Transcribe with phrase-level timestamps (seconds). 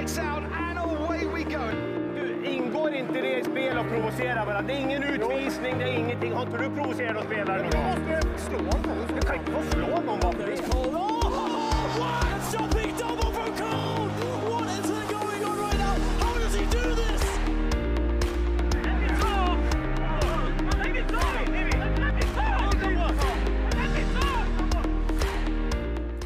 [0.00, 1.60] lights out and away we go.
[2.14, 4.62] Du, ingår inte det i spel att provocera varandra?
[4.62, 6.32] Det är ingen utvisning, det är ingenting.
[6.32, 7.68] Har inte du provocerat någon spelare?
[7.70, 9.06] Du måste slå honom.
[9.14, 10.56] Du kan inte få slå någon bara för det.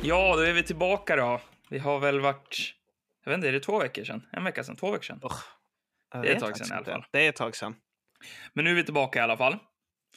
[0.07, 1.41] Ja, då är vi tillbaka då.
[1.69, 2.75] Vi har väl varit,
[3.25, 4.27] jag vet inte, är det två veckor sedan?
[4.33, 4.77] En vecka sedan?
[4.77, 5.19] Två veckor sedan?
[5.23, 5.31] Ja,
[6.23, 7.05] Det är ett tag sedan i alla fall.
[7.11, 7.77] Det är ett tag sedan.
[8.53, 9.59] Men nu är vi tillbaka i alla fall.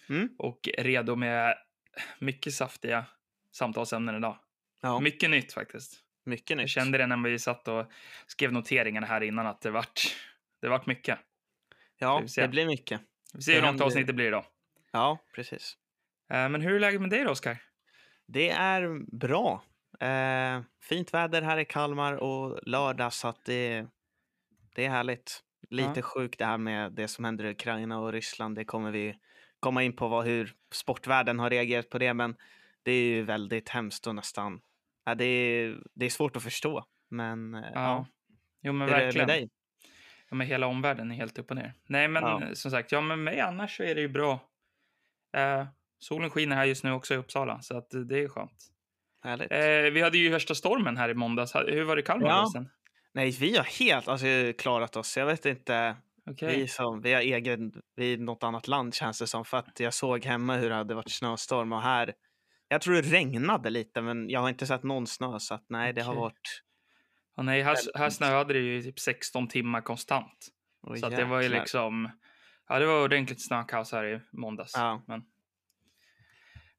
[0.09, 0.29] Mm.
[0.37, 1.55] Och redo med
[2.19, 3.05] mycket saftiga
[3.51, 4.37] samtalsämnen idag.
[4.81, 5.99] Ja, Mycket nytt faktiskt.
[6.25, 6.69] mycket Jag nytt.
[6.69, 7.91] kände det när vi satt och
[8.27, 10.15] skrev noteringarna här innan att det vart,
[10.61, 11.19] det vart mycket.
[11.97, 13.01] Ja, det blir mycket.
[13.33, 14.45] Vi ser hur långt avsnitt det blir idag.
[14.91, 15.77] Ja, precis.
[16.29, 17.57] Eh, Men hur är läget med dig då, Oskar?
[18.25, 19.63] Det är bra.
[19.99, 23.85] Eh, fint väder här i Kalmar och lördag så att det,
[24.75, 25.43] det är härligt.
[25.69, 26.01] Lite Ja.
[26.01, 28.55] sjukt det här med det som händer i Ukraina och Ryssland.
[28.55, 29.17] Det kommer vi
[29.59, 32.13] komma in på vad, hur sportvärlden har reagerat på det.
[32.13, 32.35] Men
[32.83, 34.61] det är ju väldigt hemskt och nästan...
[35.05, 36.85] Ja, det, är, det är svårt att förstå.
[37.09, 38.05] Men eh, ja,
[38.61, 39.27] Jo, men hur är det verkligen.
[39.27, 39.49] med dig?
[40.29, 41.73] Ja, men hela omvärlden är helt upp och ner.
[41.87, 42.41] Nej, men Ja.
[42.55, 44.39] som sagt, ja, med mig annars så är det ju bra.
[45.37, 45.65] Eh,
[45.99, 48.71] solen skiner här just nu också i Uppsala, så att det är skönt.
[49.25, 51.55] Eh, vi hade ju värsta stormen här i måndags.
[51.55, 52.35] Hur var det i Kalmar Ja.
[52.35, 52.69] förresten?
[53.13, 55.17] Nej, vi har helt alltså, klarat oss.
[55.17, 55.95] Jag vet inte.
[56.29, 56.57] Okej.
[56.57, 59.45] Vi, som, vi har egen, vi är något annat land känns det som.
[59.45, 62.13] För att jag såg hemma hur det hade varit snöstorm och här.
[62.67, 65.93] Jag tror det regnade lite men jag har inte sett någon snö så att nej
[65.93, 66.63] det har varit.
[67.35, 70.47] Ja, nej, här, här snöade det ju typ 16 timmar konstant.
[70.87, 72.11] Åh, så att det var ju liksom...
[72.67, 74.71] Ja, det var ordentligt snökaos här i måndags.
[74.75, 75.03] Ja.
[75.07, 75.23] Men,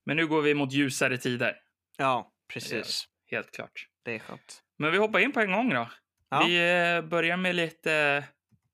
[0.05, 1.57] men nu går vi mot ljusare tider,
[1.99, 3.05] Ja, precis.
[3.31, 3.87] helt klart.
[4.03, 4.63] Det är skönt.
[4.79, 5.89] Men vi hoppar in på en gång då.
[6.29, 6.45] Ja.
[6.47, 6.57] Vi
[6.97, 8.25] eh, börjar med lite eh,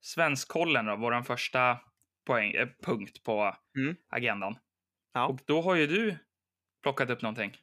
[0.00, 1.78] Svenskkollen då, vår första
[2.26, 3.96] poäng, eh, punkt på Mm.
[4.08, 4.58] agendan.
[5.12, 5.26] Ja.
[5.26, 6.18] Och då har ju du
[6.82, 7.56] plockat upp någonting.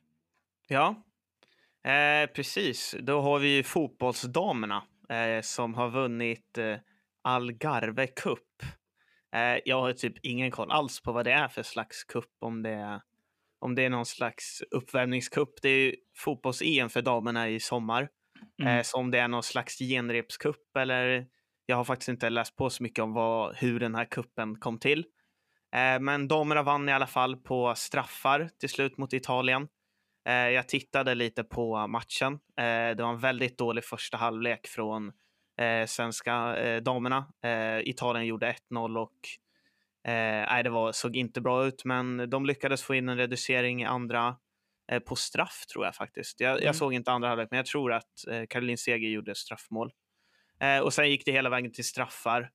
[0.67, 1.03] Ja,
[1.91, 2.95] eh, precis.
[2.99, 6.77] Då har vi ju fotbollsdamerna eh, som har vunnit eh,
[7.21, 8.63] Algarve Cup.
[9.35, 12.25] Eh, jag har typ ingen koll alls på vad det är för slags cup.
[12.39, 13.01] Om det är,
[13.61, 15.49] om det är någon slags uppvärmningscup.
[15.61, 18.09] Det är ju fotbolls-EM för damerna i sommar.
[18.61, 18.77] Mm.
[18.77, 21.27] Eh, så om det är någon slags genrepscup eller
[21.65, 24.79] jag har faktiskt inte läst på så mycket om vad, hur den här kuppen kom
[24.79, 25.05] till.
[25.75, 29.67] Eh, men damerna vann i alla fall på straffar till slut mot Italien.
[30.27, 32.33] Eh, jag tittade lite på matchen.
[32.33, 35.11] Eh, det var en väldigt dålig första halvlek från
[35.59, 37.25] eh, svenska eh, damerna.
[37.43, 39.17] Eh, Italien gjorde 1-0 och
[40.05, 43.85] nej, det var, såg inte bra ut, men de lyckades få in en reducering i
[43.85, 44.35] andra
[44.91, 46.39] eh, på straff tror jag faktiskt.
[46.39, 46.65] Jag, Mm.
[46.65, 49.91] jag såg inte andra halvlek, men jag tror att eh, Caroline Seger gjorde straffmål.
[50.59, 52.49] Eh, och sen gick det hela vägen till straffar.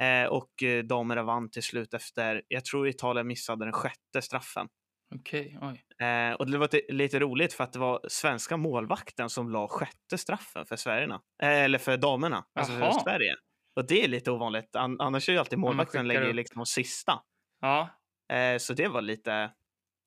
[0.00, 4.68] Eh, och eh, damerna vann till slut efter, jag tror Italien missade den sjätte straffen.
[5.14, 6.06] Okej, oj.
[6.06, 10.18] Eh, och det var lite- roligt för att det var svenska målvakten som la sjätte
[10.18, 11.20] straffen för Sverigerna.
[11.42, 13.34] Eh, eller för damerna, alltså för Sverige.
[13.76, 14.76] Och det är lite ovanligt.
[14.76, 17.22] An- annars är ju alltid målvakten lägger liksom sista.
[17.60, 17.88] Ja,
[18.32, 19.32] Eh, så det var lite...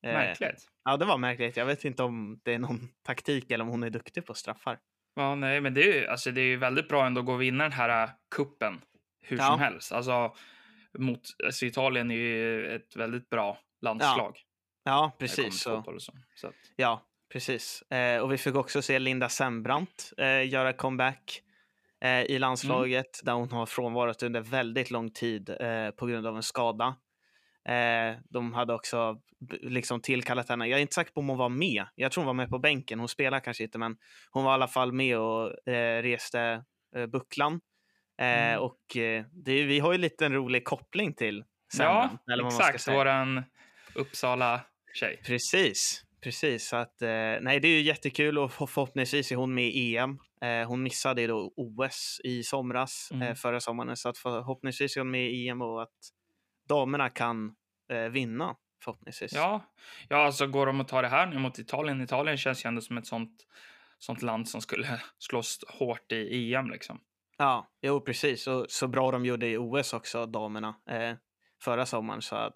[0.06, 0.66] eh, märkligt.
[0.84, 1.56] Ja, det var märkligt.
[1.56, 4.78] Jag vet inte om det är någon taktik eller om hon är duktig på straffar.
[5.14, 7.32] Ja, nej, men det är ju alltså, det är ju väldigt bra ändå att gå
[7.32, 8.80] och vinna den här äh, kuppen
[9.22, 9.46] hur Ja.
[9.46, 9.92] som helst.
[9.92, 10.34] Alltså,
[10.98, 14.36] mot, alltså, Italien är ju ett väldigt bra landslag.
[14.84, 15.60] Ja, kommer precis.
[15.60, 16.00] Så.
[16.34, 16.52] så.
[16.76, 17.82] Ja, precis.
[17.82, 21.42] Eh, och vi fick också se Linda Sembrant eh, göra comeback
[22.04, 26.36] eh, i landslaget där hon har frånvarat under väldigt lång tid eh, på grund av
[26.36, 26.96] en skada.
[27.68, 29.20] Eh, de hade också
[29.62, 30.66] liksom tillkallat henne.
[30.66, 31.84] Jag är inte säker på om hon var med.
[31.94, 32.98] Jag tror hon var med på bänken.
[32.98, 33.96] Hon spelar kanske inte, men
[34.30, 36.64] hon var i alla fall med och eh, reste
[36.96, 37.60] eh, bucklan.
[38.20, 38.60] Eh, Mm.
[38.60, 41.44] Och eh, det, vi har ju lite en rolig koppling till
[41.78, 42.10] ja,
[42.42, 42.96] man ska exakt.
[42.96, 43.44] Våran
[43.94, 45.22] Uppsala-tjej.
[45.26, 46.68] Precis, precis.
[46.68, 47.08] Så att, eh,
[47.40, 50.18] nej, det är ju jättekul och för- förhoppningsvis är hon med i EM.
[50.42, 53.28] Eh, hon missade då OS i somras, Mm.
[53.28, 55.98] eh, förra sommaren, så att förhoppningsvis är hon med i EM och att
[56.68, 57.54] damerna kan
[57.92, 59.32] eh, vinna förhoppningsvis.
[59.32, 59.64] Ja,
[60.08, 62.00] ja, alltså går de att ta det här nu mot Italien?
[62.00, 63.46] Italien känns ju ändå som ett sånt,
[63.98, 67.00] sånt land som skulle slåss hårt i EM liksom.
[67.38, 68.46] ja, jo precis.
[68.46, 71.14] Och så bra de gjorde i OS också, damerna, eh,
[71.62, 72.22] förra sommaren.
[72.22, 72.54] Så att,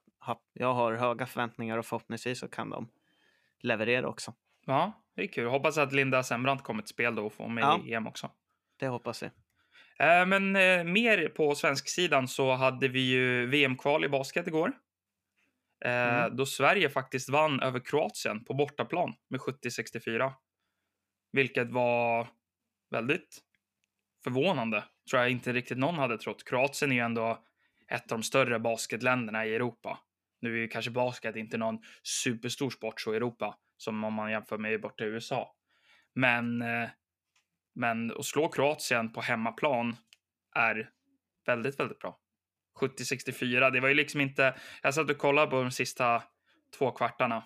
[0.53, 2.89] jag har höga förväntningar och förhoppningsvis så kan de
[3.63, 4.35] leverera också.
[4.67, 5.49] Ja, det är kul.
[5.49, 7.81] Hoppas att Linda Sembrant kommer till spel då och får med Ja.
[7.87, 8.31] i EM också.
[8.79, 9.27] Det hoppas vi.
[9.99, 14.73] Eh, Men eh, mer på svensk sidan så hade vi ju VM-kval i basket igår.
[15.85, 16.37] Eh, Mm.
[16.37, 20.33] Då Sverige faktiskt vann över Kroatien på bortaplan med 70-64.
[21.33, 22.29] Vilket var
[22.91, 23.39] väldigt
[24.25, 24.85] förvånande.
[25.11, 26.45] Tror jag inte riktigt någon hade trott.
[26.45, 27.45] Kroatien är ju ändå
[27.89, 29.99] ett av de större basketländerna i Europa.
[30.41, 34.31] Nu är ju kanske basket inte någon superstor sport så i Europa som om man
[34.31, 35.55] jämför med borta i USA.
[36.15, 36.89] Men, eh,
[37.75, 39.97] men att slå Kroatien på hemmaplan
[40.55, 40.91] är
[41.47, 42.19] väldigt, väldigt bra.
[42.81, 44.55] 70-64, det var ju liksom inte...
[44.83, 46.23] Jag satt och kollade på de sista
[46.79, 47.45] två kvartarna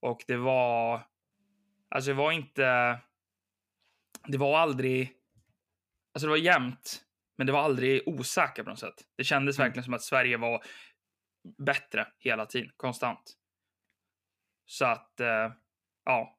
[0.00, 1.06] och det var...
[1.88, 2.98] Alltså det var inte...
[4.26, 5.12] Det var aldrig...
[6.14, 7.04] Alltså det var jämnt,
[7.38, 9.04] men det var aldrig osäkert på något sätt.
[9.16, 9.66] Det kändes Mm.
[9.66, 10.64] verkligen som att Sverige var
[11.58, 13.32] bättre hela tiden, konstant.
[14.66, 15.52] Så att, eh,
[16.04, 16.32] ja.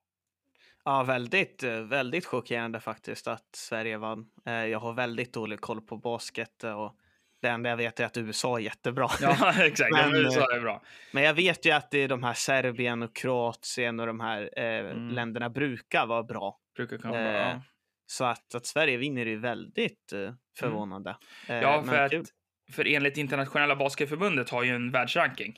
[0.85, 4.29] Ja, väldigt, eh, väldigt chockerande faktiskt att Sverige vann.
[4.45, 6.95] Eh, Jag har väldigt dålig koll på basket eh, och
[7.41, 9.07] det enda jag vet är att USA är jättebra.
[9.21, 9.91] Ja, exakt.
[9.91, 10.81] Men, Men, eh, är bra.
[11.13, 14.49] Men jag vet ju att det är de här Serbien och Kroatien och de här
[14.57, 15.09] eh, Mm.
[15.09, 16.59] länderna brukar vara bra.
[16.75, 17.61] Brukar kunna eh, vara, ja.
[18.05, 21.09] Så att, att Sverige vinner är väldigt eh, förvånande.
[21.09, 21.63] Eh, Mm.
[21.63, 22.25] Ja, för, kul.
[22.71, 25.57] För enligt internationella basketförbundet har ju en världsranking.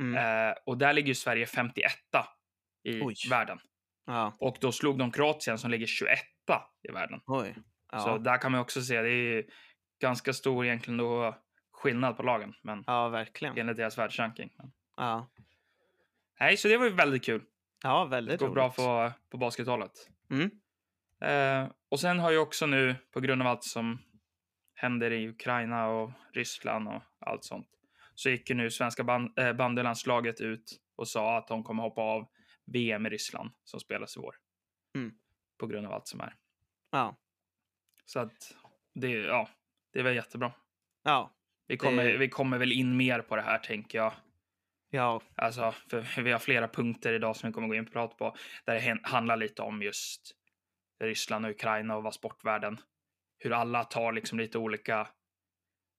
[0.00, 0.48] Mm.
[0.48, 1.92] Eh, och där ligger ju Sverige 51
[2.84, 3.14] i Oj.
[3.30, 3.58] världen.
[4.06, 6.18] Ja, Och då slog de Kroatien som ligger 21
[6.88, 7.20] i världen.
[7.92, 9.44] Ja, Så där kan man också se, det är
[10.00, 11.38] ganska stor egentligen då
[11.72, 12.54] skillnad på lagen.
[12.62, 13.58] Men ja verkligen.
[13.58, 14.50] enligt deras världsranking.
[14.58, 15.30] Men, Ja,
[16.40, 17.42] nej, så det var ju väldigt kul.
[17.82, 18.76] ja Det väldigt går bra roligt.
[18.76, 19.92] på, på baskethållet.
[20.30, 20.50] Mm.
[21.20, 23.98] Eh, och sen har ju också nu, på grund av allt som
[24.78, 27.68] händer i Ukraina och Ryssland och allt sånt,
[28.14, 32.00] så gick ju nu svenska band, eh, bandylandslaget ut och sa att de kommer hoppa
[32.00, 32.28] av
[32.66, 34.34] VM i Ryssland som spelas i vår.
[34.94, 35.12] Mm.
[35.58, 36.34] På grund av allt som är.
[36.90, 37.16] Ja,
[38.04, 38.54] Så att
[38.94, 39.48] det, ja,
[39.92, 40.52] det är väl jättebra.
[41.02, 41.34] ja,
[41.66, 44.12] Vi kommer, Det- vi kommer väl in mer på det här tänker jag.
[44.90, 48.14] ja, Alltså, för vi har flera punkter idag som vi kommer gå in och prata
[48.14, 48.36] på.
[48.64, 50.34] Där det handlar lite om just
[51.00, 52.80] Ryssland och Ukraina och vad sportvärlden.
[53.38, 55.08] Hur alla tar liksom lite olika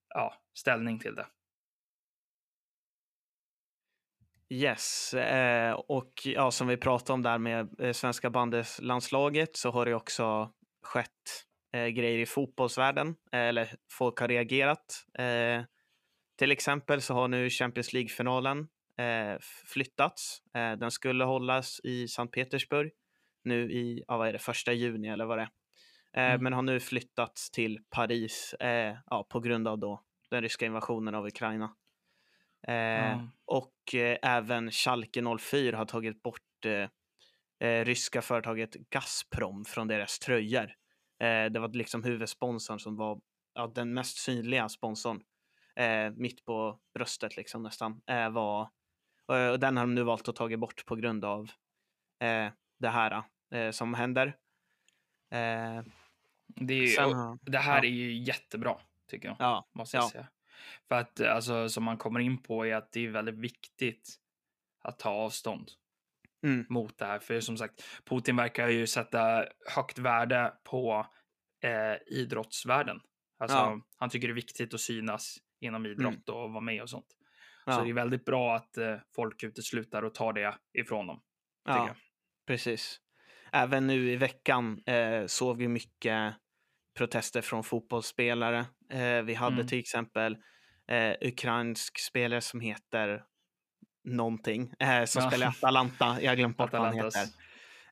[0.10, 1.28] ja, ställning till det.
[4.50, 9.86] Yes, eh, och ja, som vi pratade om där med eh, svenska bandeslandslaget så har
[9.86, 10.52] det också
[10.84, 15.06] skett eh, grejer i fotbollsvärlden, eh, eller folk har reagerat.
[15.20, 15.64] Eh,
[16.38, 20.42] till exempel så har nu Champions League-finalen eh, flyttats.
[20.54, 22.92] Den skulle hållas i Sankt Petersburg
[23.44, 25.50] nu i, ja, vad är det, första juni eller vad det är.
[26.20, 26.44] Eh, Mm.
[26.44, 31.16] Men har nu flyttats till Paris eh, ja, på grund av då den ryska invasionen
[31.16, 31.76] av Ukraina.
[32.62, 33.28] Ja.
[33.46, 33.74] och
[34.22, 36.66] även Schalke 04 har tagit bort
[37.84, 40.74] ryska företaget Gazprom från deras tröjor.
[41.50, 43.20] Det var liksom huvudsponsorn som var
[43.54, 45.22] ja, den mest synliga sponsorn.
[45.80, 48.02] Eh, mitt på bröstet liksom nästan.
[48.08, 48.70] Eh, var,
[49.26, 51.50] och, den har de nu valt att ta bort på grund av
[52.20, 53.24] eh, det här
[53.72, 54.36] som händer.
[56.56, 57.84] Det, är, sen det här ja.
[57.90, 59.36] är ju jättebra, tycker jag.
[59.40, 60.10] ja, Måste jag ja.
[60.10, 60.28] säga.
[60.88, 64.16] För att alltså, som man kommer in på är att det är väldigt viktigt
[64.82, 65.70] att ta avstånd
[66.44, 66.66] Mm.
[66.70, 67.20] mot det här.
[67.20, 71.08] För som sagt, Putin verkar ju sätta högt värde på
[71.64, 73.00] eh, idrottsvärlden.
[73.40, 73.82] Alltså, Ja.
[73.98, 77.06] Han tycker det är viktigt att synas inom idrott och vara med och sånt.
[77.66, 77.82] Så Ja.
[77.84, 81.22] det är väldigt bra att eh, folk uteslutar och tar det ifrån dem.
[81.66, 81.96] Ja,
[82.48, 83.00] precis.
[83.54, 86.34] Även nu i veckan eh, såg vi mycket
[86.98, 88.66] protester från fotbollsspelare.
[88.92, 89.68] Eh, vi hade Mm.
[89.68, 90.38] till exempel
[90.88, 93.24] eh, ukrainsk spelare som heter
[94.04, 95.30] någonting, eh, som Ja.
[95.30, 96.18] spelar i Atalanta.
[96.22, 97.22] Jag har glömt bort vad han heter.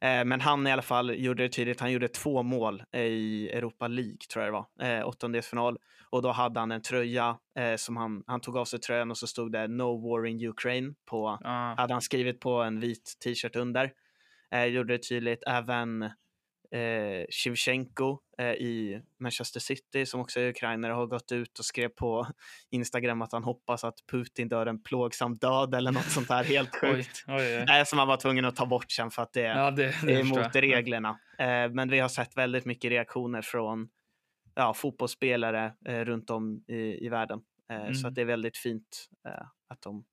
[0.02, 1.80] Eh, men han i alla fall gjorde det tydligt.
[1.80, 5.78] Han gjorde två mål i Europa League, tror jag det var, eh, åttondelsfinal.
[6.10, 9.18] Och då hade han en tröja eh, som han, han tog av sig tröjan och
[9.18, 13.18] så stod det No war in Ukraine på Ja, hade han skrivit på en vit
[13.24, 13.92] t-shirt under.
[14.56, 15.44] Eh, gjorde det tydligt.
[15.48, 16.04] Även
[16.72, 21.90] eh, Shevchenko eh, i Manchester City som också är ukrainare har gått ut och skrev
[21.90, 22.28] på
[22.70, 26.70] Instagram att han hoppas att Putin dör en plågsam död eller något sånt där helt
[26.84, 27.24] oj, sjukt.
[27.28, 27.66] oj, oj.
[27.80, 30.14] Eh, som han var tvungen att ta bort sen för att det, Ja, det, det
[30.14, 31.20] är emot reglerna.
[31.40, 33.90] Eh, men vi har sett väldigt mycket reaktioner från
[34.56, 37.40] ja, fotbollsspelare eh, runt om i, i världen.
[37.72, 38.06] Eh, Så Mm.
[38.06, 39.10] att det är väldigt fint
[39.70, 40.06] att de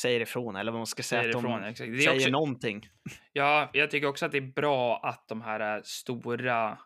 [0.00, 1.92] säger ifrån, eller vad man ska säga, Säger att de ifrån, exakt.
[1.92, 2.88] Det säger också, någonting.
[3.32, 6.78] Ja, jag tycker också att det är bra att de här eh, stora,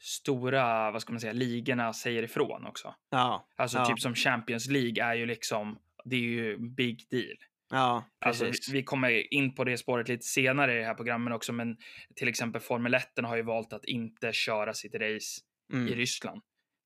[0.00, 2.94] stora, vad ska man säga, ligorna säger ifrån också.
[3.10, 3.84] Ja, Alltså Ja.
[3.86, 7.36] typ som Champions League är ju liksom, det är ju big deal.
[7.70, 11.34] ja Alltså, vi, vi kommer in på det spåret lite senare i det här programmet
[11.34, 11.76] också, men
[12.16, 15.40] till exempel Formel 1 har ju valt att inte köra sitt race
[15.72, 15.94] i mm.
[15.94, 16.42] Ryssland.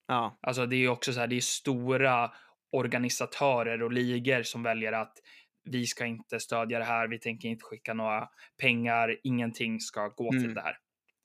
[0.08, 2.30] ja, Alltså det är ju också så här, det är stora
[2.72, 5.12] organisatörer och ligor som väljer att
[5.66, 8.28] vi ska inte stödja det här, vi tänker inte skicka några
[8.60, 10.54] pengar, ingenting ska gå till Mm.
[10.54, 10.78] det här.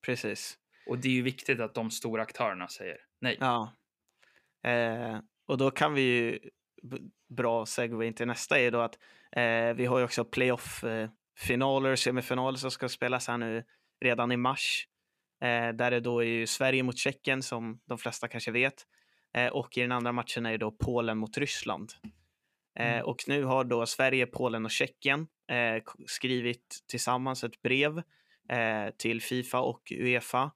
[0.05, 0.57] precis.
[0.87, 3.37] Och det är ju viktigt att de stora aktörerna säger nej.
[3.39, 3.73] Ja.
[4.69, 6.39] Eh, och då kan vi ju,
[7.29, 8.99] bra segway till nästa är då att
[9.31, 13.63] eh, vi har ju också playoff-finaler, semifinaler som ska spelas här nu
[14.01, 14.87] redan i mars.
[15.41, 18.73] Eh, där det då är ju Sverige mot Tjeckien som de flesta kanske vet.
[19.33, 21.91] Eh, och i den andra matchen är det då Polen mot Ryssland.
[22.79, 23.05] Eh, Mm.
[23.05, 27.97] och nu har då Sverige, Polen och Tjeckien eh, skrivit tillsammans ett brev
[28.49, 30.51] eh, till Fifa och Uefa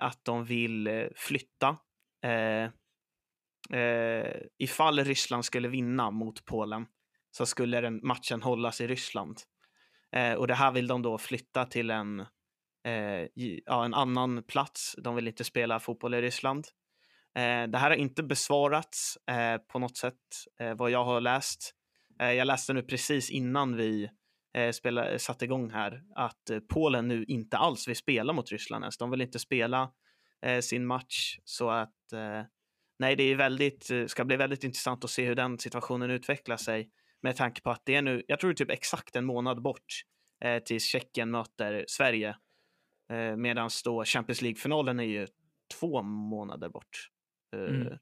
[0.00, 1.76] att de vill flytta
[2.24, 2.68] eh,
[4.58, 6.86] ifall Ryssland skulle vinna mot Polen
[7.30, 9.38] så skulle den matchen hållas i Ryssland.
[10.16, 12.20] Eh, och det här vill de då flytta till en,
[12.84, 14.94] eh, ja, en annan plats.
[14.98, 16.64] De vill inte spela fotboll i Ryssland.
[17.34, 20.14] Eh, det här har inte besvarats eh, på något sätt
[20.60, 21.74] eh, vad jag har läst.
[22.20, 24.08] Eh, jag läste nu precis innan vi
[24.54, 28.84] eh, spela, satte igång här att eh, Polen nu inte alls vill spela mot Ryssland
[28.84, 28.98] ens.
[28.98, 29.90] De vill inte spela
[30.46, 32.42] eh, sin match så att eh,
[32.98, 36.56] nej, det är väldigt, eh, ska bli väldigt intressant att se hur den situationen utvecklar
[36.56, 36.90] sig
[37.22, 39.62] med tanke på att det är nu, jag tror det är typ exakt en månad
[39.62, 40.02] bort
[40.44, 42.36] eh, tills Tjeckien möter Sverige.
[43.10, 45.26] Eh, Medan då Champions League-finalen är ju
[45.80, 47.11] två månader bort.
[47.52, 47.98] Eh, Mm.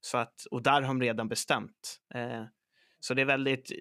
[0.00, 2.00] Så att, och där har de redan bestämt.
[2.14, 2.44] Eh,
[3.00, 3.72] så det är väldigt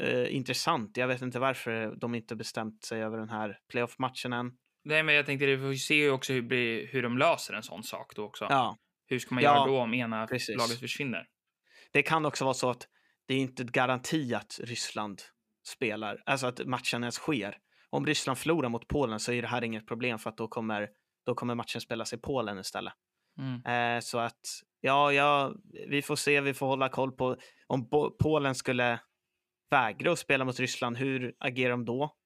[0.00, 0.96] eh, intressant.
[0.96, 4.52] Jag vet inte varför de inte bestämt sig över den här playoff-matchen än.
[4.84, 7.54] Nej, men jag tänkte, vi får ju se ju också hur, blir- hur de löser
[7.54, 8.46] en sån sak då också.
[8.50, 10.56] Ja, Hur ska man Ja, göra då om ena precis.
[10.58, 11.26] laget försvinner?
[11.92, 12.88] det kan också vara så att
[13.26, 15.22] det är inte garanti att Ryssland
[15.68, 17.56] spelar, alltså att matchen ens sker.
[17.90, 20.88] Om Ryssland förlorar mot Polen så är det här inget problem för att då kommer,
[21.26, 22.92] då kommer matchen spelas i Polen istället.
[23.40, 23.96] Mm.
[23.96, 24.40] Eh, så att
[24.80, 25.52] ja, ja,
[25.88, 29.00] vi får se, vi får hålla koll på om Bo- Polen skulle
[29.70, 32.16] vägra att spela mot Ryssland, hur agerar de då?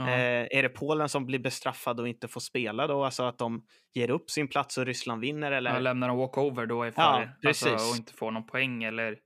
[0.00, 3.04] Eh, är det Polen som blir bestraffade och inte får spela då?
[3.04, 5.72] Alltså att de ger upp sin plats och Ryssland vinner eller?
[5.72, 7.90] Ja, lämnar en walkover då ifall, Ja, alltså, precis.
[7.92, 9.18] och inte får någon poäng eller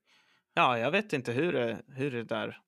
[0.54, 2.58] Ja, jag vet inte hur det, hur det där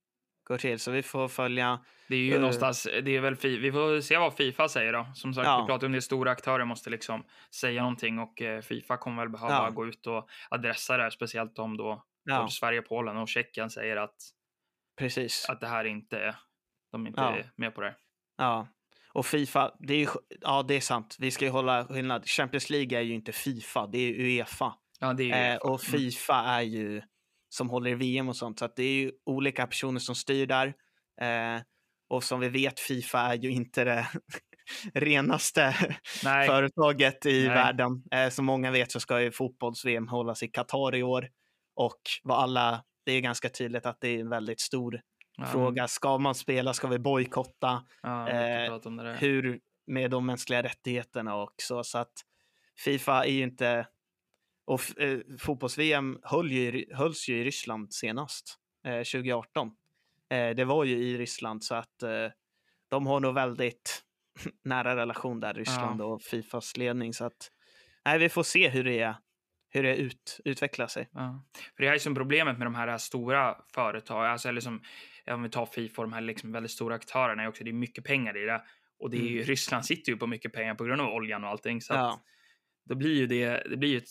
[0.47, 1.81] går till, så vi får följa.
[2.09, 2.41] det är ju Eh.
[2.41, 5.07] någonstans, det är väl, vi får se vad Fifa säger då.
[5.15, 5.61] Som sagt, Ja.
[5.61, 7.25] vi pratar om det, stora aktörer måste liksom
[7.55, 9.71] säga någonting och eh, Fifa kommer väl behöva Ja.
[9.71, 13.97] gå ut och adressa det här, speciellt om då Ja, Sverige, Polen och Tjeckien säger
[13.97, 14.15] att,
[14.99, 15.47] precis.
[15.49, 16.35] att det här inte,
[16.93, 17.37] de inte Ja.
[17.37, 17.95] är med på det.
[18.39, 18.69] Ja,
[19.13, 20.07] och Fifa, det är ju,
[20.41, 21.17] ja, det är sant.
[21.19, 22.27] Vi ska ju hålla skillnad.
[22.29, 24.75] Champions League är ju inte Fifa, det är Uefa.
[25.01, 25.59] Ja, det är Eh, det.
[25.59, 26.01] och Mm.
[26.01, 27.03] Fifa är ju
[27.57, 30.47] som håller i VM och sånt, så att det är ju olika personer som styr
[30.47, 30.67] där.
[31.21, 31.63] Eh,
[32.09, 34.07] och som vi vet, Fifa är ju inte det
[34.95, 35.75] renaste
[36.25, 36.49] Nej.
[36.49, 37.49] företaget i Nej.
[37.49, 38.03] världen.
[38.11, 41.29] Eh, som många vet så ska ju fotbolls-VM hållas i Qatar i år.
[41.77, 45.01] Och vad alla, det är ganska tydligt att det är en väldigt stor
[45.39, 45.89] Ja, fråga.
[45.89, 46.75] Ska man spela?
[46.75, 47.83] Ska vi bojkotta?
[48.03, 51.85] Ja, eh, hur med de mänskliga rättigheterna också.
[51.85, 52.13] Så att
[52.85, 53.87] Fifa är ju inte...
[54.67, 59.71] Och eh, fotbolls-VM höll ju, hölls ju i Ryssland senast, eh, 2018.
[60.31, 62.11] Eh, det var ju i Ryssland så att eh,
[62.89, 64.03] de har nog väldigt
[64.65, 67.15] nära relation där, Ryssland och Fifas ledning.
[67.15, 67.51] Så att
[68.05, 69.15] nej, vi får se hur det, är,
[69.71, 71.09] hur det ut, utvecklar sig.
[71.13, 71.45] Ja.
[71.77, 74.83] För det här är som problemet med de här stora företagen, alltså eller som
[75.31, 77.73] om vi tar Fifa och de här liksom väldigt stora aktörerna är också, det är
[77.73, 78.63] mycket pengar i det.
[78.99, 81.51] Och det är ju, Ryssland sitter ju på mycket pengar på grund av oljan och
[81.51, 81.81] allting.
[81.81, 82.05] Så Mm.
[82.05, 82.13] Ja.
[82.13, 82.23] att
[82.89, 84.09] då blir ju det, det blir ett,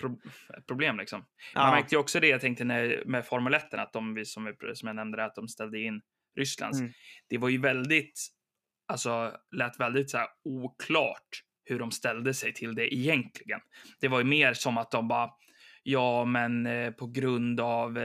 [0.00, 0.18] pro,
[0.68, 1.18] problem liksom.
[1.54, 1.70] Man Ja.
[1.70, 4.86] märkte ju också det, jag tänkte när, med Formel 1, att de, som, vi- som
[4.86, 6.00] jag nämnde, att de ställde in
[6.38, 6.80] Rysslands.
[6.80, 6.92] Mm.
[7.28, 8.20] Det var ju väldigt,
[8.88, 13.60] alltså lät väldigt så här oklart hur de ställde sig till det egentligen.
[14.00, 15.30] Det var ju mer som att de bara,
[15.82, 17.98] ja men eh, på grund av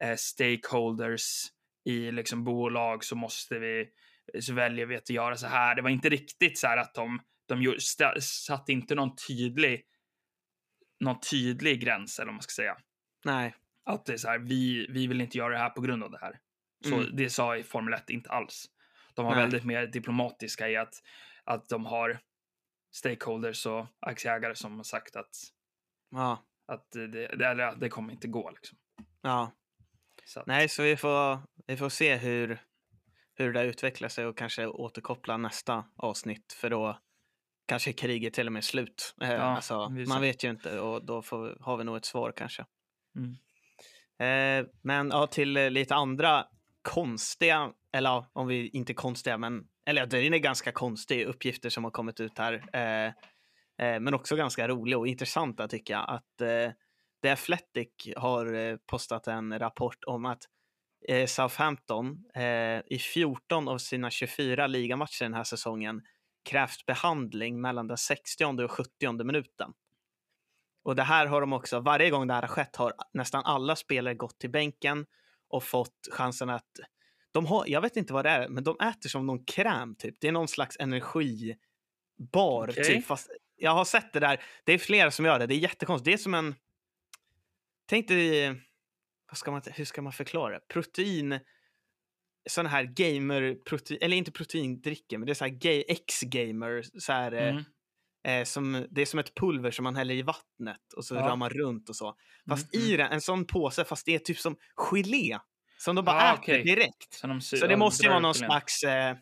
[0.00, 1.42] eh, stakeholders
[1.84, 3.88] i liksom bolag så måste vi,
[4.40, 5.74] så väljer vi att göra så här.
[5.74, 7.74] Det var inte riktigt så här att de, de
[8.20, 9.82] satte inte någon tydlig,
[11.00, 12.76] någon tydlig gräns eller vad man ska säga.
[13.24, 13.54] Nej.
[13.84, 16.10] Att det är så här, vi, vi vill inte göra det här på grund av
[16.10, 16.38] det här.
[16.88, 17.16] Så Mm.
[17.16, 18.66] det sa i Formel 1 inte alls.
[19.14, 19.40] De var Nej.
[19.42, 20.94] väldigt mer diplomatiska i att,
[21.44, 22.18] att de har
[22.92, 25.30] stakeholders och aktieägare som har sagt att,
[26.10, 26.44] Ja.
[26.66, 28.50] att det, eller det kommer inte gå.
[28.50, 28.78] Liksom.
[29.22, 29.52] ja.
[30.24, 32.60] Så att, Nej, så vi får, vi får se hur,
[33.34, 36.98] hur det utvecklar sig och kanske återkoppla nästa avsnitt för då
[37.70, 39.14] kanske kriget till och med är slut.
[39.22, 42.32] Eh, Ja, alltså, man vet ju inte och då får, har vi nog ett svar
[42.36, 42.64] kanske.
[43.16, 43.36] Mm.
[44.18, 46.46] Eh, men ja, till eh, lite andra
[46.82, 51.84] konstiga, eller ja, om vi inte konstiga, men eller det är ganska konstiga uppgifter som
[51.84, 52.64] har kommit ut här.
[52.72, 53.06] Eh,
[53.86, 56.10] eh, men också ganska roliga och intressanta tycker jag.
[56.10, 56.72] Att eh,
[57.22, 60.42] The Athletic har postat en rapport om att
[61.26, 62.24] Southampton
[62.86, 66.02] i 14 av sina 24 ligamatcher den här säsongen
[66.42, 69.72] krävs behandling mellan den 60 och 70 minuten.
[70.82, 73.76] Och det här har de också, varje gång det här har skett har nästan alla
[73.76, 75.06] spelare gått till bänken
[75.48, 76.80] och fått chansen att
[77.32, 80.16] de har, jag vet inte vad det är, men de äter som någon kräm typ.
[80.20, 81.58] Det är någon slags energibar
[82.68, 82.84] Okej.
[82.84, 83.06] typ.
[83.06, 84.42] Fast jag har sett det där.
[84.64, 85.46] Det är flera som gör det.
[85.46, 86.04] Det är jättekonstigt.
[86.04, 86.54] Det är som en,
[87.86, 88.48] tänk dig,
[89.28, 90.68] vad ska man, hur ska man förklara det?
[90.68, 91.40] Protein,
[92.50, 97.12] sån här gamer, protein, eller inte proteindricka, men det är så här ga- X-gamer, så
[97.12, 97.64] här, eh, Mm.
[98.40, 101.20] eh, som, det är som ett pulver som man häller i vattnet och så Ja.
[101.28, 102.14] rör man runt och så.
[102.48, 105.38] Fast Mm, i den, en sån påse, fast det är typ som gelé
[105.78, 106.62] som de bara Ah, äter okej.
[106.62, 107.14] direkt.
[107.14, 109.16] Så, de Så det de måste ju vara någon slags eh,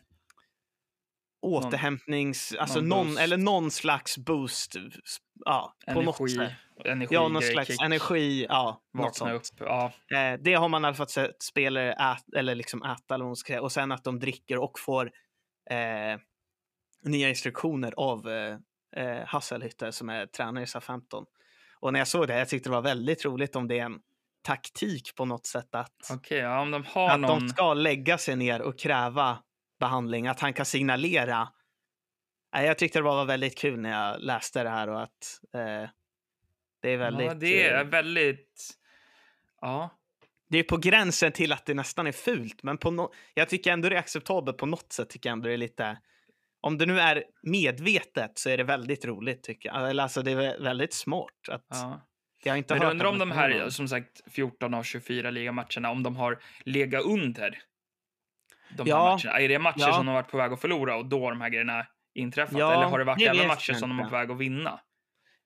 [1.41, 4.75] återhämtnings, alltså någon någon, eller någon slags boost,
[5.45, 6.85] ja, på något Energi, sätt.
[6.85, 9.41] energi Ja, någon slags kick, energi, ja, Vakna upp.
[9.59, 13.35] Ja, Eh, det har man i alla fall sett spelare äta, eller liksom äta, eller
[13.35, 13.61] säga.
[13.61, 15.11] och sen att de dricker och får
[15.69, 16.19] eh,
[17.03, 18.57] nya instruktioner av eh,
[18.95, 21.25] eh, Hasselhütter som är tränare i SA-15.
[21.79, 23.99] Och när jag såg det, jag tyckte det var väldigt roligt om det är en
[24.41, 26.37] taktik på något sätt att, okej.
[26.37, 27.39] ja, de att någon...
[27.39, 29.37] de ska lägga sig ner och kräva
[29.79, 31.49] behandling, att han kan signalera.
[32.51, 35.89] Jag tyckte det var väldigt kul när jag läste det här och att eh,
[36.81, 37.27] det är väldigt...
[37.27, 38.71] ja, det är eh, väldigt...
[39.61, 39.89] Ja,
[40.49, 43.71] det är på gränsen till att det nästan är fult, men på no jag tycker
[43.71, 45.09] ändå det är acceptabelt på något sätt.
[45.09, 45.97] Tycker jag ändå det är lite...
[46.61, 49.89] Om det nu är medvetet så är det väldigt roligt tycker jag.
[49.89, 51.49] Eller alltså det är vä- väldigt smart.
[51.49, 52.01] Att ja.
[52.43, 56.15] jag inte Men undrar om de här, som sagt, 14 av 24 ligamatcherna, om de
[56.15, 57.61] har legat under
[58.77, 59.39] de här Ja, matcherna?
[59.39, 59.93] Är det matcher ja.
[59.93, 61.85] som de har varit på väg att förlora och då har de här grejerna
[62.15, 62.59] inträffat?
[62.59, 64.09] Ja, Eller har det varit det alla matcher som de inte.
[64.09, 64.79] på väg att vinna?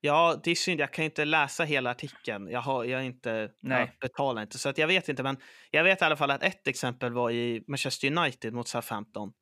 [0.01, 0.79] Ja, det är synd.
[0.79, 2.47] Jag kan inte läsa hela artikeln.
[2.51, 3.79] Jag, har, jag, inte, Nej.
[3.79, 5.23] jag betalar inte, så att jag vet inte.
[5.23, 5.37] Men
[5.71, 9.33] jag vet i alla fall att ett exempel var i Manchester United mot Southampton.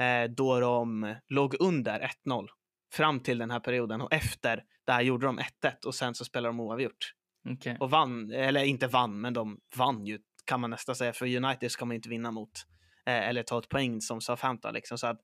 [0.00, 2.46] Eh, då de låg under 1-0
[2.92, 5.44] fram till den här perioden och efter det här gjorde de 1-1
[5.86, 7.14] och sen så spelade de oavgjort.
[7.50, 7.76] Okej.
[7.80, 11.12] Och vann, eller inte vann, men de vann ju kan man nästan säga.
[11.12, 12.50] För United ska man inte vinna mot
[13.10, 14.74] eh, eller ta ett poäng som Southampton.
[14.74, 14.98] Liksom.
[14.98, 15.20] Så att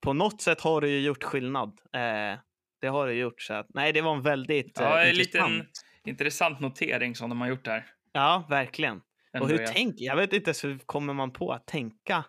[0.00, 1.68] på något sätt har det ju gjort skillnad.
[1.68, 2.38] Eh,
[2.80, 3.42] det har det gjort.
[3.42, 5.84] Så att, nej, det var en väldigt Ja, eh, en liten intressant.
[6.04, 7.86] intressant notering som de har gjort där.
[8.12, 9.00] Ja, verkligen.
[9.32, 9.66] Ändå, och hur ja.
[9.66, 12.24] tänker, jag vet inte ens hur kommer man på att tänka.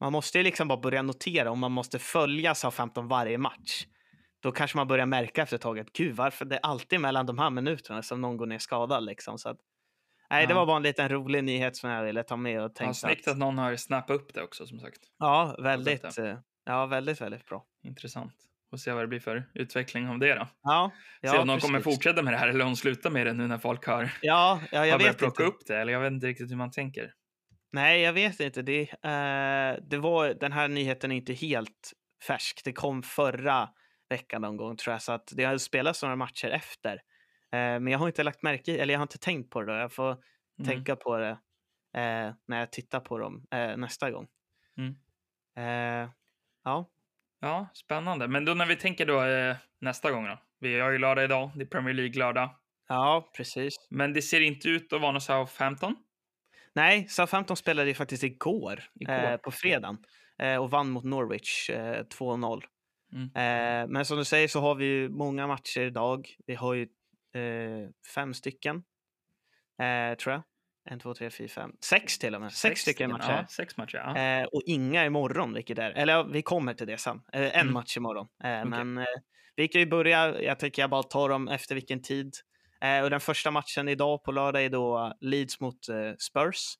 [0.00, 3.86] Man måste ju liksom bara börja notera om man måste följa Southampton varje match.
[4.42, 7.26] Då kanske man börjar märka efter ett tag att gud, varför det är alltid mellan
[7.26, 9.38] de här minuterna som någon går ner skadad liksom.
[9.38, 9.58] Så att,
[10.34, 10.58] nej, det Ja.
[10.58, 13.28] var bara en liten rolig nyhet som jag ville ta med och Ja, tänkte snyggt
[13.28, 14.98] att någon har snappat upp det också, som sagt.
[15.18, 17.64] ja, väldigt, eh, ja, väldigt, väldigt bra.
[17.82, 18.34] Intressant.
[18.70, 20.48] Får se vad det blir för utveckling av det då.
[20.62, 23.26] Ja, se ja, om de kommer fortsätta med det här eller om de slutar med
[23.26, 25.56] det nu när folk har, Ja, ja har jag börjat vet plocka inte.
[25.56, 25.76] upp det.
[25.76, 27.12] Eller jag vet inte riktigt hur man tänker.
[27.72, 28.62] Nej, jag vet inte.
[28.62, 31.92] Det, eh, det var, den här nyheten är inte helt
[32.26, 32.60] färsk.
[32.64, 33.68] Det kom förra
[34.10, 37.00] veckan någon gång tror jag, så att det har spelats några matcher efter.
[37.54, 39.72] Eh, men jag har inte lagt märke eller jag har inte tänkt på det.
[39.72, 39.78] Då.
[39.78, 40.16] Jag får
[40.58, 40.68] Mm.
[40.70, 41.30] tänka på det
[42.00, 44.26] eh, när jag tittar på dem eh, nästa gång.
[44.78, 44.94] Mm.
[46.64, 46.90] Ja,
[47.40, 48.28] Ja, spännande.
[48.28, 49.22] Men då när vi tänker då
[49.80, 50.38] nästa gång då.
[50.60, 51.50] Vi har ju lördag idag.
[51.54, 52.50] Det är Premier League-lördag.
[52.88, 53.76] ja, precis.
[53.90, 55.96] Men det ser inte ut att vara något Southampton.
[56.72, 59.12] Nej, Southampton spelade ju faktiskt igår, Igår.
[59.32, 59.98] Eh, på fredagen
[60.38, 62.62] eh, och vann mot Norwich eh, 2-0.
[63.12, 63.90] Mm.
[63.92, 66.28] Men som du säger så har vi ju många matcher idag.
[66.46, 66.88] Vi har ju
[68.14, 68.76] fem stycken,
[69.82, 70.42] eh, tror jag.
[70.90, 72.52] En, två, tre, fyra, fem, sex till och med.
[72.52, 73.32] Sex, stycken matcher.
[73.32, 73.96] Ja, sex matcher.
[73.96, 74.18] Ja.
[74.18, 75.90] Eh, och inga imorgon, vilket är...
[75.90, 77.20] Eller ja, vi kommer till det sen.
[77.32, 77.72] Eh, en Mm.
[77.74, 78.26] match imorgon.
[78.44, 78.64] Eh, Okej.
[78.64, 79.04] Men eh,
[79.56, 80.42] vi kan ju börja.
[80.42, 82.34] Jag tycker jag bara tar dem efter vilken tid.
[82.80, 86.74] Eh, och den första matchen idag på lördag är då Leeds mot eh, Spurs.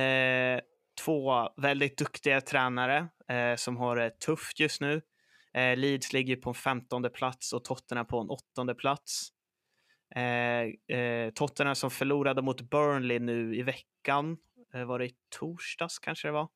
[0.00, 0.60] Eh,
[1.04, 5.02] två väldigt duktiga tränare eh, som har det tufft just nu.
[5.54, 9.28] Eh, Leeds ligger på en femtonde plats och Tottenham på en åttonde plats.
[10.16, 14.36] Eh, eh, Tottenham som förlorade mot Burnley nu i veckan.
[14.74, 16.48] Eh, var det i torsdags kanske det var?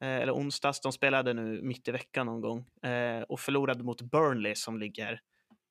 [0.00, 0.80] Eh, eller onsdags.
[0.80, 5.20] De spelade nu mitt i veckan någon gång eh, och förlorade mot Burnley som ligger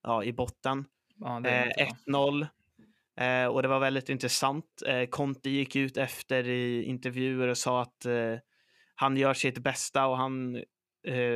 [0.04, 0.86] ja, i botten.
[1.16, 2.30] ja, det är Eh, inte bra.
[2.30, 2.48] 1-0.
[3.16, 4.66] Eh, och det var väldigt intressant.
[4.88, 8.06] Eh, Conte gick ut efter i intervjuer och sa att
[8.96, 10.64] han gör sitt bästa och han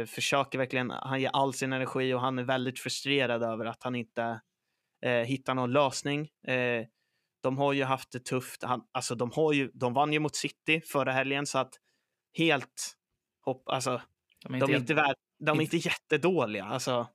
[0.07, 3.95] försöker verkligen, han ger all sin energi och han är väldigt frustrerad över att han
[3.95, 4.39] inte
[5.05, 6.29] eh, hittar någon lösning.
[6.47, 6.85] Eh,
[7.43, 8.63] de har ju haft det tufft.
[8.63, 11.73] Han, alltså de, har ju, de vann ju mot City förra helgen så att
[12.37, 12.93] helt
[13.45, 14.01] hopp, alltså
[14.45, 16.65] De är de inte är helt- inte, vär, de är inte- inte jättedåliga.
[16.65, 17.07] Alltså,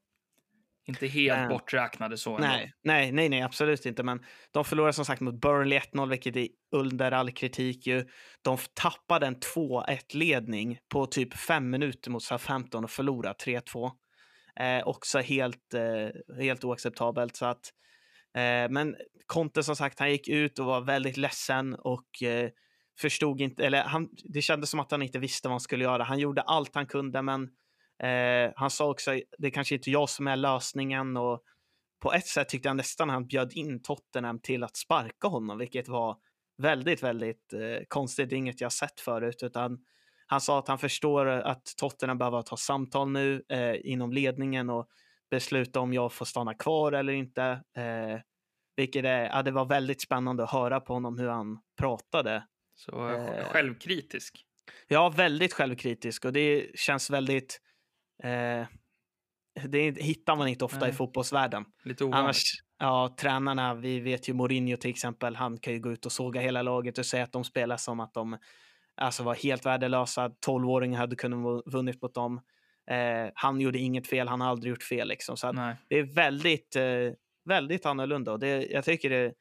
[0.85, 2.31] Inte helt Eh, borträknade så.
[2.31, 2.47] ändå.
[2.47, 4.03] Nej, nej, nej, nej, absolut inte.
[4.03, 8.05] Men de förlorade som sagt mot Burnley 1-0, vilket är under all kritik ju.
[8.42, 13.90] De tappade en 2-1-ledning på typ fem minuter mot Southampton och förlorade 3-2.
[14.61, 17.37] Eh, också helt, eh, helt oacceptabelt.
[17.37, 17.73] Så att,
[18.35, 22.51] eh, men Conte som sagt, han gick ut och var väldigt ledsen och eh,
[23.01, 26.03] förstod inte, eller han, det kändes som att han inte visste vad han skulle göra.
[26.03, 27.43] Han gjorde allt han kunde, men
[28.03, 31.43] eh, han sa också, det är kanske inte jag som är lösningen och
[32.03, 35.88] på ett sätt tyckte jag nästan han bjöd in Tottenham till att sparka honom, vilket
[35.88, 36.17] var
[36.59, 38.31] väldigt, väldigt eh, konstigt.
[38.31, 39.79] Det är inget jag sett förut, utan
[40.33, 44.88] han sa att han förstår att Tottenham behöver ta samtal nu eh, inom ledningen och
[45.31, 47.42] besluta om jag får stanna kvar eller inte.
[47.77, 48.21] Eh,
[48.77, 52.45] vilket är, ja, det var väldigt spännande att höra på honom hur han pratade.
[52.75, 53.45] Så eh, Eh.
[53.45, 54.45] självkritisk.
[54.88, 57.61] Ja, väldigt självkritisk och det känns väldigt...
[58.23, 58.66] Eh,
[59.68, 60.92] det hittar man inte ofta i Nej.
[60.92, 61.64] fotbollsvärlden.
[61.85, 62.25] Lite ovanligt.
[62.25, 62.42] Annars,
[62.79, 66.40] ja, tränarna, vi vet ju Mourinho till exempel, han kan ju gå ut och såga
[66.40, 68.38] hela laget och säga att de spelar som att de
[68.97, 70.29] alltså, var helt värdelösa.
[70.47, 72.41] 12-åringar hade kunnat vu- vunnit mot dem.
[72.91, 75.37] Eh, han gjorde inget fel, han har aldrig gjort fel liksom.
[75.37, 75.47] Så
[75.89, 77.13] det är väldigt, eh,
[77.45, 79.35] väldigt annorlunda och det, jag tycker det,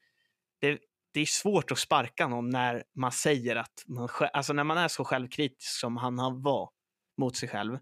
[0.60, 0.78] det,
[1.14, 4.88] det är svårt att sparka någon när man säger att man, alltså när man är
[4.88, 6.70] så självkritisk som han, han var
[7.18, 7.78] mot sig själv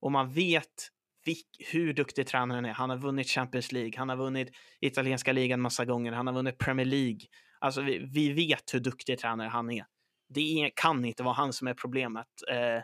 [0.00, 0.88] och man vet
[1.24, 2.72] vilk, hur duktig tränaren är.
[2.72, 4.48] Han har vunnit Champions League, han har vunnit
[4.80, 7.20] italienska ligan massa gånger, han har vunnit Premier League.
[7.58, 9.84] Alltså vi, vi vet hur duktig tränare han är.
[10.28, 12.26] Det kan inte vara han som är problemet.
[12.50, 12.82] Eh,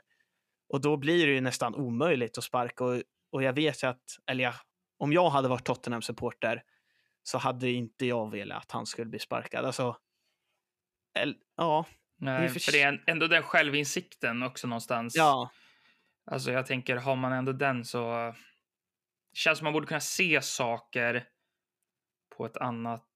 [0.68, 2.84] och då blir det ju nästan omöjligt att sparka.
[2.84, 3.02] Och,
[3.32, 4.54] och jag vet ju att, eller jag,
[4.98, 6.62] om jag hade varit Tottenham-supporter
[7.22, 9.64] så hade inte jag velat att han skulle bli sparkad.
[9.64, 9.96] Alltså,
[11.18, 15.14] el, ja, Nej, för- för det är ändå den självinsikten också någonstans.
[15.16, 15.50] ja,
[16.30, 18.34] Alltså jag tänker, har man ändå den så...
[19.34, 21.28] Känns som man borde kunna se saker
[22.36, 23.08] på ett annat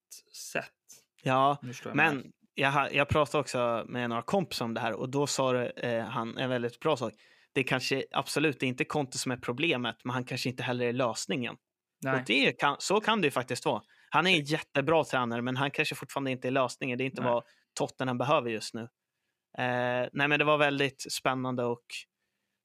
[0.51, 0.73] sätt.
[1.21, 1.57] ja.
[1.61, 1.93] Förstår
[2.57, 6.03] jag jag pratade också med några kompisar om det här och då sa det, eh,
[6.03, 7.13] han en väldigt bra sak.
[7.53, 10.93] Det kanske absolut inte är Conte som är problemet, men han kanske inte heller är
[10.93, 11.55] lösningen.
[12.03, 12.19] menar.
[12.19, 13.81] Och det kan, så kan det ju faktiskt vara.
[14.09, 16.97] Han är en jättebra tränare, men han kanske fortfarande inte är lösningen.
[16.97, 17.31] Det är inte Nej.
[17.31, 17.43] vad
[17.73, 18.81] Tottenham behöver just nu.
[19.57, 21.85] Eh, nej, men det var väldigt spännande och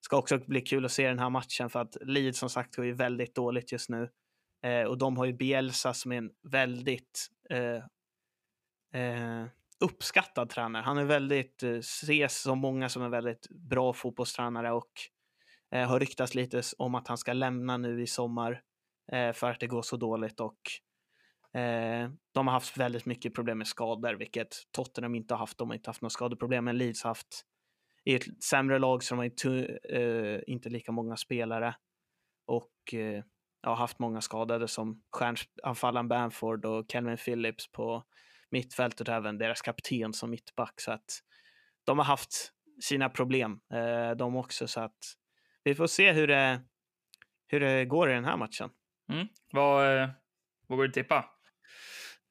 [0.04, 2.84] ska också bli kul att se den här matchen för att Leeds som sagt går
[2.84, 4.08] ju väldigt dåligt just nu.
[4.64, 7.84] Eh, och de har ju Bielsa som är en väldigt eh,
[9.02, 9.46] eh,
[9.82, 10.82] uppskattad tränare.
[10.82, 14.92] Han är väldigt, eh, ses som många som en väldigt bra fotbollstränare och
[15.74, 18.62] eh, har ryktats lite om att han ska lämna nu i sommar
[19.12, 20.58] eh, för att det går så dåligt och
[21.60, 25.58] eh, de har haft väldigt mycket problem med skador, vilket Tottenham inte har haft.
[25.58, 27.44] De har inte haft några skadeproblem, men Leeds har haft
[28.04, 31.74] i ett sämre lag så de har inte, eh, inte lika många spelare
[32.46, 33.24] och eh,
[33.62, 38.04] har haft många skadade som stjärnanfallaren Bamford och Calvin Phillips på
[38.52, 40.80] mittfältet och även deras kapten som mittback.
[40.80, 41.22] Så att
[41.84, 44.68] de har haft sina problem eh, de också.
[44.68, 44.98] Så att
[45.64, 46.60] vi får se hur det,
[47.48, 48.70] hur det går i den här matchen.
[49.12, 49.26] Mm.
[49.52, 50.08] Vad, eh,
[50.66, 51.24] vad går att tippa?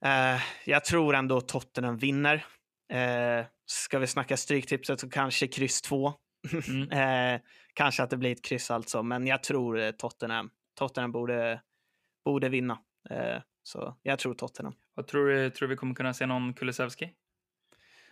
[0.05, 2.45] Eh, jag tror ändå Tottenham vinner.
[2.93, 6.13] Eh, ska vi snacka stryktipset så kanske kryss 2.
[6.67, 6.91] Mm.
[7.35, 7.41] eh,
[7.73, 10.49] kanske att det blir ett kryss alltså, men jag tror eh, Tottenham.
[10.75, 11.61] Tottenham borde,
[12.25, 12.79] borde vinna.
[13.09, 14.75] Eh, så jag tror Tottenham.
[14.95, 15.49] Vad tror du?
[15.49, 17.11] Tror vi kommer kunna se någon Kulusevski?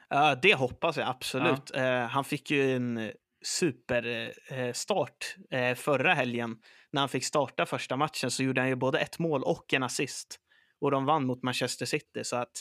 [0.10, 1.72] Ja, det hoppas jag absolut.
[1.76, 3.12] Eh, han fick ju en
[3.46, 6.58] superstart eh, förra helgen.
[6.92, 9.84] När han fick starta första matchen så gjorde han ju både ett mål och en
[9.84, 10.40] assist.
[10.82, 12.24] Och de vann mot Manchester City.
[12.24, 12.52] Så att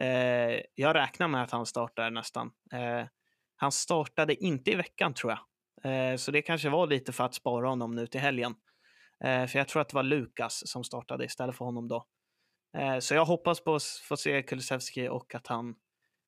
[0.00, 2.50] eh, jag räknar med att han startar nästan.
[2.72, 3.06] Eh,
[3.56, 5.40] han startade inte i veckan tror jag.
[5.92, 8.54] Eh, så det kanske var lite för att spara honom nu till helgen.
[9.24, 12.06] Eh, för jag tror att det var Lukas som startade istället för honom då.
[12.76, 15.74] Eh, så jag hoppas på att få se Kulusevski och att han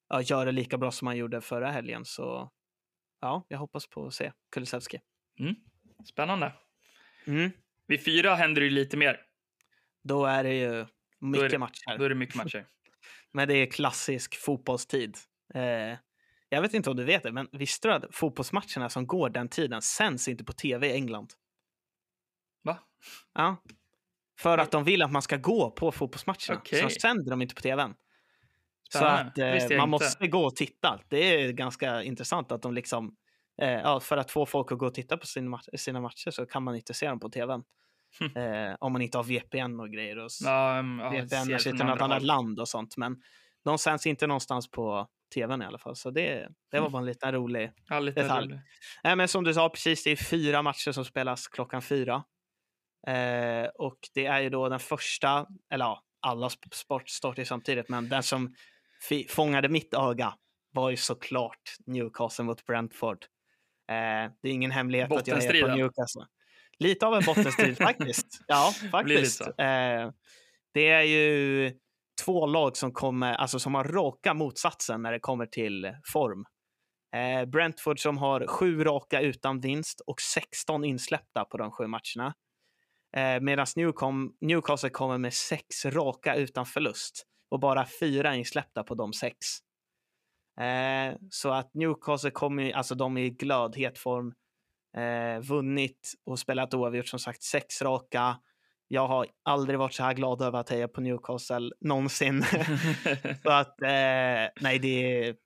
[0.09, 2.05] ja, gör det lika bra som han gjorde förra helgen.
[2.05, 2.51] Så
[3.21, 5.01] ja, jag hoppas på att se Kulusevski.
[5.41, 5.55] Mm.
[6.05, 6.53] Spännande.
[7.27, 7.51] Mm.
[7.87, 9.21] Vid fyra händer det ju lite mer.
[10.05, 10.87] Då är det ju
[11.19, 11.99] mycket det- matcher.
[11.99, 12.67] Då är det mycket matcher.
[13.33, 15.17] Men det är klassisk fotbollstid.
[15.55, 15.99] Eh,
[16.49, 19.49] jag vet inte om du vet det, men visste du att fotbollsmatcherna som går den
[19.49, 21.33] tiden sänds inte på tv i England?
[22.63, 22.79] Va?
[23.35, 23.57] Ja.
[24.38, 26.59] För att de vill att man ska gå på fotbollsmatcherna.
[26.59, 26.83] Okej.
[26.90, 27.94] Så sänder de inte på tvn.
[28.92, 29.64] Så Spännande.
[29.64, 31.01] att eh, man måste gå och titta.
[31.09, 33.14] Det är ganska intressant att de liksom,
[33.62, 36.31] eh, ja, för att få folk att gå och titta på sin mat- sina matcher
[36.31, 37.62] så kan man inte se dem på tvn.
[38.20, 38.37] Hm.
[38.42, 41.74] Eh, om man inte har VPN och grejer och Ja, um, ja, VPN från till
[41.87, 42.96] något annat land och sånt.
[42.96, 43.16] Men
[43.64, 45.96] de sänds inte någonstans på tvn i alla fall.
[45.96, 46.92] Så det, det var Mm.
[46.92, 48.46] bara en liten rolig Ja, lite detalj.
[48.48, 48.61] roligt.
[49.05, 52.24] Nej, men som du sa precis, det är fyra matcher som spelas klockan fyra.
[53.07, 57.89] Eh, och det är ju då den första, eller ja, alla sp- sport startar samtidigt,
[57.89, 58.55] men den som
[59.29, 60.35] fångade mitt öga
[60.73, 63.25] var ju såklart Newcastle mot Brentford.
[63.91, 65.69] Eh, det är ingen hemlighet att jag är på.
[65.77, 66.27] Newcastle.
[66.79, 68.41] Lite av en bottenstrid faktiskt.
[68.47, 69.41] Ja, faktiskt.
[69.41, 70.11] Eh,
[70.75, 71.73] det är ju
[72.25, 76.45] två lag som, kommer, alltså som har raka motsatsen när det kommer till form.
[77.17, 82.35] Eh, Brentford som har sju raka utan vinst och 16 insläppta på de sju matcherna.
[83.16, 88.94] Eh, Medan Newcom, Newcastle kommer med sex raka utan förlust och bara fyra insläppta på
[88.94, 89.37] de sex.
[90.61, 94.35] Eh, så att Newcastle kommer, alltså de är i glödhet form.
[94.97, 98.37] Eh, vunnit och spelat oavgjort som sagt sex raka.
[98.88, 102.42] Jag har aldrig varit så här glad över att heja på Newcastle någonsin.
[103.42, 105.37] så att eh, nej, det är,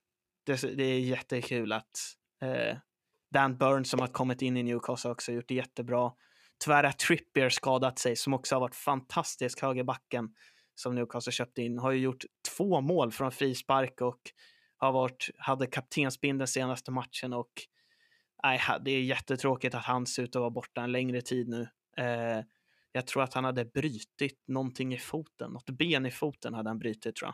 [0.46, 1.90] det, det är jättekul att
[2.42, 2.77] eh,
[3.35, 6.12] Dan Burns som har kommit in i Newcastle också gjort det jättebra.
[6.64, 10.35] Tyvärr har Trippier skadat sig som också har varit fantastisk högerbacken
[10.75, 11.79] som Newcastle köpte in.
[11.79, 12.25] Har ju gjort
[12.57, 14.20] två mål från frispark och
[14.77, 17.53] har varit, hade kaptensbindeln senaste matchen och
[18.42, 21.68] nej, det är jättetråkigt att han ser ut att vara borta en längre tid nu.
[21.96, 22.44] Eh,
[22.92, 26.79] jag tror att han hade brutit någonting i foten, något ben i foten hade han
[26.79, 27.31] brutit tror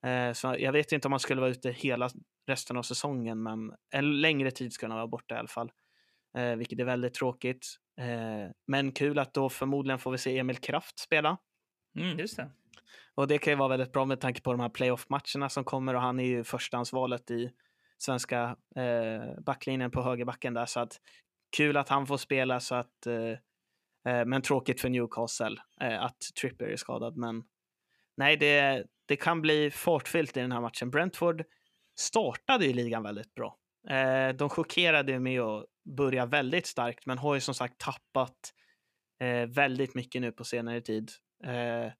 [0.00, 0.28] jag.
[0.28, 2.10] Eh, så jag vet inte om han skulle vara ute hela
[2.46, 5.72] resten av säsongen, men en längre tid ska han vara borta i alla fall.
[6.36, 7.66] Eh, vilket är väldigt tråkigt.
[8.00, 11.36] Eh, men kul att då förmodligen får vi se Emil Kraft spela.
[11.98, 12.50] Mm, just det.
[13.14, 15.94] Och det kan ju vara väldigt bra med tanke på de här playoff-matcherna som kommer
[15.94, 17.50] och han är ju förstahandsvalet i
[17.98, 20.66] svenska eh, backlinjen på högerbacken där.
[20.66, 21.00] Så att
[21.56, 26.20] kul att han får spela så att eh, eh, men tråkigt för Newcastle eh, att
[26.40, 27.16] Trippier är skadad.
[27.16, 27.44] Men
[28.16, 30.90] nej, det, det kan bli fartfyllt i den här matchen.
[30.90, 31.44] Brentford
[31.98, 33.56] startade ju ligan väldigt bra.
[33.90, 35.64] Eh, de chockerade med att
[35.96, 38.54] börja väldigt starkt, men har ju som sagt tappat
[39.20, 41.10] eh, väldigt mycket nu på senare tid.
[41.44, 41.92] Eh,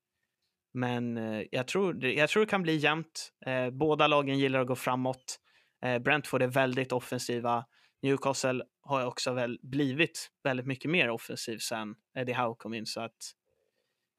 [0.74, 3.32] men eh, jag, tror, det- jag tror det kan bli jämnt.
[3.46, 5.40] Eh, båda lagen gillar att gå framåt.
[5.84, 7.64] Eh, Brentford är väldigt offensiva.
[8.02, 12.86] Newcastle har också väl blivit väldigt mycket mer offensiv sen Eddie Howe kom in.
[12.86, 13.16] Så att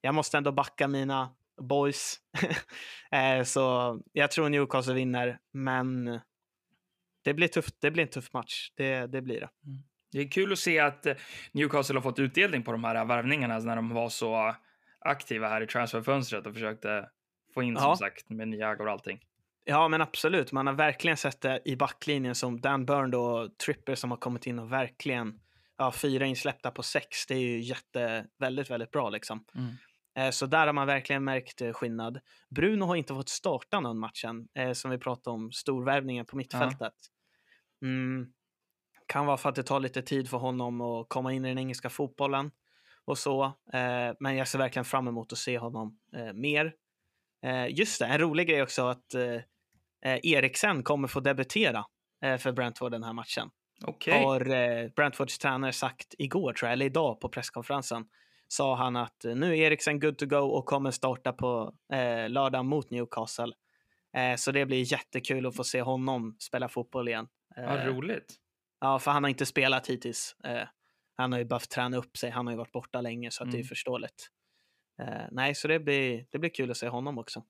[0.02, 2.18] jag måste ändå backa mina boys.
[3.12, 6.20] eh, så jag tror Newcastle vinner, men
[7.30, 7.76] det blir, tufft.
[7.82, 8.72] det blir en tuff match.
[8.76, 9.50] Det, det blir det.
[10.12, 11.14] Det är kul att se att eh,
[11.52, 14.56] Newcastle har fått utdelning på de här värvningarna när de var så
[15.00, 17.10] aktiva här i transferfönstret och försökte
[17.54, 17.96] få in som Ja.
[17.96, 19.20] sagt med nya ägare och allting.
[19.66, 20.52] Ja, men absolut.
[20.52, 24.48] Man har verkligen sett det i backlinjen som Dan Burn och Tripper som har kommit
[24.48, 25.40] in och verkligen
[25.78, 27.26] ja, fyra insläppta på sex.
[27.28, 29.46] Det är ju jätte, väldigt, väldigt bra liksom.
[29.56, 29.74] Mm.
[30.18, 32.20] Eh, Så där har man verkligen märkt eh, skillnad.
[32.50, 36.94] Bruno har inte fått starta någon matchen, eh, som vi pratade om, storvärvningen på mittfältet.
[37.82, 38.28] Mm.
[39.06, 41.58] Kan vara för att det tar lite tid för honom att komma in i den
[41.58, 42.52] engelska fotbollen
[43.06, 43.44] och så.
[43.74, 46.74] Eh, Men jag ser verkligen fram emot att se honom eh, mer.
[47.46, 49.34] Eh, Just det, en rolig grej också att eh,
[50.14, 51.86] eh, Eriksen kommer få debutera
[52.24, 53.50] eh, för Brentford den här matchen
[53.86, 54.24] Okej.
[54.24, 58.06] har Brentfords tränare sagt igår, tror jag, eller idag på presskonferensen,
[58.48, 61.74] sa han att nu är Eriksen good to go och kommer starta på
[62.28, 63.54] lördag mot Newcastle.
[64.38, 67.28] Så det blir jättekul att få se honom spela fotboll igen.
[67.58, 68.36] Eh, Vad roligt.
[68.80, 70.36] ja, för han har inte spelat hittills.
[70.44, 70.68] Eh,
[71.16, 73.52] han har ju behövt träna upp sig, han har ju varit borta länge så att
[73.52, 73.68] det är Mm.
[73.68, 74.30] förståeligt.
[75.02, 77.44] Eh, nej, så det blir, det blir kul att se honom också.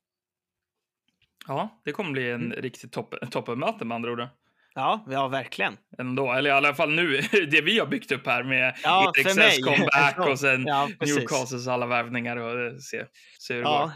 [1.47, 2.61] Ja, det kommer bli en Mm.
[2.61, 4.27] riktigt topp, toppenmöte med andra ord.
[4.75, 5.77] Ja, ja verkligen.
[5.97, 9.61] Ändå, eller i alla fall nu, det vi har byggt upp här med Ja, mig.
[9.61, 10.89] comeback och sen Ja.
[10.99, 13.05] Newcastles alla värvningar och se,
[13.39, 13.81] se hur det Ja.
[13.81, 13.91] går.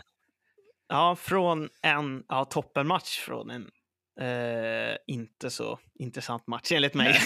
[0.88, 3.72] ja, från en ja, toppenmatch från en
[4.20, 7.16] eh, inte så intressant match enligt mig.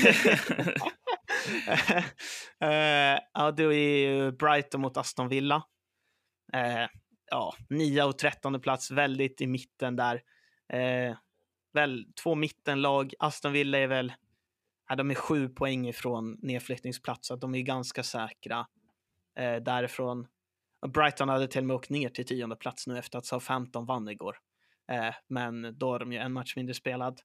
[2.59, 5.63] eh, ja, det är ju Brighton mot Aston Villa.
[6.53, 6.87] Eh,
[7.31, 10.21] ja, 9 och 13 plats, väldigt i mitten där.
[10.73, 11.17] Eh,
[11.73, 13.13] väl två mittenlag.
[13.19, 14.13] Aston Villa är väl,
[14.89, 18.67] ja, de är sju poäng ifrån nedflyttningsplats, så de är ganska säkra
[19.39, 20.27] eh, därifrån.
[20.87, 24.09] Brighton hade till och med åkt ner till tionde plats nu efter att Southampton vann
[24.09, 24.37] igår.
[24.91, 27.19] Eh, men då har de ju en match mindre spelad.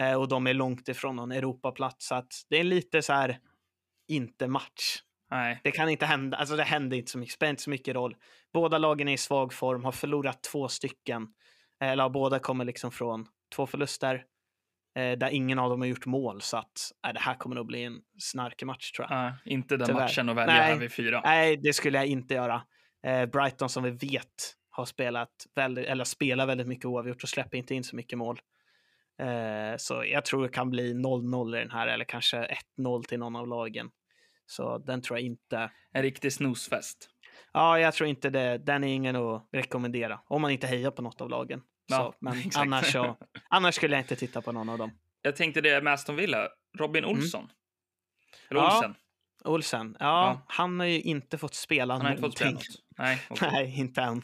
[0.00, 2.06] Eh, och de är långt ifrån någon Europaplats.
[2.06, 3.38] Så att det är lite så här,
[4.08, 4.96] inte match.
[5.30, 7.94] Nej, Det kan inte hända, alltså det händer inte så mycket, spelar inte så mycket
[7.94, 8.16] roll.
[8.52, 11.22] Båda lagen är i svag form, har förlorat två stycken.
[11.82, 13.26] Eh, Eller båda kommer liksom från
[13.56, 14.24] två förluster.
[14.98, 16.40] Eh, där ingen av dem har gjort mål.
[16.40, 19.16] Så att eh, det här kommer nog bli en snarkig match tror jag.
[19.18, 20.00] nej, inte den Tyvärr.
[20.00, 20.62] matchen att välja Nej.
[20.72, 21.20] här vid fyra.
[21.24, 22.62] Nej, det skulle jag inte göra.
[23.06, 27.58] Eh, Brighton som vi vet har spelat väldigt, eller spelar väldigt mycket oavgjort och släpper
[27.58, 28.40] inte in så mycket mål.
[29.20, 33.18] Eh, så jag tror det kan bli 0-0 i den här eller kanske 1-0 till
[33.18, 33.90] någon av lagen.
[34.46, 35.70] Så den tror jag inte.
[35.92, 37.08] En riktig snusfest.
[37.52, 38.58] Ja, jag tror inte det.
[38.58, 41.62] Den är ingen att rekommendera om man inte hejar på något av lagen.
[41.86, 42.56] Ja, så, men exakt.
[42.56, 43.16] annars, så,
[43.50, 44.90] annars skulle jag inte titta på någon av dem.
[45.22, 46.48] Jag tänkte det med Aston Villa.
[46.78, 47.48] Robin Olsson.
[48.50, 48.70] Eller Mm.
[48.72, 48.76] Ja.
[48.78, 48.94] Olsen.
[49.44, 50.42] Olsen, ja, Ja.
[50.48, 52.72] han har ju inte fått spela Han inte fått spela någonting.
[52.72, 52.98] något.
[52.98, 53.48] Nej, okej.
[53.52, 54.22] Nej, inte än.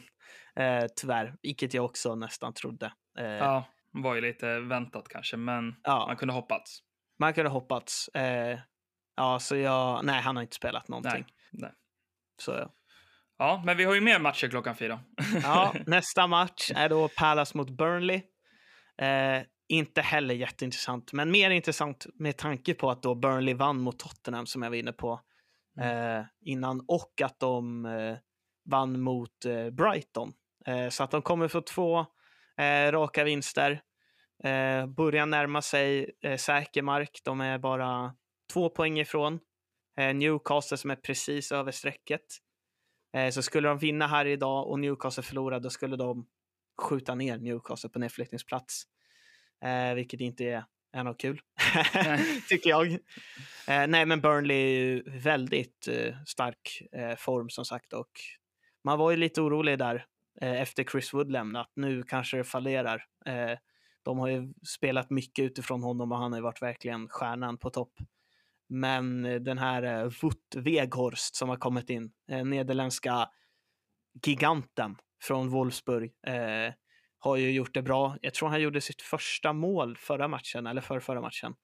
[0.59, 2.93] Eh, tyvärr, vilket jag också nästan trodde.
[3.19, 6.05] Eh, Ja, var ju lite väntat kanske, men Ja.
[6.07, 6.79] man kunde hoppats.
[7.19, 8.07] Man kunde hoppats.
[8.07, 8.59] Eh,
[9.15, 10.05] ja, så jag...
[10.05, 11.11] Nej, han har inte spelat någonting.
[11.11, 11.71] Nej, nej.
[12.41, 12.73] Så, ja.
[13.37, 14.99] Ja, men vi har ju mer matcher klockan fyra.
[15.43, 18.21] ja, nästa match är då Palace mot Burnley.
[19.01, 23.99] Eh, inte heller jätteintressant, men mer intressant med tanke på att då Burnley vann mot
[23.99, 25.21] Tottenham som jag var inne på
[25.81, 28.17] eh, innan och att de eh,
[28.69, 30.33] vann mot eh, Brighton.
[30.65, 31.99] Eh, så att de kommer få två
[32.57, 33.81] eh, raka vinster.
[34.43, 37.21] Eh, börjar närma sig säker mark.
[37.23, 38.15] De är bara
[38.53, 39.39] två poäng ifrån.
[40.15, 42.25] Newcastle som är precis över strecket.
[43.31, 46.27] Så skulle de vinna här idag och Newcastle förlora, då skulle de
[46.81, 48.83] skjuta ner Newcastle på nedflyttningsplats.
[49.95, 51.41] Vilket inte är, är något kul,
[52.49, 52.91] tycker jag.
[53.67, 58.11] Eh, nej, men Burnley är ju väldigt eh, stark eh, form som sagt och
[58.83, 60.05] man var ju lite orolig där
[60.41, 61.71] Eh, efter Chris Wood lämnat.
[61.75, 63.05] Nu kanske det fallerar.
[63.25, 63.57] Eh,
[64.03, 67.69] de har ju spelat mycket utifrån honom och han har ju varit verkligen stjärnan på
[67.69, 67.93] topp.
[68.69, 72.11] Men eh, den här eh, Wout Weghorst som har kommit in,
[72.45, 73.29] nederländska
[74.25, 76.11] giganten från Wolfsburg,
[77.19, 78.17] har ju gjort det bra.
[78.21, 81.55] Jag tror han gjorde sitt första mål förra matchen, eller för förra matchen.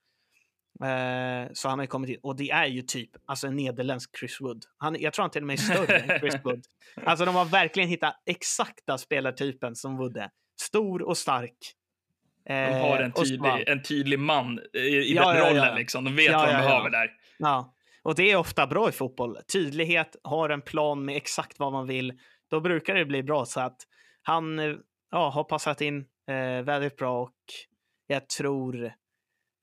[0.84, 4.18] Eh, så han har ju kommit in, och det är ju typ alltså en nederländsk
[4.20, 4.66] Chris Wood.
[4.78, 6.66] Han, jag tror han till och med är större än Chris Wood.
[7.06, 10.30] Alltså de har verkligen hittat exakta spelartypen som Wood är.
[10.62, 11.58] Stor och stark.
[12.48, 13.26] De Eh, har en snabb.
[13.26, 15.68] tydlig, en tydlig man i, i Ja, den ja, rollen.
[15.68, 15.76] ja.
[15.76, 16.04] Liksom.
[16.04, 17.12] De vet vad de behöver där.
[17.38, 19.38] Ja, och det är ofta bra i fotboll.
[19.54, 22.14] Tydlighet, har en plan med exakt vad man vill.
[22.50, 23.46] Då brukar det bli bra.
[23.46, 23.78] Så att
[24.24, 24.76] han eh,
[25.12, 27.34] ja, har passat in eh, väldigt bra och
[28.08, 28.92] jag tror eh,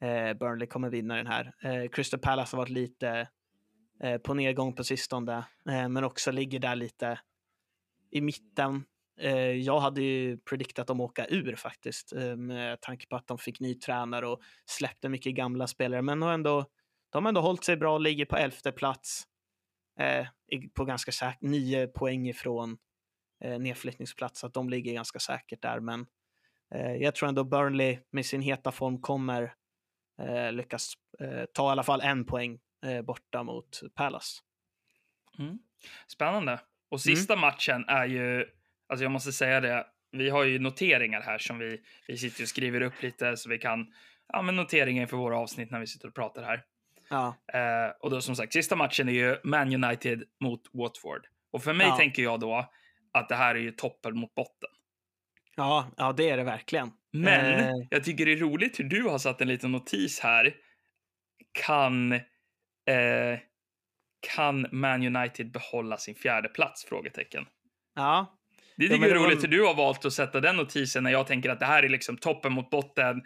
[0.03, 1.55] Eh, Burnley kommer vinna den här.
[1.63, 3.29] Eh, Crystal Palace har varit lite
[4.03, 7.21] eh, på nedgång på sistone, eh, men också ligger där lite
[8.11, 8.85] i mitten.
[9.21, 13.39] Eh, jag hade ju prediktat dem åka ur faktiskt, eh, med tanke på att de
[13.39, 16.67] fick ny tränare och släppte mycket gamla spelare, men har ändå
[17.11, 19.25] de har ändå hållit sig bra, ligger på elfte plats
[19.99, 20.27] eh,
[20.75, 22.79] på ganska säkert nio poäng ifrån
[23.45, 25.81] eh, nedflyttningsplats, så att de ligger ganska säkert där.
[25.81, 26.07] Men
[26.75, 29.55] eh, jag tror ändå Burnley med sin heta form kommer
[30.53, 34.41] lyckas eh, ta i alla fall en poäng eh, borta mot Palace.
[35.39, 35.59] Mm.
[36.07, 36.53] Spännande.
[36.89, 37.17] Och Mm.
[37.17, 38.47] sista matchen är ju,
[38.89, 42.49] alltså jag måste säga det, vi har ju noteringar här som vi, vi sitter och
[42.49, 43.93] skriver upp lite så vi kan,
[44.29, 46.63] ja men noteringar inför våra avsnitt när vi sitter och pratar här.
[47.11, 51.27] Ja, Eh, och då som sagt, sista matchen är ju Man United mot Watford.
[51.51, 51.97] Och för mig Ja.
[51.97, 52.71] tänker jag då
[53.13, 54.71] att det här är ju toppen mot botten.
[55.57, 56.91] ja, ja det är det verkligen.
[57.13, 57.71] Men Eh.
[57.91, 60.55] jag tycker det är roligt hur du har satt en liten notis här.
[61.67, 62.21] Kan, eh,
[64.35, 66.85] kan Man United behålla sin fjärde plats?
[66.85, 67.45] Frågetecken.
[67.95, 68.39] Ja,
[68.77, 70.41] Det Ja, tycker men jag är var roligt en- hur du har valt att sätta
[70.41, 73.23] den notisen när jag tänker att det här är liksom toppen mot botten.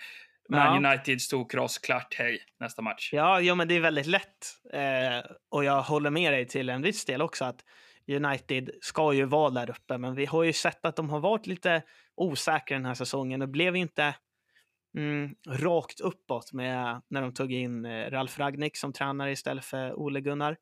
[0.48, 0.90] Man Ja.
[0.90, 3.10] United stod kross, klart, hej, nästa match.
[3.12, 4.54] Ja, ja, men det är väldigt lätt.
[4.72, 7.64] Eh, och jag håller med dig till en viss del också att
[8.08, 11.46] United ska ju vara där uppe, men vi har ju sett att de har varit
[11.46, 11.82] lite
[12.14, 14.14] osäkra den här säsongen och blev inte
[14.96, 19.94] mm, rakt uppåt med när de tog in eh, Ralf Ragnik som tränare istället för
[19.94, 20.56] Ole Gunnar.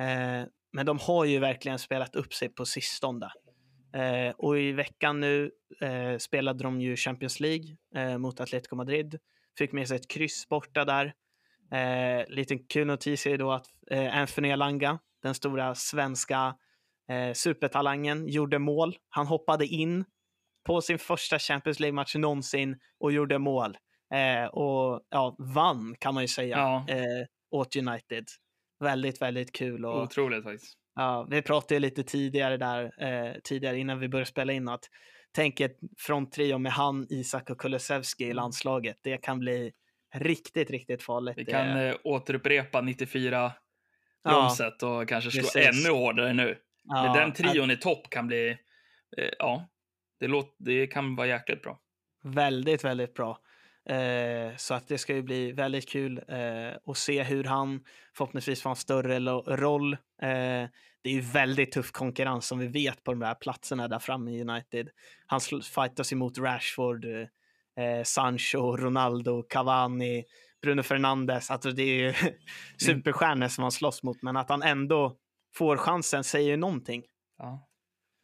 [0.00, 3.30] Eh, men de har ju verkligen spelat upp sig på sistone.
[3.94, 9.18] Eh, och i veckan nu eh, spelade de ju Champions League eh, mot Atletico Madrid.
[9.58, 11.14] Fick med sig ett kryss borta där.
[11.72, 16.54] Eh, liten kul notis är då att eh, Anthony Alanga, den stora svenska
[17.10, 18.96] eh, supertalangen, gjorde mål.
[19.08, 20.04] Han hoppade in
[20.66, 23.76] på sin första Champions League-match någonsin och gjorde mål.
[24.14, 26.84] Eh, och ja, vann kan man ju säga Ja.
[26.88, 28.24] eh, åt United.
[28.84, 29.84] Väldigt, väldigt kul.
[29.84, 30.74] Och, Otroligt faktiskt.
[30.94, 34.84] Ja, vi pratade lite tidigare där, eh, tidigare innan vi började spela in att
[35.32, 38.96] tänk ett fronttrio med han, Isak och Kulusevski i landslaget.
[39.02, 39.72] Det kan bli
[40.14, 41.38] riktigt, riktigt farligt.
[41.38, 43.52] Vi kan eh, återupprepa 94
[44.22, 45.86] Ja, bromset och kanske slå precis.
[45.86, 46.56] ännu hårdare nu.
[46.90, 48.50] Ja, Men den trion i topp kan bli,
[49.16, 49.68] eh, ja,
[50.20, 51.78] det, låt, det kan vara jäkligt bra.
[52.22, 53.38] Väldigt, väldigt bra.
[53.88, 57.84] Eh, så att det ska ju bli väldigt kul eh, att se hur han
[58.16, 59.18] förhoppningsvis får en större
[59.56, 59.92] roll.
[59.92, 60.68] Eh,
[61.02, 64.30] det är ju väldigt tuff konkurrens som vi vet på de där platserna där framme
[64.30, 64.88] i United.
[65.26, 65.40] Han
[65.74, 70.24] fightas emot Rashford, eh, Sancho, Ronaldo, Cavani,
[70.62, 72.34] Bruno Fernandes, alltså det är ju Mm.
[72.78, 75.16] superstjärnor som han slåss mot, men att han ändå
[75.54, 77.04] får chansen säger någonting.
[77.38, 77.68] Ja.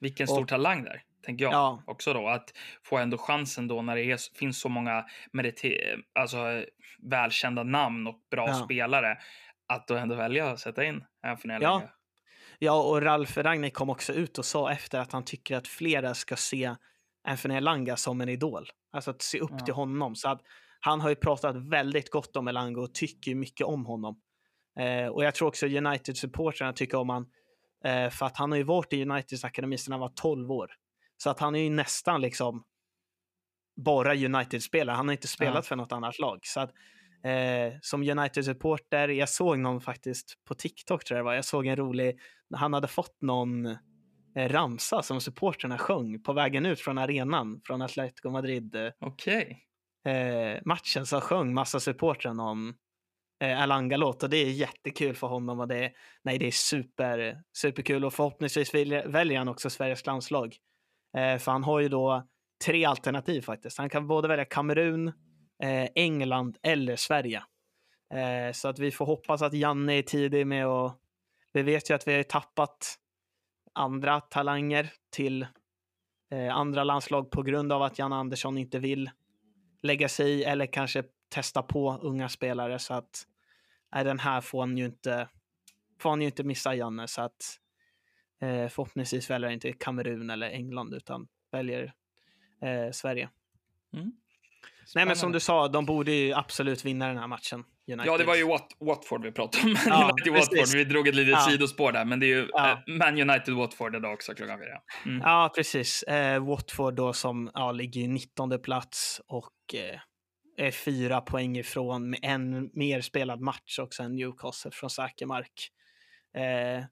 [0.00, 1.82] Vilken stor Och- talang där, tänker jag Ja.
[1.86, 2.28] också då.
[2.28, 2.52] Att
[2.84, 6.64] få ändå chansen då när det är, finns så många merite- alltså,
[7.02, 8.54] välkända namn och bra Ja.
[8.54, 9.18] spelare.
[9.68, 11.82] Att då ändå välja att sätta in Anthony Ja.
[12.58, 16.14] Ja, och Ralf Rangnick kom också ut och sa efter att han tycker att flera
[16.14, 16.74] ska se
[17.28, 18.66] Anthony Elanga som en idol.
[18.92, 19.58] Alltså att se upp Ja.
[19.64, 20.14] till honom.
[20.16, 20.40] Så att
[20.80, 24.20] han har ju pratat väldigt gott om Elanga och tycker mycket om honom.
[24.78, 27.26] Eh, och jag tror också United-supportrarna tycker om han
[27.84, 30.70] eh, för att han har ju varit i Uniteds akademi sedan han var 12 år.
[31.16, 32.64] Så att han är ju nästan liksom
[33.76, 34.96] bara United-spelare.
[34.96, 35.62] Han har inte spelat Ja.
[35.62, 36.38] för något annat lag.
[36.42, 36.70] Så att
[37.24, 41.66] eh, som United-supporter, jag såg någon faktiskt på TikTok tror jag det var, jag såg
[41.66, 42.18] en rolig,
[42.54, 43.76] han hade fått någon eh,
[44.48, 49.62] ramsa som supporterna sjöng på vägen ut från arenan från Atletico Madrid eh, Okej.
[50.06, 52.74] eh, matchen så sjöng massa supportrar någon
[53.40, 57.42] Eh, Alanga-låt och det är jättekul för honom och det är, nej, det är super,
[57.56, 60.56] superkul och förhoppningsvis väljer, han också Sveriges landslag.
[61.16, 62.26] Eh, för han har ju då
[62.64, 63.78] tre alternativ faktiskt.
[63.78, 65.08] Han kan både välja Kamerun,
[65.62, 67.42] eh, England eller Sverige.
[68.14, 70.92] Eh, så att vi får hoppas att Janne är tidig med och
[71.52, 72.96] vi vet ju att vi har tappat
[73.72, 75.46] andra talanger till
[76.32, 79.10] eh, andra landslag på grund av att Jan Andersson inte vill
[79.82, 83.26] lägga sig i eller kanske testa på unga spelare så att
[83.94, 85.28] nej, den här får han ju inte
[86.00, 87.58] får han ju inte missa Janne så att
[88.40, 91.92] eh, förhoppningsvis väljer han inte Kamerun eller England utan väljer
[92.62, 93.28] eh, Sverige.
[93.94, 94.12] Mm.
[94.94, 97.64] Nej men som du sa, de borde ju absolut vinna den här matchen.
[97.88, 98.06] United.
[98.12, 99.76] Ja, det var ju Wat- Watford vi pratade om.
[99.86, 100.58] Ja, United Watford.
[100.58, 100.74] precis.
[100.74, 101.40] Vi drog ett litet Ja.
[101.40, 102.70] sidospår där, men det är ju Ja.
[102.70, 104.80] eh, Man United Watford idag också klockan fyra.
[105.04, 105.20] Mm.
[105.24, 106.02] Ja, precis.
[106.02, 110.00] Eh, Watford då som ja, ligger i 19 plats och eh,
[110.56, 115.70] är fyra poäng ifrån med en mer spelad match också än Newcastle från säker mark.
[116.34, 116.84] Eh,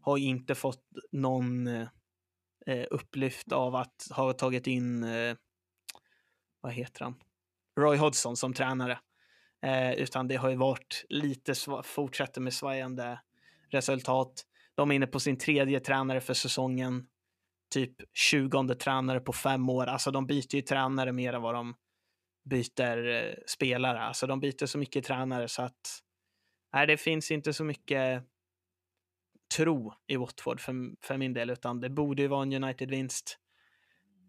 [0.00, 5.36] har inte fått någon eh, upplyft av att ha tagit in, eh,
[6.60, 7.14] vad heter han,
[7.80, 8.98] Roy Hodgson som tränare.
[9.62, 11.54] Eh, utan det har ju varit lite,
[11.84, 13.20] fortsätter med svajande
[13.70, 14.46] resultat.
[14.74, 17.06] De är inne på sin tredje tränare för säsongen
[17.70, 19.86] typ 20 tränare på fem år.
[19.86, 21.74] Alltså de byter ju tränare mer än vad de
[22.50, 24.00] byter eh, spelare.
[24.00, 26.00] Alltså de byter så mycket tränare så att
[26.72, 28.22] nej, det finns inte så mycket
[29.56, 30.74] tro i Watford för,
[31.06, 33.38] för min del, utan det borde ju vara en United-vinst.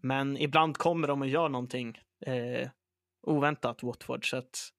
[0.02, 2.68] Men ibland kommer de och gör någonting eh,
[3.22, 4.30] oväntat, Watford.
[4.30, 4.70] Så att,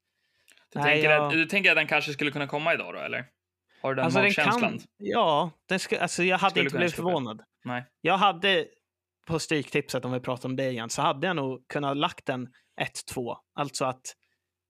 [0.74, 3.00] Du, Nej, tänker jag- att, du tänker att den kanske skulle kunna komma idag då,
[3.00, 3.26] eller?
[3.82, 4.72] Har du den alltså den magkänslan?
[4.72, 7.44] kan, ja, den ska, alltså jag hade Skulle inte blivit förvånad.
[7.64, 7.86] Nej.
[8.02, 8.68] Jag hade
[9.26, 12.50] på Stryktipset, om vi pratar om det igen, så hade jag nog kunnat lagt den
[12.82, 13.38] 1-2.
[13.56, 14.16] Alltså att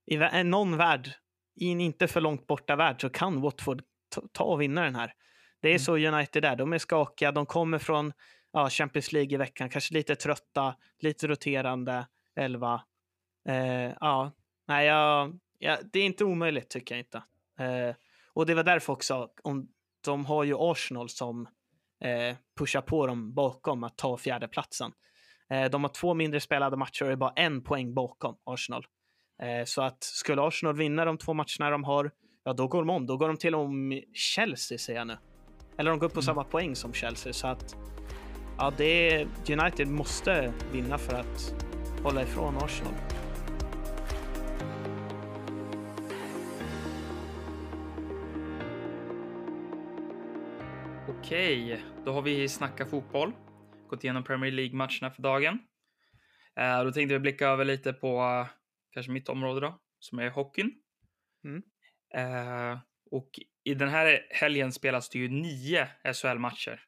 [0.06, 1.10] i vä- någon värld,
[1.56, 3.84] i en inte för långt borta värld, så kan Watford
[4.32, 5.14] ta- och vinna den här.
[5.62, 5.80] Det är Mm.
[5.80, 6.56] så United är.
[6.56, 8.14] De är skakiga, de kommer från
[8.52, 12.84] ja, Champions League i veckan, kanske lite trötta, lite roterande elva.
[13.50, 14.32] Eh, ja,
[14.68, 17.18] nej, jag, ja, det är inte omöjligt tycker jag inte.
[17.60, 17.96] Eh,
[18.34, 19.68] och det var därför också, om,
[20.06, 21.48] de har ju Arsenal som
[22.04, 24.92] eh, pushar på dem bakom att ta fjärdeplatsen.
[25.50, 28.86] Eh, de har två mindre spelade matcher och är bara en poäng bakom Arsenal.
[29.42, 32.12] Eh, så att skulle Arsenal vinna de två matcherna de har,
[32.44, 33.06] ja då går de om.
[33.06, 35.18] Då går de till och med Chelsea säger jag nu.
[35.78, 36.26] Eller de går upp på Mm.
[36.26, 37.34] samma poäng som Chelsea.
[37.34, 37.76] Så att
[38.58, 41.54] ja, det är, United måste vinna för att
[42.04, 42.94] hålla ifrån Arsenal.
[51.26, 53.32] Okej, då har vi snackat fotboll.
[53.90, 55.60] Gått igenom Premier League-matcherna för dagen.
[56.60, 58.48] Eh, då tänkte vi blicka över lite på eh,
[58.92, 60.72] kanske mitt område då, som är hockeyn.
[61.44, 61.62] Mm.
[62.16, 62.80] Eh,
[63.12, 63.30] och
[63.64, 66.82] i den här helgen spelas det ju nio SHL-matcher.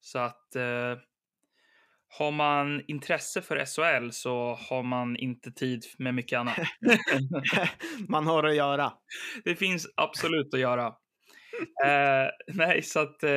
[0.00, 0.98] Så att eh,
[2.18, 6.58] har man intresse för SHL så har man inte tid med mycket annat.
[8.08, 8.92] Man har att göra.
[9.44, 10.94] det finns absolut att göra.
[11.86, 13.30] Eh, nej, så att eh,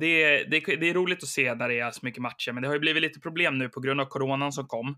[0.00, 2.52] det, är- det, är- det är roligt att se när det är så mycket matcher,
[2.52, 4.88] men det har ju blivit lite problem nu på grund av coronan som kom.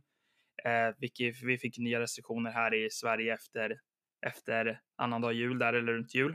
[0.64, 3.80] Eh, vilket, vi fick nya restriktioner här i Sverige efter,
[4.26, 6.34] efter annandag jul, där eller runt jul.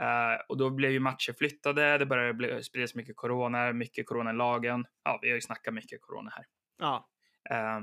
[0.00, 4.84] Eh, och då blev ju matcher flyttade, det började bli, spridas mycket corona, mycket lagen.
[5.04, 6.44] Ja, vi har ju snackat mycket corona här.
[6.78, 7.08] Ja,
[7.50, 7.80] Eh,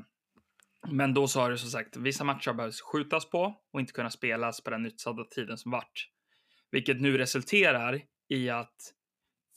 [0.91, 3.93] men då så har det som sagt, vissa matcher har behövt skjutas på och inte
[3.93, 6.09] kunna spelas på den utsatta tiden som vart.
[6.75, 8.93] Vilket nu resulterar i att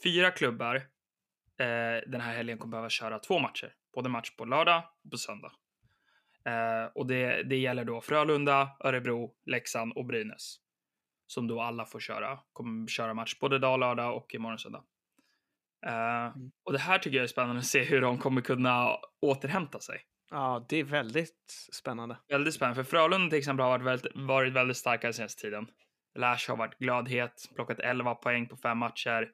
[0.03, 3.73] fyra klubbar eh, den här helgen kommer behöva köra två matcher.
[3.95, 5.53] Både match på lördag och på söndag.
[6.45, 10.57] Eh, och det, det gäller då Frölunda, Örebro, Leksand och Brynäs.
[11.27, 14.85] Som då alla får köra, kommer köra match både idag lördag och imorgon söndag.
[15.87, 19.81] Eh, och det här tycker jag är spännande att se hur de kommer kunna återhämta
[19.81, 20.01] sig.
[20.31, 22.19] Ja, det är väldigt spännande.
[22.29, 25.67] Väldigt spännande, för Frölunda till exempel har varit väldigt, varit väldigt starka den senaste tiden.
[26.19, 29.31] Lash har varit glödhet, plockat 11 poäng på fem matcher.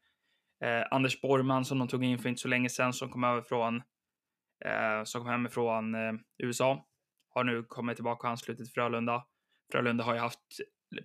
[0.64, 3.42] Eh, Anders Borgman som de tog in för inte så länge sedan som kom över
[3.42, 3.76] från
[4.64, 6.86] eh, som kom hemifrån eh, USA
[7.28, 9.26] har nu kommit tillbaka och anslutit Frölunda.
[9.72, 10.40] Frölunda har ju haft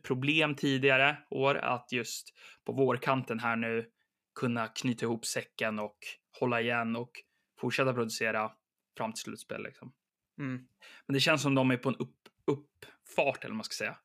[0.04, 2.30] problem tidigare år att just
[2.66, 3.90] på vårkanten här nu
[4.40, 5.98] kunna knyta ihop säcken och
[6.40, 7.12] hålla igen och
[7.62, 8.52] fortsätta producera
[8.98, 9.64] fram till slutspel.
[9.64, 9.92] Liksom.
[10.40, 10.68] Mm.
[11.06, 12.16] Men det känns som de är på en upp,
[12.48, 13.98] uppfart, eller vad man ska säga.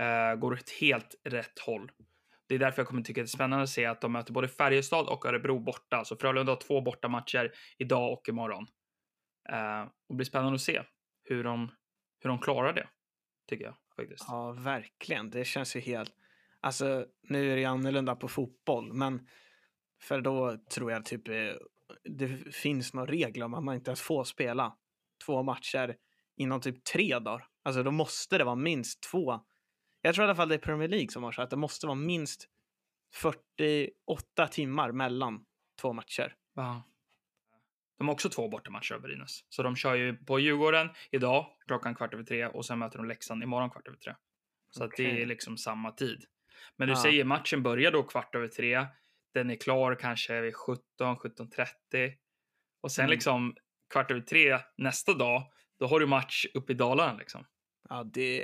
[0.00, 1.90] Eh, går åt helt rätt håll.
[2.48, 4.48] Det är därför jag kommer tycka det är spännande att se att de möter både
[4.48, 6.04] Färjestad och Örebro borta.
[6.04, 8.66] Så Frölunda har två bortamatcher idag och imorgon.
[9.48, 10.82] Eh, och det blir spännande att se
[11.24, 11.70] hur de,
[12.20, 12.88] hur de klarar det,
[13.48, 14.24] tycker jag faktiskt.
[14.28, 15.30] Ja, verkligen.
[15.30, 16.12] Det känns ju helt...
[16.60, 19.28] Alltså, nu är det ju annorlunda på fotboll, men
[20.02, 21.34] för då tror jag typ eh,
[22.04, 24.76] det finns några regler om att man inte ens får spela
[25.26, 25.96] två matcher
[26.36, 27.46] inom typ tre dagar.
[27.62, 29.40] Alltså, då måste det vara minst två.
[30.06, 31.86] Jag tror i alla fall det är Premier League som har så att det måste
[31.86, 32.48] vara minst
[33.14, 35.44] 48 timmar mellan
[35.80, 36.34] två matcher.
[36.54, 36.82] Ja.
[37.98, 39.44] De har också två bortamatcher Brynäs.
[39.48, 43.06] Så de kör ju på Djurgården idag klockan kvart över tre och sen möter de
[43.08, 44.14] Leksand imorgon kvart över tre.
[44.70, 46.24] Så att det är liksom samma tid.
[46.76, 47.02] Men du Ja.
[47.02, 48.86] säger matchen börjar då kvart över tre.
[49.34, 52.14] Den är klar kanske vid 17, 17.30.
[52.80, 53.10] Och sen Mm.
[53.10, 53.56] liksom
[53.90, 57.46] kvart över tre nästa dag, då har du match uppe i Dalarna liksom.
[57.88, 58.42] Ja, det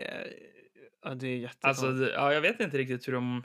[1.03, 1.89] ja, det är jättekonstigt.
[1.89, 3.45] Alltså, ja, jag vet inte riktigt hur de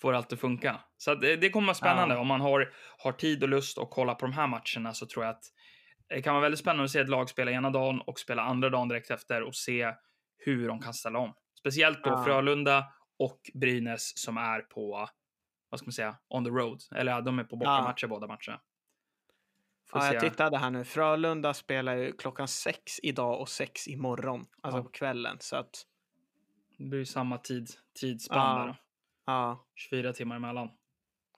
[0.00, 0.80] får allt att funka.
[0.96, 2.14] Så det, det kommer vara spännande.
[2.14, 2.20] Ja.
[2.20, 5.24] Om man har, har tid och lust att kolla på de här matcherna så tror
[5.24, 5.44] jag att
[6.08, 8.70] det kan vara väldigt spännande att se ett lag spela ena dagen och spela andra
[8.70, 9.94] dagen direkt efter och se
[10.38, 11.34] hur de kan ställa om.
[11.58, 12.24] Speciellt då Ja.
[12.24, 12.86] Frölunda
[13.18, 15.08] och Brynäs som är på,
[15.70, 16.78] vad ska man säga, on the road.
[16.94, 18.60] Eller ja, de är på bortamatcher båda matcherna.
[19.90, 20.30] Får Ja, jag se.
[20.30, 20.84] tittade här nu.
[20.84, 24.82] Frölunda spelar ju klockan sex idag och sex imorgon, alltså Ja.
[24.82, 25.36] på kvällen.
[25.40, 25.86] Så att,
[26.84, 27.70] Det blir ju samma tid,
[28.00, 28.62] tidsspann Ja.
[28.64, 28.76] där då.
[29.26, 30.70] ja, 24 24 timmar emellan.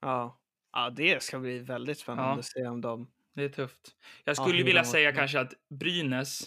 [0.00, 0.40] ja.
[0.72, 2.38] Ja, det ska bli väldigt spännande Ja.
[2.38, 3.10] att se om de...
[3.34, 3.96] Det är tufft.
[4.24, 6.40] Jag Ja, skulle hur vilja säga kanske att Brynäs,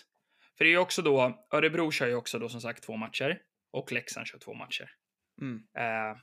[0.57, 3.41] för det är ju också då, Örebro kör ju också då som sagt två matcher
[3.71, 4.91] och Leksand kör två matcher.
[5.41, 5.63] Mm.
[5.77, 6.17] Eh,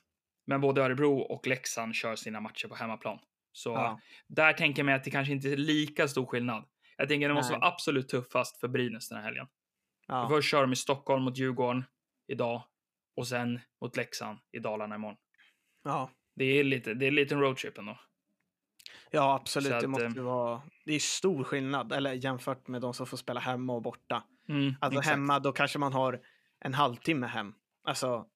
[0.47, 3.19] men både Örebro och Leksand kör sina matcher på hemmaplan.
[3.53, 4.01] Så Ja.
[4.29, 6.65] där tänker jag mig att det kanske inte är lika stor skillnad.
[6.97, 7.61] Jag tänker det måste Nej.
[7.61, 9.47] vara absolut tuffast för Brynäs den här helgen.
[10.07, 10.29] Ja.
[10.29, 11.85] Först kör de i Stockholm mot Djurgården
[12.27, 12.63] idag
[13.17, 15.17] och sen mot Leksand i Dalarna imorgon.
[15.85, 16.11] ja.
[16.39, 17.99] Det är lite, det är en liten roadtrip ändå.
[19.11, 19.67] ja, absolut.
[19.67, 20.63] Så det att, måste eh, ju vara...
[20.85, 24.23] Det är stor skillnad, eller jämfört med de som får spela hemma och borta.
[24.49, 25.11] Mm, Alltså exakt.
[25.17, 26.21] hemma, då kanske man har
[26.61, 27.55] en halvtimme hem.
[27.85, 28.27] Alltså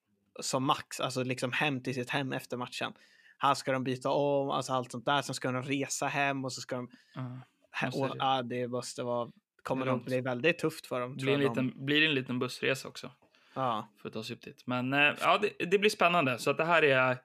[0.40, 2.92] som max, alltså liksom hem till sitt hem efter matchen.
[3.38, 5.22] Här ska de byta om, alltså allt sånt där.
[5.22, 6.90] Sen ska de resa hem och så ska de...
[7.14, 7.40] Ja.
[7.80, 8.14] He- och, det.
[8.18, 9.30] ja, det måste vara...
[9.62, 10.04] Kommer Det långt.
[10.04, 11.16] bli väldigt tufft för dem.
[11.16, 13.12] blir, en jag, de- liten, blir en liten bussresa också.
[13.60, 14.66] Ja, för att ta sig upp dit.
[14.66, 16.38] Men eh, ja, det, det blir spännande.
[16.38, 17.18] Så att det här är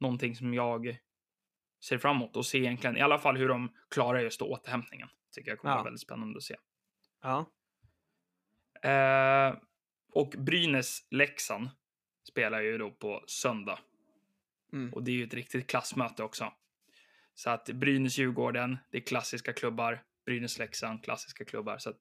[0.00, 0.98] någonting som jag
[1.84, 5.08] ser fram emot och se egentligen i alla fall hur de klarar just återhämtningen.
[5.32, 5.76] Tycker jag kommer Ja.
[5.76, 6.56] vara väldigt spännande att se.
[7.22, 7.52] ja,
[8.82, 9.54] Eh,
[10.12, 11.68] och Brynäs-Leksand
[12.28, 13.78] spelar ju då på söndag.
[14.72, 14.92] Mm.
[14.94, 16.52] Och det är ju ett riktigt klassmöte också.
[17.34, 20.02] Så att Brynäs-Djurgården, det är klassiska klubbar.
[20.26, 21.78] Brynäs-Leksand, klassiska klubbar.
[21.78, 22.00] Så att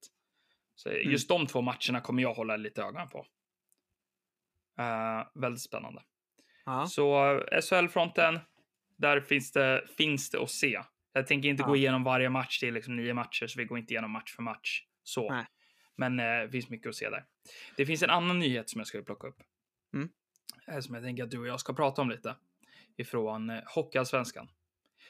[0.76, 3.26] så just de två matcherna kommer jag hålla lite ögonen på.
[4.78, 6.02] Eh, väldigt spännande.
[6.66, 6.86] ja.
[6.86, 8.40] Så eh, SHL-fronten,
[8.98, 10.82] där finns det, finns det att se.
[11.14, 11.68] Jag tänker inte Ja.
[11.68, 14.36] gå igenom varje match, det är liksom nio matcher, så vi går inte igenom match
[14.36, 14.84] för match.
[15.04, 15.32] Så.
[15.32, 15.46] Nej.
[15.96, 17.26] Men eh, det finns mycket att se där.
[17.78, 19.42] Det finns en annan nyhet som jag ska plocka upp.
[19.94, 20.10] Mm.
[20.68, 22.36] Eh, Som jag tänker att du och jag ska prata om lite.
[22.98, 24.50] Ifrån eh, Hockeyallsvenskan.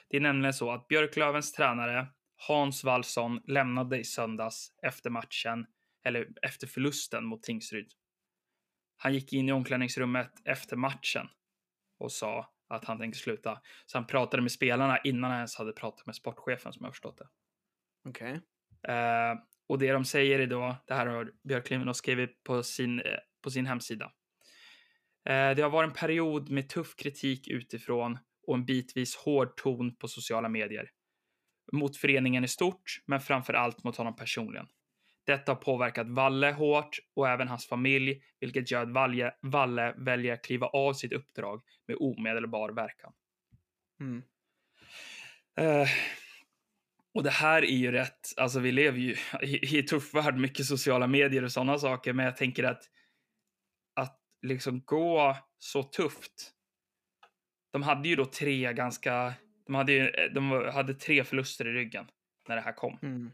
[0.09, 2.07] Det är nämligen så att Björklövens tränare
[2.47, 5.65] Hans Wallson lämnade i söndags efter matchen,
[6.03, 7.91] eller efter förlusten mot Tingsryd.
[8.97, 11.27] Han gick in i omklädningsrummet efter matchen
[11.99, 13.61] och sa att han tänkte sluta.
[13.85, 17.17] Så han pratade med spelarna innan han ens hade pratat med sportchefen som jag förstått
[17.17, 17.27] det.
[18.09, 18.41] Okej.
[18.87, 19.35] Eh,
[19.69, 23.51] och det de säger är då, det här har Björklöven skrivit på sin, eh, på
[23.51, 24.05] sin hemsida.
[25.29, 28.17] Eh, det har varit en period med tuff kritik utifrån
[28.47, 30.89] och en bitvis hård ton på sociala medier.
[31.71, 34.67] Mot föreningen i stort, men framför allt mot honom personligen.
[35.25, 40.33] Detta har påverkat Valle hårt och även hans familj, vilket gör att Valle, Valle väljer
[40.33, 43.13] att kliva av sitt uppdrag med omedelbar verkan.
[43.99, 44.23] Mm.
[45.59, 45.87] Eh,
[47.13, 50.65] Och det här är ju rätt, alltså vi lever ju i, i tuff värld, mycket
[50.65, 52.83] sociala medier och sådana saker, men jag tänker att
[53.95, 56.51] att liksom gå så tufft.
[57.71, 59.33] De hade ju då tre ganska,
[59.65, 62.07] de hade ju, de hade tre förluster i ryggen
[62.47, 62.99] när det här kom.
[63.01, 63.31] Mm.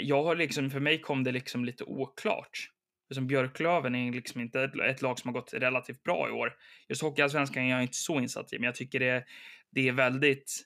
[0.00, 2.70] Jag har liksom, för mig kom det liksom lite oklart.
[3.14, 6.56] Som Björklöven är liksom inte ett, ett lag som har gått relativt bra i år.
[6.88, 9.24] Just Hockeyallsvenskan är jag inte så insatt i, men jag tycker det,
[9.70, 10.62] det är väldigt,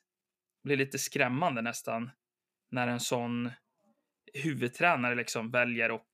[0.64, 2.10] blir lite skrämmande nästan
[2.70, 3.50] när en sån
[4.34, 6.10] huvudtränare liksom väljer att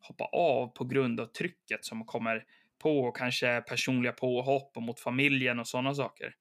[0.00, 2.44] hoppa av på grund av trycket som kommer
[2.78, 6.34] på och kanske personliga påhopp och mot familjen och sådana saker.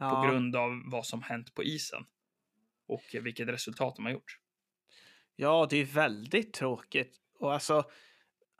[0.00, 0.10] Ja.
[0.10, 2.04] På grund av vad som hänt på isen.
[2.86, 4.38] Och vilket resultat de har gjort.
[5.36, 7.16] Ja, det är väldigt tråkigt.
[7.38, 7.84] Och alltså,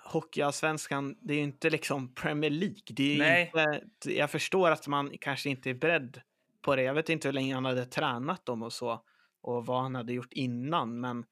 [0.04, 2.82] Hockeyallsvenskan, det är ju inte liksom Premier League.
[2.86, 3.52] Det är Nej.
[3.82, 6.20] inte, jag förstår att man kanske inte är beredd
[6.62, 6.82] på det.
[6.82, 9.04] Jag vet inte hur länge han hade tränat dem och så
[9.40, 11.24] och vad han hade gjort innan, men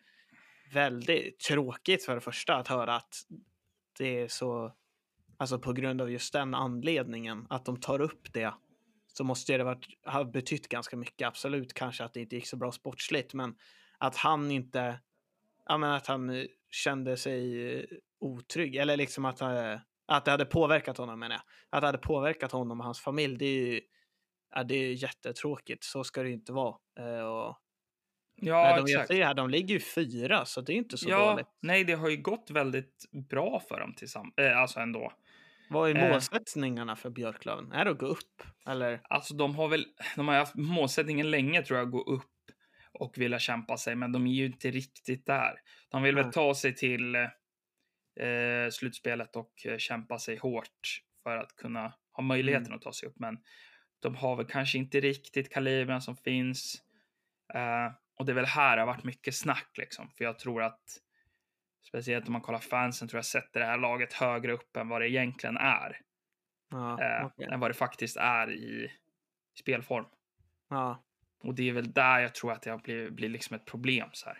[0.72, 3.14] väldigt tråkigt för det första att höra att
[3.99, 4.72] det är så,
[5.36, 8.55] alltså på grund av just den anledningen, att de tar upp det
[9.12, 11.28] så måste det varit, ha betytt ganska mycket.
[11.28, 13.55] Absolut kanske att det inte gick så bra sportsligt, men
[13.99, 15.01] att han inte,
[15.67, 17.85] ja men att han eh, kände sig eh,
[18.21, 21.43] otrygg eller liksom att, eh, att det hade påverkat honom menar jag.
[21.71, 23.81] Att det hade påverkat honom och hans familj, det är ju
[24.55, 25.85] ja, det är jättetråkigt.
[25.85, 26.77] Så ska det ju inte vara.
[26.99, 27.57] Eh, Och,
[28.43, 29.13] Ja, nej, de, exakt.
[29.13, 31.47] här, de ligger ju fyra, så det är inte så ja, dåligt.
[31.61, 35.13] nej, det har ju gått väldigt bra för dem tillsammans, äh, alltså ändå.
[35.71, 36.11] Vad är eh.
[36.11, 37.73] målsättningarna för Björklöven?
[37.73, 38.43] Är det att gå upp?
[38.67, 39.01] Eller?
[39.05, 39.87] Alltså de har väl,
[40.17, 42.31] de har haft målsättningen länge tror jag, att gå upp
[43.01, 45.61] och vilja kämpa sig, men de är ju inte riktigt där.
[45.88, 51.57] De vill väl ta sig till eh, slutspelet och eh, kämpa sig hårt för att
[51.57, 52.76] kunna ha möjligheten Mm.
[52.76, 53.38] att ta sig upp, men
[54.01, 56.82] de har väl kanske inte riktigt kalibern som finns.
[57.55, 60.62] Eh, och det är väl här det har varit mycket snack liksom, för jag tror
[60.62, 60.82] att
[61.88, 65.01] speciellt om man kollar fansen tror jag sätter det här laget högre upp än vad
[65.01, 65.96] det egentligen är.
[66.70, 67.48] Ja, Eh, okej.
[67.53, 68.90] än vad det faktiskt är i
[69.61, 70.05] spelform.
[70.70, 71.05] ja,
[71.43, 74.26] Och det är väl där jag tror att det blivit, blir liksom ett problem så
[74.26, 74.38] här.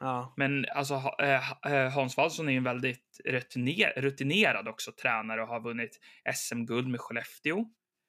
[0.00, 5.42] ja, Men alltså eh, eh, Hans Wallson är ju en väldigt rutiner, rutinerad också tränare
[5.42, 6.00] och har vunnit
[6.34, 7.64] SM-guld med Skellefteå.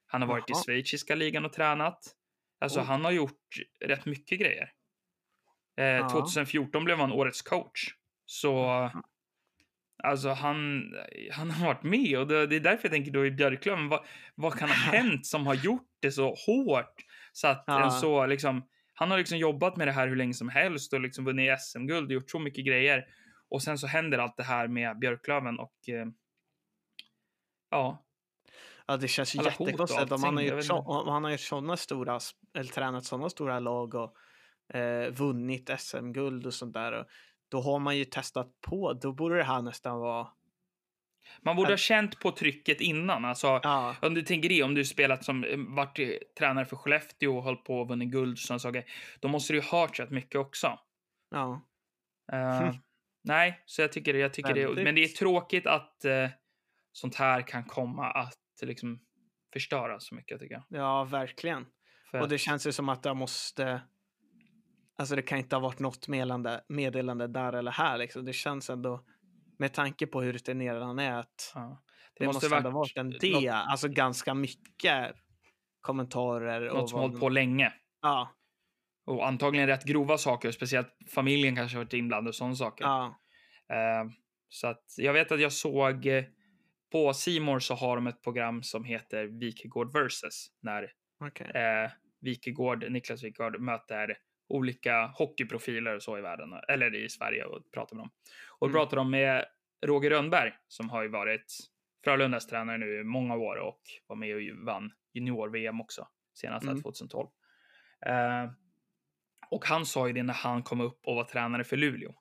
[0.07, 0.59] Han har varit Jaha.
[0.59, 1.99] i schweiziska ligan och tränat.
[2.61, 2.85] Alltså Oj.
[2.85, 4.71] han har gjort rätt mycket grejer.
[5.77, 6.09] Eh, Ja.
[6.09, 7.93] 2014 blev han årets coach.
[8.25, 8.89] Så
[10.03, 10.83] alltså han,
[11.31, 14.05] han har varit med och det, det är därför jag tänker då i Björklöven, vad,
[14.35, 16.95] vad kan ha hänt som har gjort det så hårt
[17.39, 17.83] så att Ja.
[17.83, 20.99] en så liksom, han har liksom jobbat med det här hur länge som helst och
[21.01, 23.05] liksom vunnit SM-guld och gjort så mycket grejer.
[23.49, 26.05] Och sen så händer allt det här med Björklöven och eh,
[27.69, 28.05] ja,
[28.87, 31.77] ja, det känns ju jättekonstigt om han har gjort, så, om han har gjort sådana
[31.77, 32.19] stora,
[32.53, 34.15] eller tränat sådana stora lag och
[34.77, 36.91] eh, vunnit SM-guld och sånt där.
[36.91, 37.05] Och
[37.49, 40.27] då har man ju testat på, då borde det här nästan vara,
[41.41, 43.25] man borde ha känt på trycket innan.
[43.25, 46.75] Alltså, ja, Om du tänker det, om du spelat som eh, varit eh, tränare för
[46.75, 48.85] Skellefteå och hållit på och vunnit guld och sådana saker,
[49.19, 50.79] då måste du ju ha hört rätt mycket också.
[51.31, 51.61] ja,
[52.31, 52.73] Eh,
[53.23, 56.29] nej, så jag tycker, jag tycker det, men det är tråkigt att eh,
[56.91, 58.99] sånt här kan komma att liksom
[59.53, 60.63] förstöra så mycket tycker jag.
[60.81, 61.65] ja, verkligen.
[62.11, 63.81] För Och det känns ju som att det måste,
[64.97, 68.25] alltså det kan inte ha varit något meddelande, meddelande där eller här liksom.
[68.25, 69.05] Det känns ändå,
[69.59, 71.83] med tanke på hur rutinerad han är, att ja.
[72.19, 75.15] det, måste, ändå ha varit en något- det, alltså ganska mycket
[75.81, 76.61] kommentarer.
[76.61, 77.73] något och som hållit på länge.
[78.01, 78.35] Ja,
[79.05, 82.85] Och antagligen rätt grova saker, speciellt familjen kanske har varit inblandad och sådana saker.
[82.85, 83.15] ja,
[83.73, 84.09] Eh,
[84.49, 86.23] så att jag vet att jag såg eh,
[86.91, 90.91] på Simor så har de ett program som heter Wikegård versus när
[91.25, 91.47] okej.
[91.55, 91.91] eh,
[92.21, 97.95] Wikegård, Niklas Wikegård möter olika hockeyprofiler och så i världen eller i Sverige och pratar
[97.95, 98.11] med dem.
[98.59, 98.75] Och Mm.
[98.79, 99.45] pratar de med
[99.85, 101.57] Roger Rönnberg som har ju varit
[102.03, 106.81] Frölundas tränare nu i många år och var med och vann junior-VM också senast Mm.
[106.81, 107.29] 2012.
[108.05, 108.51] Eh,
[109.51, 112.15] och han sa ju det när han kom upp och var tränare för Luleå.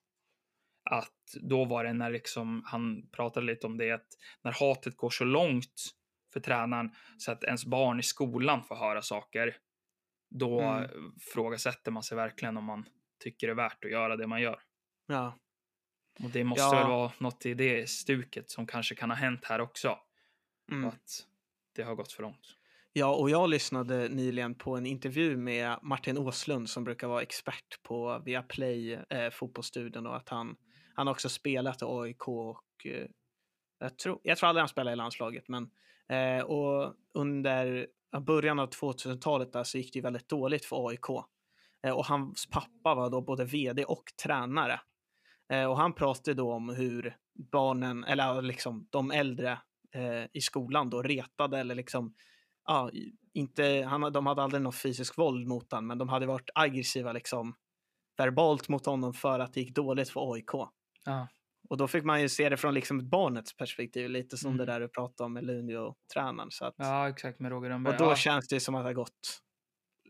[0.91, 4.07] Att då var det när liksom, han pratade lite om det, att
[4.43, 5.75] när hatet går så långt
[6.33, 9.57] för tränaren så att ens barn i skolan får höra saker,
[10.31, 10.91] då Mm.
[11.35, 12.85] frågasätter man sig verkligen om man
[13.25, 14.61] tycker det är värt att göra det man gör.
[15.07, 15.39] Ja,
[16.25, 16.71] Och det måste Ja.
[16.71, 19.99] väl vara något i det stuket som kanske kan ha hänt här också.
[20.73, 20.89] mm.
[20.89, 21.27] Att
[21.77, 22.55] det har gått för långt.
[22.93, 27.83] ja, och jag lyssnade nyligen på en intervju med Martin Åslund som brukar vara expert
[27.83, 30.57] på Viaplay eh, fotbollsstudion och att han,
[30.95, 33.07] han har också spelat i AIK och eh,
[33.79, 35.71] jag, tror, jag tror aldrig han spelade i landslaget, men
[36.09, 37.87] eh, och under
[38.21, 41.09] början av 2000-talet där så gick det ju väldigt dåligt för AIK.
[41.87, 44.81] Eh, och hans pappa var då både vd och tränare.
[45.53, 47.17] Eh, och han pratade då om hur
[47.53, 49.59] barnen, eller liksom de äldre
[49.95, 52.15] eh, i skolan då retade eller liksom,
[52.67, 52.91] ja,
[53.35, 57.13] inte, han, de hade aldrig något fysiskt våld mot honom, men de hade varit aggressiva
[57.13, 57.55] liksom
[58.17, 60.51] verbalt mot honom för att det gick dåligt för AIK.
[61.05, 61.29] Ja.
[61.71, 64.59] Och då fick man ju se det från liksom barnets perspektiv, lite som Mm.
[64.59, 66.51] det där du pratade om med Luleå-tränaren.
[66.77, 67.95] Ja, exakt med Roger Rönnberg.
[67.95, 69.41] och då ja, känns det som att det har gått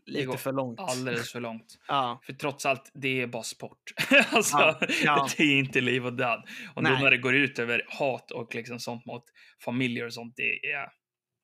[0.05, 0.79] lite för långt.
[0.79, 1.79] alldeles för långt.
[1.87, 3.83] Ja, För trots allt, det är bara sport.
[4.31, 5.27] alltså, Ja, ja.
[5.37, 6.43] det är inte liv och död.
[6.75, 7.03] Och då Nej.
[7.03, 9.23] när det går ut över hat och liksom sånt mot
[9.63, 10.89] familjer och sånt, det är,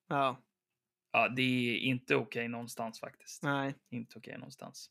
[0.10, 0.42] ja,
[1.12, 3.44] ja, det är inte okej någonstans faktiskt.
[3.44, 3.76] nej.
[3.92, 4.90] Inte okej någonstans.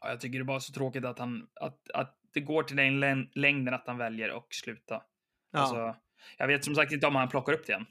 [0.00, 2.76] Ja, jag tycker det är bara så tråkigt att han, att, att det går till
[2.76, 5.02] den län- längden att han väljer att sluta.
[5.52, 5.58] Ja.
[5.58, 5.96] Alltså,
[6.38, 7.86] jag vet som sagt inte om han plockar upp det igen.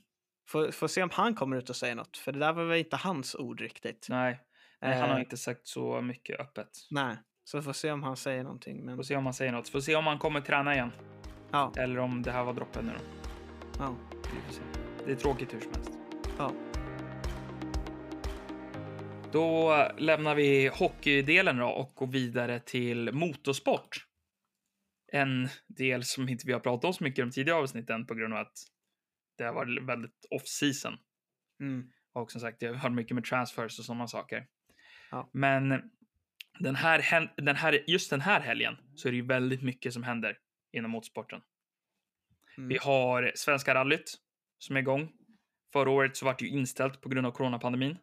[0.47, 2.77] Får, får se om han kommer ut och säger något, för det där var väl
[2.79, 4.07] inte hans ord riktigt.
[4.09, 4.39] Nej,
[4.81, 5.21] nej han har Eh.
[5.21, 6.69] inte sagt så mycket öppet.
[6.91, 8.85] Nej, så får se om han säger någonting.
[8.85, 9.69] Men Får se om han säger något.
[9.69, 10.91] Får se om han kommer träna igen.
[11.51, 12.99] ja, Eller om det här var droppen nu då.
[13.79, 14.59] ja, Vi.
[15.05, 15.91] Det är tråkigt hur som helst.
[16.37, 16.51] ja.
[19.31, 24.05] Då lämnar vi hockeydelen då och går vidare till motorsport.
[25.11, 28.13] En del som inte vi har pratat om så mycket i de tidigare avsnitten på
[28.13, 28.57] grund av att
[29.37, 30.93] det har varit väldigt off-season.
[31.61, 31.89] Mm.
[32.13, 34.47] Och som sagt, det har mycket med transfers och sådana saker.
[35.11, 35.29] Ja.
[35.33, 35.91] Men
[36.59, 40.03] den här, den här, just den här helgen så är det ju väldigt mycket som
[40.03, 40.37] händer
[40.71, 41.41] inom motorsporten.
[42.57, 42.69] Mm.
[42.69, 44.17] Vi har Svenska rallyt
[44.57, 45.11] som är igång.
[45.73, 47.97] Förra året så var det ju inställt på grund av coronapandemin.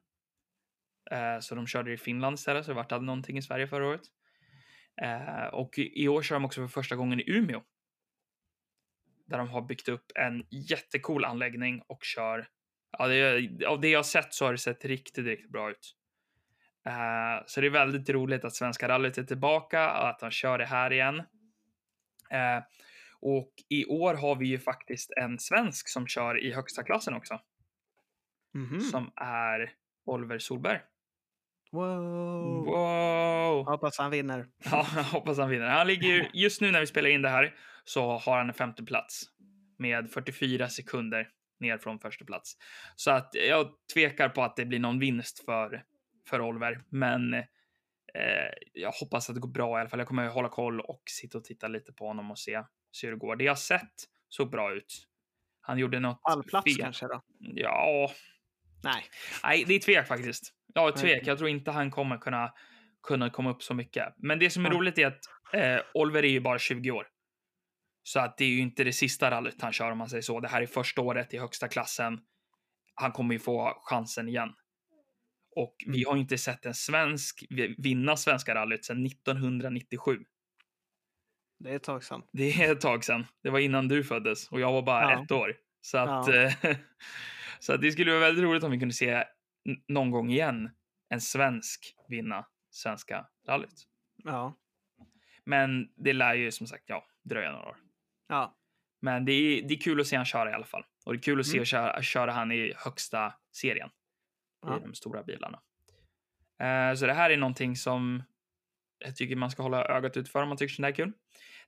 [1.11, 3.89] Eh, så de körde i Finland istället, så det vart aldrig någonting i Sverige förra
[3.89, 4.03] året.
[5.03, 7.63] Eh, och i i år kör de också för första gången i Umeå.
[9.27, 12.49] Där de har byggt upp en jättecool anläggning och kör.
[12.99, 15.96] Ja, det, av det jag har sett så har det sett riktigt, riktigt bra ut.
[16.87, 20.59] Eh, så det är väldigt roligt att Svenska rallyt är tillbaka och att de kör
[20.59, 21.19] det här igen.
[22.31, 22.63] Eh,
[23.21, 27.41] och i år har vi ju faktiskt en svensk som kör i högsta klassen också.
[28.55, 28.81] Mhm.
[28.81, 29.73] Som är
[30.05, 30.81] Oliver Solberg.
[31.73, 32.65] Wow.
[32.65, 33.65] Wow!
[33.67, 34.47] Hoppas han vinner.
[34.71, 35.67] Ja, hoppas han vinner.
[35.67, 38.55] Han ligger ju, just nu när vi spelar in det här så har han en
[38.55, 39.23] femte plats
[39.79, 41.29] med 44 sekunder
[41.61, 42.57] ner från första plats.
[42.97, 45.85] Så att jag tvekar på att det blir någon vinst för,
[46.29, 47.45] för Oliver, men eh,
[48.73, 49.99] jag hoppas att det går bra i alla fall.
[49.99, 52.63] Jag kommer att hålla koll och sitta och titta lite på honom och se,
[52.93, 53.37] se hur det går.
[53.37, 53.95] Det jag sett
[54.29, 55.07] såg bra ut.
[55.61, 56.83] Han gjorde något Allplats fel.
[56.83, 57.23] kanske då?
[57.41, 58.11] Ja,
[58.85, 59.05] Nej.
[59.45, 60.53] Nej, det är tvek faktiskt.
[60.75, 61.27] Ja, tvek.
[61.27, 62.53] Jag tror inte han kommer kunna,
[63.03, 64.15] kunna komma upp så mycket.
[64.17, 64.77] Men det som är Ja.
[64.77, 65.21] roligt är att
[65.53, 67.07] eh, Oliver är ju bara 20 år.
[68.03, 70.41] Så att det är ju inte det sista rallyt han kör om man säger så.
[70.41, 72.19] Det här är första året i högsta klassen.
[72.95, 74.49] Han kommer ju få chansen igen.
[75.57, 76.09] Och vi Mm.
[76.11, 77.45] har inte sett en svensk
[77.79, 80.19] vinna svenska rallyt sedan 1997.
[81.59, 82.23] Det är ett tag sedan.
[82.33, 83.27] Det är ett tag sedan.
[83.43, 85.25] Det var innan du föddes och jag var bara Ja.
[85.25, 85.57] ett år.
[85.81, 86.51] Så att, Ja.
[87.61, 89.25] så att det skulle vara väldigt roligt om vi kunde se
[89.89, 90.71] någon gång igen
[91.09, 93.85] en svensk vinna svenska rallyt.
[94.25, 94.57] Ja.
[95.45, 97.77] Men det lär ju som sagt ja, dröja några år.
[98.29, 98.57] Ja.
[99.03, 100.85] Men det är, det är kul att se han köra i alla fall.
[101.05, 101.65] Och det är kul att se Mm.
[101.65, 103.91] köra, köra han i högsta serien
[104.67, 104.79] Ja.
[104.79, 105.61] i de stora bilarna.
[106.61, 108.23] Eh, så det här är någonting som
[108.99, 111.13] jag tycker man ska hålla ögat ut för om man tycker sånt här är kul.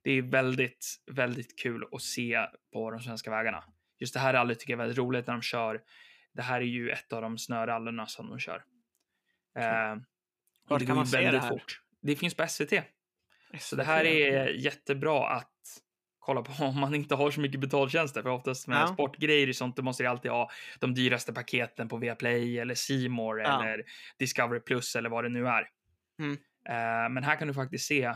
[0.02, 3.64] Det är väldigt, väldigt kul att se på de svenska vägarna.
[3.98, 5.82] Just det här rallyt tycker jag är väldigt roligt när de kör.
[6.32, 8.64] Det här är ju ett av de snörallyna som de kör.
[9.58, 9.96] Eh,
[10.78, 11.48] det kan man se det här?
[11.48, 11.82] fort.
[12.00, 12.72] Det finns på SVT.
[13.58, 15.57] Så det här är jättebra att
[16.28, 18.22] kolla på om man inte har så mycket betaltjänster.
[18.22, 18.86] För oftast med Ja.
[18.86, 20.50] sportgrejer och sånt, då måste du alltid ha
[20.80, 23.64] de dyraste paketen på Viaplay eller More Ja.
[23.64, 23.84] eller
[24.18, 25.68] Discovery Plus eller vad det nu är.
[26.18, 26.32] Mm.
[26.68, 28.14] Eh, men här kan du faktiskt se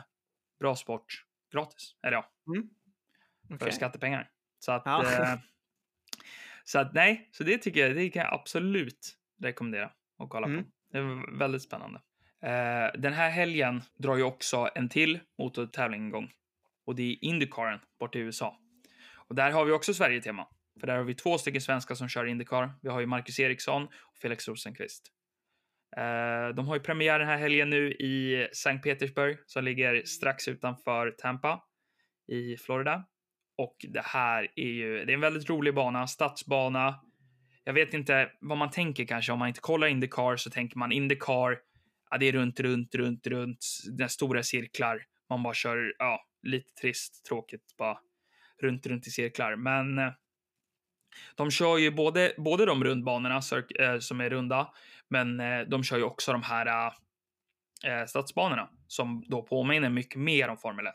[0.60, 1.94] bra sport gratis.
[2.06, 2.26] Eller ja,
[3.48, 3.72] för Okej.
[3.72, 4.30] skattepengar.
[4.58, 5.12] Så att, Ja.
[5.12, 5.38] eh,
[6.64, 10.64] så att nej, så det tycker jag, det kan jag absolut rekommendera att kolla Mm.
[10.64, 10.70] på.
[10.92, 12.00] Det är väldigt spännande.
[12.42, 16.32] Eh, den här helgen drar ju också en till motortävling igång
[16.92, 18.58] och det är Indycaren bort i USA.
[19.28, 20.46] Och där har vi också Sverige-tema.
[20.80, 22.72] För där har vi två stycken svenskar som kör Indycar.
[22.82, 25.12] Vi har ju Marcus Eriksson och Felix Rosenqvist.
[25.96, 30.48] Eh, de har ju premiär den här helgen nu i Sankt Petersburg som ligger strax
[30.48, 31.62] utanför Tampa
[32.32, 33.04] i Florida.
[33.58, 37.00] Och det här är ju, det är en väldigt rolig bana, stadsbana.
[37.64, 40.92] Jag vet inte vad man tänker kanske om man inte kollar Indycar så tänker man
[40.92, 41.58] Indycar,
[42.10, 43.66] ja det är runt, runt, runt, runt,
[43.98, 45.06] den stora cirklar.
[45.32, 47.98] Man bara kör, ja, lite trist, tråkigt bara
[48.62, 49.56] runt, runt i cirklar.
[49.56, 50.12] Men eh,
[51.36, 53.40] de kör ju både, både de rundbanorna
[53.80, 54.72] eh, som är runda,
[55.08, 56.92] men eh, de kör ju också de här eh,
[57.84, 60.94] eh stadsbanorna som då påminner mycket mer om Formel 1.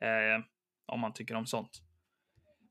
[0.00, 0.44] Eh,
[0.86, 1.70] om man tycker om sånt.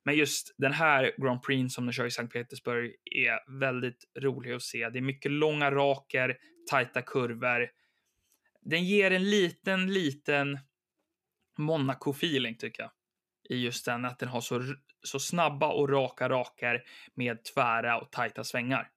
[0.05, 4.51] Men just den här Grand Prix som de kör i Sankt Petersburg är väldigt rolig
[4.51, 4.89] att se.
[4.89, 6.37] Det är mycket långa raker,
[6.69, 7.69] tajta kurvor.
[8.61, 10.59] Den ger en liten, liten
[11.57, 12.91] Monaco-feeling tycker jag.
[13.49, 16.83] I just den att den har så, så snabba och raka raker
[17.15, 18.89] med tvära och tajta svängar.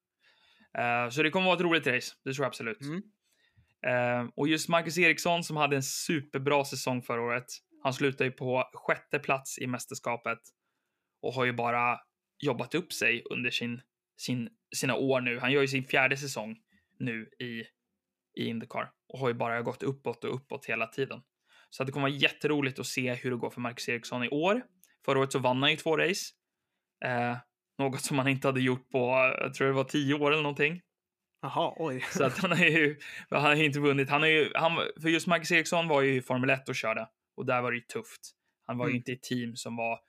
[0.78, 2.80] Uh, så det kommer vara ett roligt race, det tror jag absolut.
[2.80, 3.02] Mm.
[3.86, 7.46] Uh, och just Marcus Eriksson som hade en superbra säsong förra året.
[7.82, 10.38] Han slutar ju på sjätte plats i mästerskapet
[11.22, 11.98] och har ju bara
[12.38, 13.80] jobbat upp sig under sin,
[14.16, 15.38] sin, sina år nu.
[15.38, 16.56] Han gör ju sin fjärde säsong
[16.98, 17.64] nu i,
[18.42, 21.22] i Indycar och har ju bara gått uppåt och uppåt hela tiden.
[21.70, 24.62] Så det kommer vara jätteroligt att se hur det går för Marcus Eriksson i år.
[25.04, 26.34] Förra året så vann han ju två race.
[27.04, 27.36] Eh,
[27.78, 28.98] något som han inte hade gjort på,
[29.40, 30.82] jag tror det var tio år eller någonting.
[31.42, 32.00] Jaha, oj.
[32.10, 32.98] Så att han har ju,
[33.30, 34.10] han har inte vunnit.
[34.10, 37.08] Han har ju, han, för just Marcus Eriksson var ju i Formel 1 och körde
[37.36, 38.20] och där var det ju tufft.
[38.66, 38.92] Han var Mm.
[38.94, 40.00] ju inte i team som var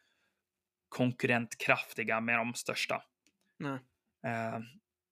[0.89, 3.01] konkurrentkraftiga med de största.
[3.59, 3.79] Nej.
[4.25, 4.59] Eh,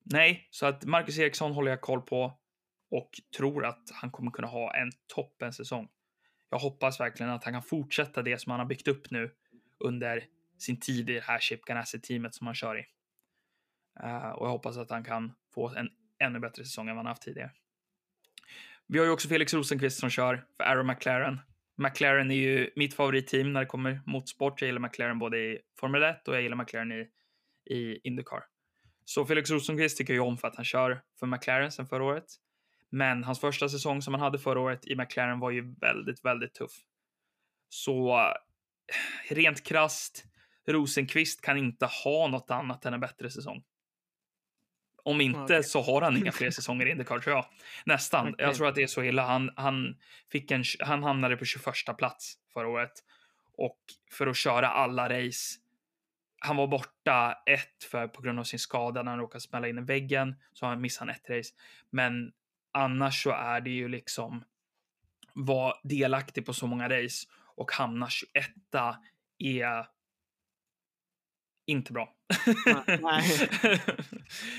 [0.04, 2.40] nej, så att Marcus Eriksson håller jag koll på
[2.92, 5.88] och tror att han kommer kunna ha en toppen säsong.
[6.56, 9.32] Jag hoppas verkligen att han kan fortsätta det som han har byggt upp nu
[9.80, 10.24] under
[10.58, 12.86] sin tid i det här Chip Ganassi-teamet som han kör i.
[14.04, 15.90] Uh, och jag hoppas att han kan få en
[16.24, 17.52] ännu bättre säsong än vad han haft tidigare.
[18.88, 21.40] Vi har ju också Felix Rosenqvist som kör för Arrow McLaren.
[21.78, 24.62] McLaren är ju mitt favoritteam när det kommer motorsport.
[24.62, 27.08] Jag gillar McLaren både i Formel 1 och jag gillar McLaren i,
[27.76, 28.44] i Indycar.
[29.06, 32.26] Så Felix Rosenqvist tycker jag om för att han kör för McLaren sen förra året.
[32.96, 36.54] Men hans första säsong som han hade förra året i McLaren var ju väldigt, väldigt
[36.54, 36.72] tuff.
[37.70, 40.26] Så eh, rent krast,
[40.68, 43.64] Rosenqvist kan inte ha något annat än en bättre säsong.
[45.04, 45.64] Om inte Okej.
[45.64, 47.46] så har han inga fler säsonger i Indycar tror jag.
[47.86, 48.28] Nästan.
[48.28, 48.46] Okej.
[48.46, 49.26] Jag tror att det är så illa.
[49.26, 49.96] Han, han,
[50.32, 51.66] fick en, han hamnade på 21
[51.98, 52.94] plats förra året.
[53.58, 53.80] Och
[54.12, 55.60] för att köra alla race.
[56.40, 59.78] Han var borta ett för på grund av sin skada när han råkade smälla in
[59.78, 60.36] i väggen.
[60.54, 61.54] Så han missade han ett race.
[61.90, 62.32] Men
[62.76, 64.44] annars så är det ju liksom
[65.34, 68.46] vara delaktig på så många race och hamna 21
[69.38, 69.86] är
[71.68, 72.14] inte bra.
[72.88, 73.50] Nej.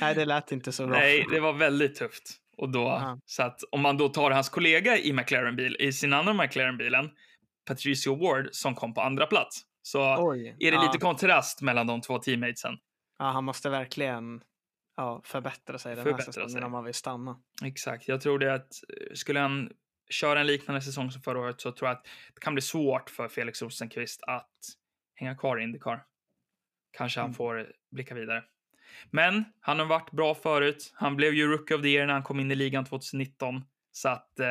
[0.01, 0.99] Nej, det lät inte så bra.
[0.99, 2.41] Nej, det var väldigt tufft.
[2.57, 6.33] Och då, så att om man då tar hans kollega i McLaren-bil, i sin andra
[6.33, 7.11] McLaren-bilen,
[7.67, 10.57] Patricio Ward, som kom på andra plats, så Oj.
[10.59, 10.83] är det ja.
[10.83, 12.79] lite kontrast mellan de två teammatesen.
[13.19, 14.41] ja, han måste verkligen
[14.97, 16.65] ja, förbättra sig den Förbättra här säsongen sig.
[16.65, 17.41] om han vill stanna.
[17.65, 18.09] Exakt.
[18.09, 19.71] Jag tror det att eh, skulle han
[20.11, 23.11] köra en liknande säsong som förra året så tror jag att det kan bli svårt
[23.11, 24.51] för Felix Rosenqvist att
[25.15, 26.05] hänga kvar i Indycar.
[26.93, 27.35] Kanske han Mm.
[27.35, 28.45] får blicka vidare.
[29.11, 30.93] Men han har varit bra förut.
[30.95, 33.65] Han blev ju Rookie of the Year när han kom in i ligan 2019.
[33.93, 34.47] Så att eh,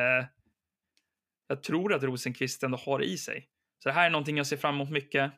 [1.48, 3.48] jag tror att Rosenqvist ändå har i sig.
[3.82, 5.32] Så det här är någonting jag ser fram emot mycket.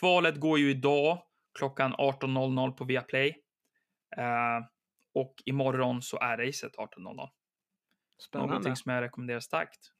[0.00, 1.22] Kvalet går ju idag
[1.58, 3.36] klockan 18.00 på Viaplay.
[4.16, 4.66] Eh,
[5.14, 7.28] och imorgon så är racet 18.00.
[8.18, 8.52] Spännande.
[8.52, 9.92] Någonting som jag rekommenderar starkt.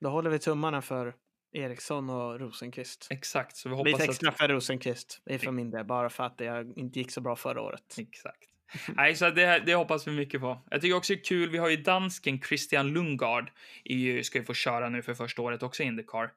[0.00, 1.14] Då håller vi tummarna för
[1.52, 3.06] Eriksson och Rosenqvist.
[3.10, 4.38] Exakt, så vi hoppas Lite extra att...
[4.38, 7.62] för Rosenqvist är för min del, bara för att det inte gick så bra förra
[7.62, 7.96] året.
[7.98, 8.48] Exakt.
[8.96, 10.62] Nej, så det, det hoppas vi mycket på.
[10.70, 13.50] Jag tycker också det är kul, vi har ju dansken Christian Lundgaard,
[13.84, 16.32] ju, ska ju få köra nu för första året också i Indycar.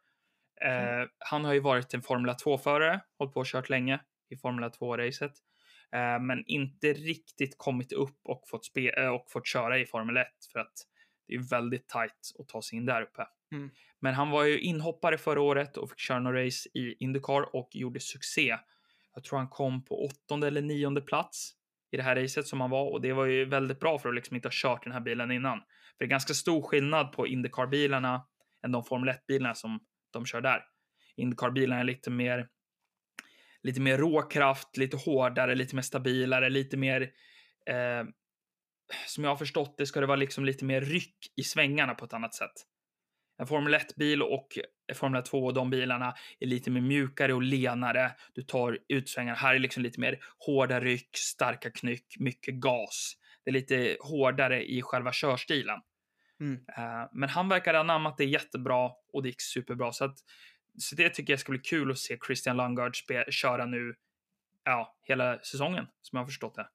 [0.61, 3.99] Eh, han har ju varit en Formula 2-förare, hållit på och kört länge
[4.29, 5.31] i Formula 2-racet.
[5.93, 10.17] Eh, men inte riktigt kommit upp och fått, spe, eh, och fått köra i Formel
[10.17, 10.73] 1 för att
[11.27, 13.27] det är väldigt tajt att ta sig in där uppe.
[13.51, 13.69] Mm.
[13.99, 17.69] Men han var ju inhoppare förra året och fick köra några race i Indycar och
[17.71, 18.57] gjorde succé.
[19.13, 21.53] Jag tror han kom på åttonde eller nionde plats
[21.91, 24.15] i det här racet som han var och det var ju väldigt bra för att
[24.15, 25.59] liksom inte ha kört den här bilen innan.
[25.59, 28.25] För det är ganska stor skillnad på Indycar-bilarna
[28.65, 29.79] än de Formel 1-bilarna som
[30.13, 30.63] de kör där.
[31.15, 32.47] Indycar-bilarna är lite mer
[33.63, 37.01] lite mer råkraft, lite hårdare, lite mer stabilare, lite mer
[37.65, 38.03] eh,
[39.07, 42.05] som jag har förstått det ska det vara liksom lite mer ryck i svängarna på
[42.05, 42.53] ett annat sätt.
[43.37, 44.47] En Formel 1-bil och
[44.93, 48.11] Formel 2 och de bilarna är lite mer mjukare och lenare.
[48.33, 49.37] Du tar utsvängarna.
[49.37, 53.13] Här är liksom lite mer hårda ryck, starka knyck, mycket gas.
[53.43, 55.79] Det är lite hårdare i själva körstilen.
[56.39, 56.53] Mm.
[56.77, 59.91] Eh, men han verkar ha anammat det jättebra och det gick superbra.
[59.91, 60.17] Så, att,
[60.79, 62.95] så det tycker jag ska bli kul att se Christian Lundgaard
[63.29, 63.95] köra nu
[64.63, 66.69] ja, hela säsongen, som jag har förstått det.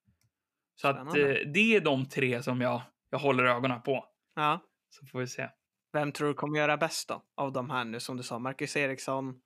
[0.81, 4.07] Så att eh, det är de tre som jag, jag håller ögonen på.
[4.35, 4.61] Ja.
[4.91, 5.49] Så får vi se.
[5.93, 7.23] Vem tror du kommer göra bäst då?
[7.37, 9.41] Av de här nu som du sa, Marcus Eriksson,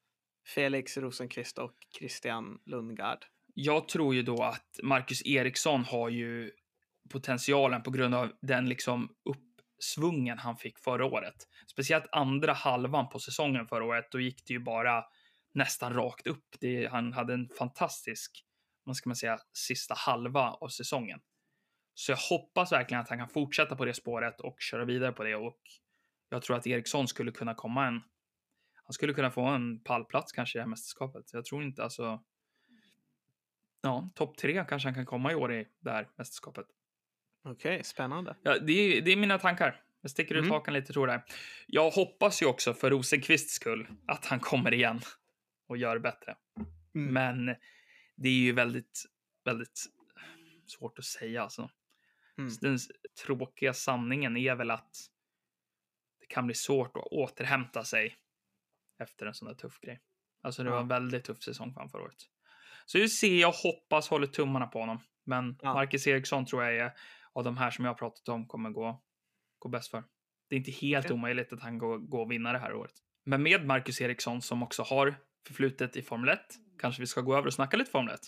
[0.55, 3.25] Felix Rosenqvist och Christian Lundgaard.
[3.55, 6.51] Jag tror ju då att Marcus Eriksson har ju
[7.11, 9.43] potentialen på grund av den liksom upp,
[9.79, 11.35] svungen han fick förra året.
[11.66, 14.07] Speciellt andra halvan på säsongen förra året.
[14.11, 15.05] Då gick det ju bara
[15.53, 16.45] nästan rakt upp.
[16.61, 18.45] Det, han hade en fantastisk,
[18.85, 21.20] vad ska man säga, sista halva av säsongen.
[21.95, 25.24] Så jag hoppas verkligen att han kan fortsätta på det spåret och köra vidare på
[25.24, 25.35] det.
[25.35, 25.61] Och
[26.29, 28.03] jag tror att Eriksson skulle kunna komma en...
[28.85, 31.33] Han skulle kunna få en pallplats kanske i det här mästerskapet.
[31.33, 32.24] Jag tror inte alltså...
[33.81, 36.66] Ja, topp tre kanske han kan komma i år i det här mästerskapet.
[37.51, 38.36] Okej, okay, spännande.
[38.42, 39.80] Ja, det är, det är mina tankar.
[40.01, 40.51] Jag sticker ut Mm.
[40.51, 41.20] hakan lite tror jag.
[41.66, 45.01] Jag hoppas ju också för Rosenqvists skull att han kommer igen
[45.66, 46.36] och gör bättre.
[46.94, 47.14] Mm.
[47.14, 47.57] Men
[48.16, 49.05] det är ju väldigt,
[49.44, 49.84] väldigt
[50.66, 51.70] svårt att säga alltså.
[52.38, 52.51] Mm.
[52.61, 52.78] Den
[53.24, 54.96] tråkiga sanningen är väl att
[56.20, 58.16] det kan bli svårt att återhämta sig
[58.99, 60.01] efter en sån där tuff grej.
[60.42, 62.22] Alltså det var en väldigt tuff säsong för förra året.
[62.86, 64.99] Så vi ser, jag hoppas, håller tummarna på honom.
[65.24, 65.74] Men Ja.
[65.74, 66.92] Marcus Eriksson tror jag är
[67.35, 69.03] av de här som jag har pratat om kommer gå,
[69.59, 70.05] gå bäst för.
[70.49, 72.93] Det är inte helt omöjligt att han går, går och vinna det här året.
[73.26, 75.14] Men med Marcus Eriksson som också har
[75.47, 76.41] förflutet i Formel 1
[76.81, 78.20] kanske vi ska gå över och snacka lite Formel 1.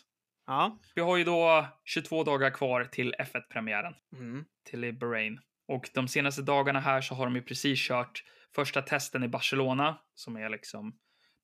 [0.46, 0.78] Ja.
[0.94, 4.44] Vi har ju då 22 dagar kvar till F1-premiären Mm.
[4.70, 5.40] till Bahrain.
[5.68, 8.24] Och de senaste dagarna här så har de ju precis kört
[8.54, 10.98] första testen i Barcelona som är liksom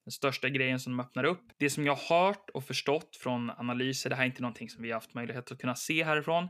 [0.04, 1.42] den största grejen som de öppnar upp.
[1.59, 4.82] Det som jag har hört och förstått från analyser, det här är inte någonting som
[4.82, 6.48] vi har haft möjlighet att kunna se härifrån,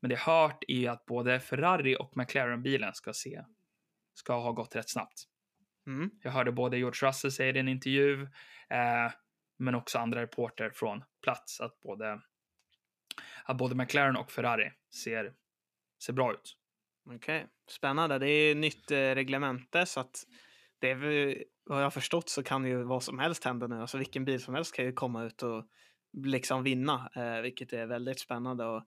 [0.00, 3.44] men det jag hört är att både Ferrari och McLaren-bilen ska se,
[4.14, 5.24] ska ha gått rätt snabbt.
[5.86, 6.10] Mm.
[6.22, 8.22] Jag hörde både George Russell säga det i en intervju,
[8.70, 9.12] eh,
[9.58, 12.20] men också andra reporter från plats att både,
[13.44, 14.72] att både McLaren och Ferrari
[15.04, 15.32] ser,
[16.04, 16.56] ser bra ut.
[17.14, 18.18] Okej, spännande.
[18.18, 20.24] Det är nytt eh, reglemente så att
[20.78, 23.80] det är vad jag har förstått så kan ju vad som helst hända nu.
[23.80, 25.64] Alltså vilken bil som helst kan ju komma ut och
[26.12, 28.84] liksom vinna, eh, vilket är väldigt spännande och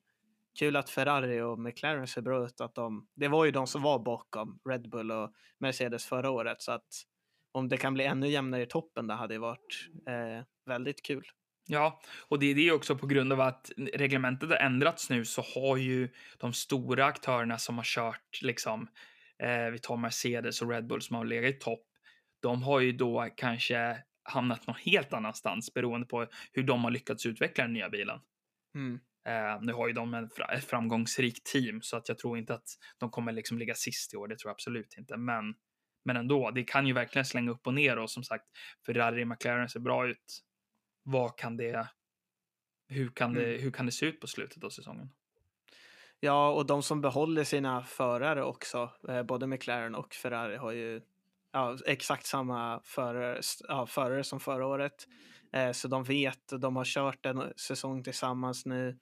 [0.59, 2.61] kul att Ferrari och McLaren ser bra ut.
[2.61, 6.61] Att de, det var ju de som var bakom Red Bull och Mercedes förra året
[6.61, 6.87] så att
[7.51, 11.25] om det kan bli ännu jämnare i toppen det hade varit eh, väldigt kul.
[11.67, 15.41] Ja, och det är det också på grund av att reglementet har ändrats nu så
[15.55, 18.87] har ju de stora aktörerna som har kört liksom,
[19.43, 21.85] eh, vi tar Mercedes och Red Bull som har legat i topp,
[22.41, 27.25] de har ju då kanske hamnat någon helt annanstans beroende på hur de har lyckats
[27.25, 28.19] utveckla den nya bilen.
[28.75, 28.99] Mm.
[29.27, 30.13] Eh, nu har ju de
[30.53, 32.67] ett framgångsrikt team så att jag tror inte att
[32.97, 34.27] de kommer liksom ligga sist i år.
[34.27, 35.17] Det tror jag absolut inte.
[35.17, 35.55] Men,
[36.05, 38.45] men ändå, det kan ju verkligen slänga upp och ner och som sagt,
[38.85, 40.41] Ferrari McLaren ser bra ut.
[41.03, 41.87] Vad kan det?
[42.87, 43.57] Hur kan det?
[43.57, 45.09] Hur kan det se ut på slutet av säsongen?
[46.19, 51.01] Ja, och de som behåller sina förare också, eh, både McLaren och Ferrari har ju
[51.51, 55.07] ja, exakt samma förare, ja, förare som förra året.
[55.53, 58.99] Eh, så de vet, de har kört en säsong tillsammans nu.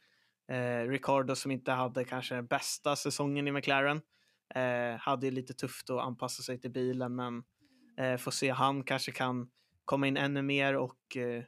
[0.50, 4.02] Eh, Ricardo som inte hade kanske den bästa säsongen i McLaren
[4.56, 7.44] eh, hade ju lite tufft att anpassa sig till bilen men
[7.98, 9.50] eh, får se, han kanske kan
[9.86, 11.44] komma in ännu mer och eh,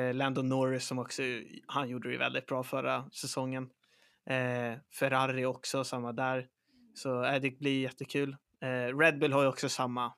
[0.00, 1.22] eh Lando Norris som också,
[1.66, 3.70] han gjorde det väldigt bra förra säsongen.
[4.26, 6.46] Eh, Ferrari också, samma där.
[6.94, 8.36] Så eh, det blir jättekul.
[8.62, 10.14] Eh, Red Bull har ju också samma,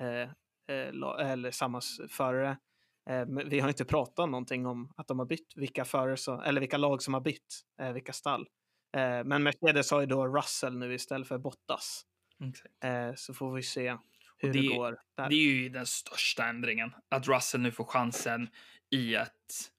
[0.00, 0.30] eh,
[0.76, 1.80] eh, eller samma
[2.10, 2.56] förare.
[3.10, 6.76] Eh, vi har inte pratat någonting om att de har bytt, vilka förare eller vilka
[6.76, 8.48] lag som har bytt, eh, vilka stall.
[8.96, 12.06] Eh, men Mercedes har ju då Russell nu istället för Bottas.
[12.84, 13.96] Eh, så får vi se
[14.38, 15.28] hur det, det- går där.
[15.28, 16.92] Det är ju den största ändringen.
[17.08, 18.48] Att Russell nu får chansen
[18.90, 19.70] i ett,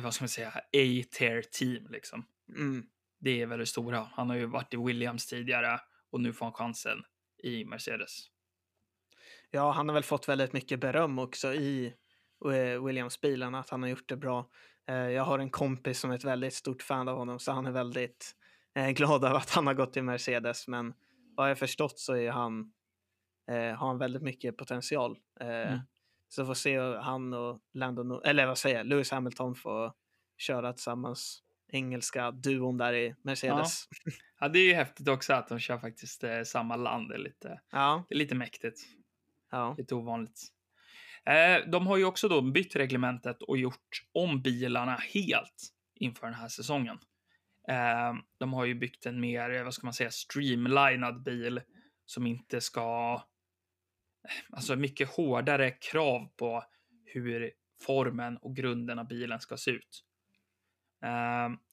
[0.00, 2.26] vad ska man säga, A-tier team liksom.
[2.56, 2.86] Mm.
[3.20, 4.08] Det är väl det stora.
[4.12, 5.80] Han har ju varit i Williams tidigare
[6.10, 6.98] och nu får han chansen
[7.42, 8.28] i Mercedes.
[9.50, 11.94] Ja, han har väl fått väldigt mycket beröm också i
[12.86, 14.48] Williams-bilen, att han har gjort det bra.
[14.88, 17.66] Eh, jag har en kompis som är ett väldigt stort fan av honom, så han
[17.66, 18.32] är väldigt
[18.74, 20.68] eh, glad över att han har gått till Mercedes.
[20.68, 20.94] Men
[21.36, 22.72] vad jag förstått så är han,
[23.50, 25.18] eh, har han väldigt mycket potential.
[25.40, 25.78] Eh, Mm.
[26.28, 29.92] Så får se han och Landon, eller vad säger jag, Lewis Hamilton får
[30.38, 31.42] köra tillsammans.
[31.72, 33.88] Engelska duon där i Mercedes.
[34.40, 37.08] Ja, det är ju häftigt också att de kör faktiskt eh, samma land.
[37.08, 38.80] Det är lite, Ja, det är lite mäktigt.
[39.50, 39.74] ja.
[39.78, 40.48] Lite ovanligt.
[41.26, 46.34] Eh, de har ju också då bytt reglementet och gjort om bilarna helt inför den
[46.34, 46.98] här säsongen.
[47.68, 51.60] Eh, de har ju byggt en mer, eh, vad ska man säga, streamlinad bil
[52.06, 53.22] som inte ska...
[54.50, 56.64] Alltså mycket hårdare krav på
[57.04, 57.50] hur
[57.86, 60.04] formen och grunden av bilen ska se ut.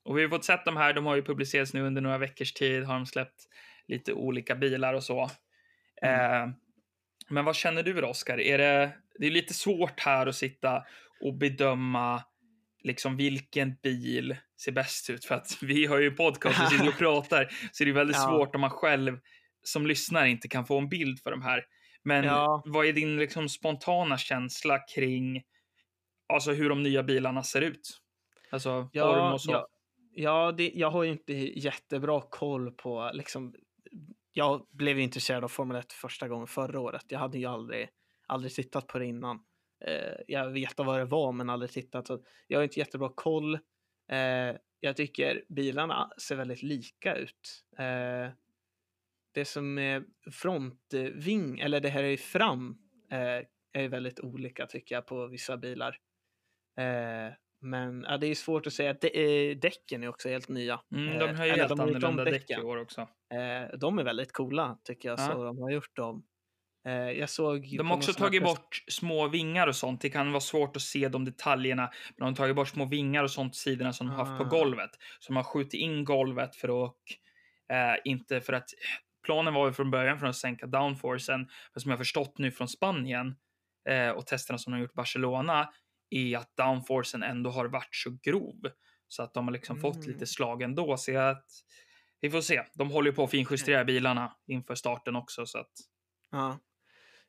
[0.03, 2.53] Och vi har fått sett de här, de har ju publicerats nu under några veckors
[2.53, 3.47] tid, har de släppt
[3.87, 5.21] lite olika bilar och så.
[6.01, 6.47] Eh,
[7.29, 8.39] men vad känner du Oskar?
[8.39, 10.83] Är det, det är lite svårt här att sitta
[11.21, 12.23] och bedöma
[12.83, 15.25] liksom vilken bil ser bäst ut.
[15.25, 18.23] För att vi har ju podcast och sitter och pratar, så det är väldigt Ja.
[18.29, 19.19] svårt om man själv
[19.63, 21.65] som lyssnar inte kan få en bild för de här.
[22.03, 22.63] Men Ja.
[22.65, 25.43] vad är din liksom spontana känsla kring
[26.33, 27.99] alltså hur de nya bilarna ser ut?
[28.51, 29.51] Alltså form Ja, och så.
[29.51, 29.67] ja,
[30.13, 33.53] ja det, jag har ju inte jättebra koll på liksom.
[34.33, 37.05] Jag blev intresserad av Formel 1 första gången förra året.
[37.07, 37.89] Jag hade ju aldrig,
[38.27, 39.39] aldrig tittat på det innan.
[39.85, 42.07] Eh, jag vet vad det var, men aldrig tittat.
[42.07, 43.55] Så jag har inte jättebra koll.
[44.11, 47.65] Eh, jag tycker bilarna ser väldigt lika ut.
[47.77, 48.29] Eh,
[49.31, 52.77] det som är frontving, eller det här är fram,
[53.11, 55.97] eh, är väldigt olika tycker jag på vissa bilar.
[56.77, 58.93] Eh, Eh, men ja, det är svårt att säga.
[58.93, 59.07] De,
[59.51, 60.79] eh, däcken är också helt nya.
[60.91, 63.01] Mm, de Eh, har ju eller helt de annorlunda däck i år också.
[63.33, 65.25] Eh, de är väldigt coola tycker jag, Ja.
[65.25, 66.23] så de har gjort dem.
[66.87, 70.01] Eh, jag såg De har också tagit bort små vingar och sånt.
[70.01, 71.83] Det kan vara svårt att se de detaljerna.
[72.09, 74.55] Men de har tagit bort små vingar och sånt sidorna som de har haft på
[74.55, 74.59] Ah.
[74.59, 74.89] golvet.
[75.19, 76.95] Så de har skjutit in golvet för att,
[77.71, 78.69] eh, inte för att
[79.25, 81.39] planen var ju från början för att sänka downforcen.
[81.73, 83.35] Men som jag har förstått nu från Spanien
[83.89, 85.69] eh, och testerna som de har gjort i Barcelona
[86.09, 88.61] är att downforcen ändå har varit så grov
[89.07, 90.07] så att de har liksom fått Mm.
[90.07, 90.97] lite slag ändå.
[90.97, 91.45] Så att
[92.21, 92.63] vi får se.
[92.73, 95.71] De håller på att finjustera bilarna inför starten också så att
[96.31, 96.59] Ja.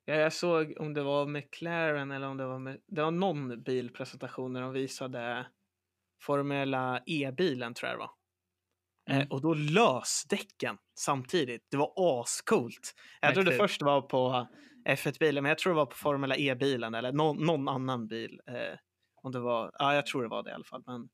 [0.04, 3.62] ja, jag såg om det var McLaren eller om det var med, det var någon
[3.62, 5.46] bilpresentation när de visade
[6.22, 8.10] Formula E-bilen tror jag det var.
[9.10, 9.22] Mm.
[9.22, 11.66] Eh, och då lösdäcken samtidigt.
[11.70, 12.94] Det var ascoolt.
[13.20, 14.48] Jag trodde först det var på
[14.84, 18.40] F1-bilen, men jag tror det var på Formula E-bilen eller någon, någon annan bil.
[18.46, 18.78] Eh,
[19.22, 20.82] om det var, ja, jag tror det var det i alla fall.
[20.86, 21.08] Men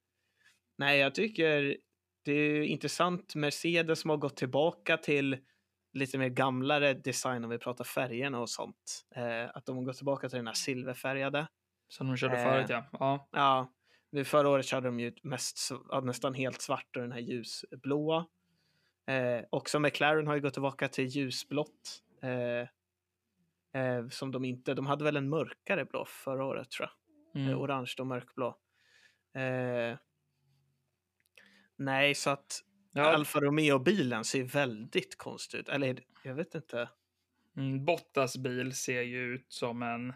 [0.78, 1.76] nej, jag tycker
[2.24, 3.34] det är intressant.
[3.34, 5.38] Mercedes som har gått tillbaka till
[5.92, 9.06] lite mer gamlare design om vi pratar färgerna och sånt.
[9.16, 11.48] Eh, att de har gått tillbaka till den här silverfärgade.
[11.88, 12.44] som de körde Eh.
[12.44, 12.84] förut ja.
[12.92, 13.28] ja.
[13.32, 13.72] Ja,
[14.10, 15.70] nu förra året körde de ju mest,
[16.02, 18.26] nästan helt svart och den här ljusblåa.
[19.06, 22.02] Eh, också McLaren har ju gått tillbaka till ljusblått.
[22.22, 22.68] Eh,
[23.77, 27.43] eh, som de inte, de hade väl en mörkare blå förra året tror jag.
[27.43, 27.53] Mm.
[27.53, 28.59] Eh, orange och mörkblå.
[29.35, 29.99] Eh,
[31.77, 32.62] nej, så att
[32.93, 35.68] Ja, Alfa Romeo-bilen ser väldigt konstig ut.
[35.68, 36.89] Eller jag vet inte.
[37.57, 40.12] mm, Bottas bil ser ju ut som en...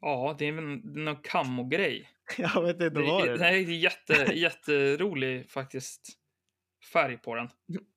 [0.00, 0.52] Ja, det är
[1.02, 2.08] någon kammo-grej.
[2.38, 3.38] Jag vet inte vad det är- är.
[3.38, 6.18] nej, det är jätte, jätterolig faktiskt
[6.92, 7.48] färg på den.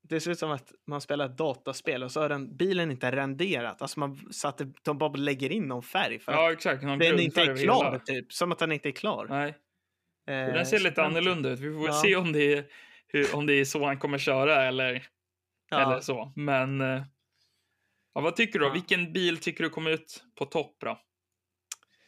[0.02, 3.12] Det ser ut som att man spelar ett dataspel och så har den bilen inte
[3.12, 3.82] renderat.
[3.82, 6.84] Alltså man satte, de bara lägger in någon färg för Ja, exakt.
[6.84, 7.86] Någon den inte är klar.
[7.86, 8.00] hela.
[8.00, 8.34] Typ.
[8.34, 9.26] Som att den inte är klar.
[9.30, 9.56] Nej,
[10.28, 11.60] Eh, den ser så lite annorlunda ut.
[11.60, 11.94] Vi får Ja.
[11.94, 12.66] se om det, är,
[13.08, 15.08] hur, om det är så han kommer köra eller,
[15.70, 15.82] Ja.
[15.82, 16.32] eller så.
[16.36, 17.04] Men eh,
[18.14, 18.66] ja, vad tycker du?
[18.66, 18.72] Ja.
[18.74, 21.00] Vilken bil tycker du kommer ut på topp då?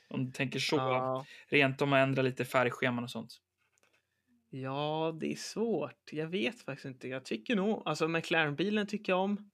[0.09, 1.25] Om du tänker så.
[1.49, 3.38] Rent om att ändra lite färgscheman och sånt.
[4.52, 6.10] Ja, det är svårt.
[6.12, 7.08] Jag vet faktiskt inte.
[7.08, 9.52] Jag tycker nog, alltså McLaren-bilen tycker jag om.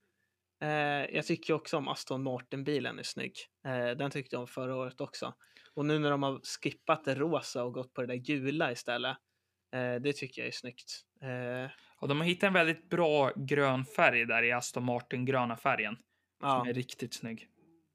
[0.62, 0.70] Eh,
[1.16, 3.34] jag tycker också om Aston Martin-bilen är snygg.
[3.66, 5.34] Eh, den tyckte jag om förra året också.
[5.74, 9.18] Och nu när de har skippat det rosa och gått på det där gula istället.
[9.74, 11.02] Eh, det tycker jag är snyggt.
[11.22, 15.58] Eh, Och de har hittat en väldigt bra grön färg där i Aston Martin gröna
[15.58, 15.98] färgen.
[16.42, 16.60] ja.
[16.60, 17.48] Som är riktigt snygg.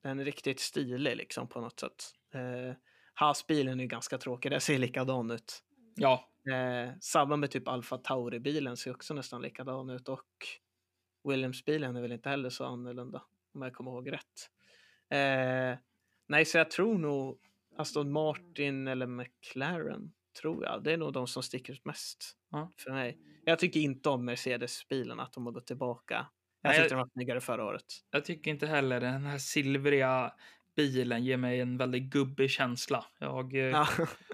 [0.03, 2.05] Den är riktigt stilig liksom på något sätt.
[2.35, 2.75] Eh,
[3.15, 5.63] Haas-bilen är ganska tråkig, den ser likadan ut.
[5.95, 10.27] Ja, Eh, samma med typ Alfa Tauri-bilen ser också nästan likadan ut och
[11.29, 13.23] Williams-bilen är väl inte heller så annorlunda
[13.55, 14.51] om jag kommer ihåg rätt.
[15.11, 15.79] Eh,
[16.27, 17.39] nej, så jag tror nog
[17.77, 20.83] Aston Martin eller McLaren tror jag.
[20.85, 22.71] Det är nog de som sticker ut mest Ja.
[22.77, 23.19] för mig.
[23.45, 26.27] Jag tycker inte om Mercedes-bilen, att de har gått tillbaka.
[26.63, 27.85] Jag Nej, tyckte jag- de var snyggare förra året.
[28.11, 30.33] jag tycker inte heller den här silvriga
[30.77, 33.05] bilen ger mig en väldigt gubbig känsla.
[33.19, 33.89] Jag eh, Ja.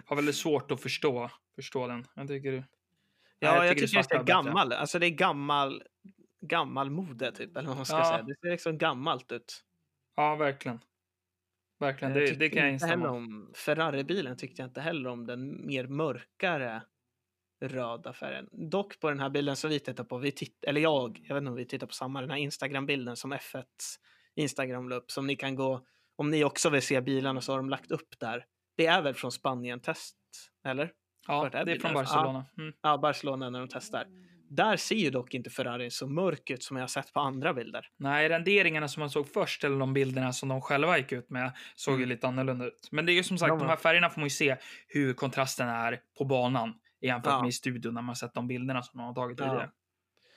[0.07, 2.05] har väldigt svårt att förstå, förstå den.
[2.15, 2.65] Jag tycker...
[3.39, 4.33] Ja, jag det tycker, det svarta är är bättre.
[4.33, 4.73] gammal.
[4.73, 5.83] Alltså det är gammal,
[6.41, 8.05] gammal mode typ, eller vad man ska Ja.
[8.05, 8.23] säga.
[8.23, 9.65] Det ser liksom gammalt ut.
[10.17, 10.79] Ja, verkligen.
[11.81, 15.67] Verkligen, Jag det, det kan jag instämma om Ferrari-bilen tyckte jag inte heller om den
[15.67, 16.83] mer mörkare
[17.61, 18.49] röda färgen.
[18.53, 21.41] Dock på den här bilden som vi tittar på, vi titt, eller jag, jag vet
[21.43, 23.65] inte om vi tittar på samma, den här Instagram-bilden som F1
[24.35, 25.87] Instagram la upp, som ni kan gå,
[26.19, 28.45] om ni också vill se bilarna så har de lagt upp där.
[28.77, 30.17] Det är väl från Spanien-test,
[30.65, 30.93] eller?
[31.27, 31.95] Ja, är det är från?
[31.95, 32.47] Barcelona.
[32.59, 32.73] Mm.
[32.83, 34.07] Ja, Barcelona när de testar.
[34.51, 37.55] Där ser ju dock inte Ferrari så mörk ut som jag har sett på andra
[37.55, 37.87] bilder.
[37.97, 41.53] Nej, renderingarna som man såg först, eller de bilderna som de själva gick ut med,
[41.75, 42.09] såg ju Mm.
[42.09, 42.89] lite annorlunda ut.
[42.93, 44.57] Men det är ju som sagt, Ja, de här färgerna får man ju se
[44.89, 47.41] hur kontrasten är på banan jämfört Ja.
[47.41, 49.63] med i studion när man sett de bilderna som de har tagit tidigare.
[49.63, 49.71] Ja.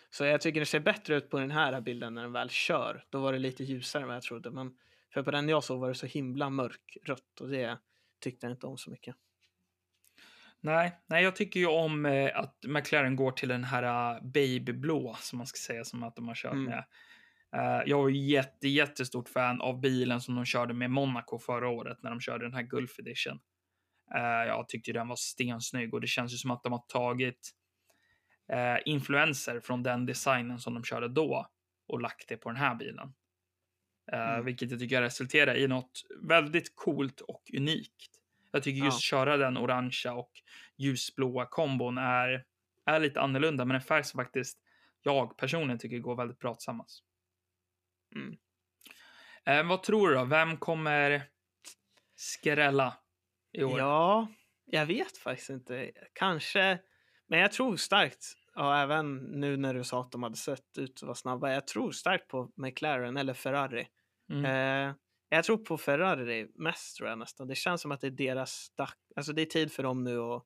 [0.10, 3.04] Så jag tycker det ser bättre ut på den här bilden när den väl kör.
[3.10, 4.52] Då var det lite ljusare än vad jag trodde.
[4.52, 4.72] Men
[5.14, 7.80] för på den jag såg var det så himla mörkrött och det
[8.20, 9.16] tyckte jag inte om så mycket.
[10.60, 15.16] Nej, nej, jag tycker ju om eh, att McLaren går till den här uh, babyblå,
[15.20, 16.66] som man ska säga, som att de har kört Mm.
[16.66, 16.84] med
[17.56, 21.70] Eh, jag var ju jätte, jättestort fan av bilen som de körde med Monaco förra
[21.70, 23.40] året när de körde den här Gulf Edition.
[24.16, 27.52] Eh, jag tyckte den var stensnygg och det känns ju som att de har tagit
[28.86, 31.48] influenser från den designen som de körde då
[31.88, 33.14] och lagt det på den här bilen.
[34.14, 34.46] Eh, Mm.
[34.46, 38.08] Vilket jag tycker resulterar i något väldigt coolt och unikt.
[38.52, 39.18] Jag tycker just Ja.
[39.18, 40.32] köra den orangea och
[40.78, 42.46] ljusblåa kombon är,
[42.86, 44.58] är lite annorlunda, men en färg som faktiskt
[45.04, 47.04] jag personligen tycker går väldigt bra tillsammans.
[48.16, 48.38] Mm.
[49.46, 50.26] Eh, vad tror du då?
[50.26, 51.24] Vem kommer
[52.16, 52.98] skrälla
[53.52, 53.80] i år?
[53.80, 54.28] Ja,
[54.66, 55.92] jag vet faktiskt inte.
[56.14, 56.80] Kanske,
[57.28, 58.26] men jag tror starkt,
[58.56, 61.68] och även nu när du sa att de hade sett ut att vara snabba, jag
[61.68, 63.88] tror starkt på McLaren eller Ferrari.
[64.32, 64.46] Mm.
[64.90, 64.96] Eh,
[65.30, 67.48] jag tror på Ferrari mest tror jag nästan.
[67.48, 68.98] Det känns som att det är deras dack.
[69.16, 70.44] Alltså det är tid för dem nu att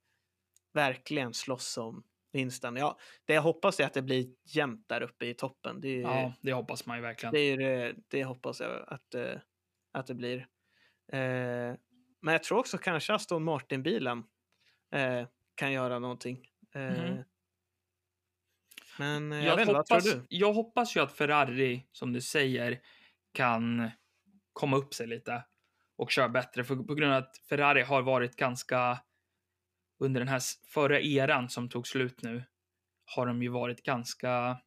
[0.73, 2.75] verkligen slåss om vinsten.
[2.75, 5.81] Ja, det jag hoppas är att det blir jämnt där uppe i toppen.
[5.81, 7.33] Det är, Ja, det hoppas man ju verkligen.
[7.33, 9.39] det, är det, hoppas jag att, eh,
[9.91, 10.37] att det blir.
[11.11, 11.75] Eh,
[12.21, 14.23] men jag tror också kanske Aston Martin-bilen
[14.91, 16.47] eh, kan göra någonting.
[16.75, 17.23] Eh, Mhm.
[18.99, 22.81] Men eh, jag, jag, vet hoppas, jag hoppas ju att Ferrari, som du säger,
[23.35, 23.91] kan
[24.53, 25.45] komma upp sig lite
[25.97, 26.63] och köra bättre.
[26.63, 28.99] För, på grund av att Ferrari har varit ganska,
[29.99, 30.41] under den här
[30.73, 32.43] förra eran som tog slut nu,
[33.15, 34.57] har de ju varit ganska, vad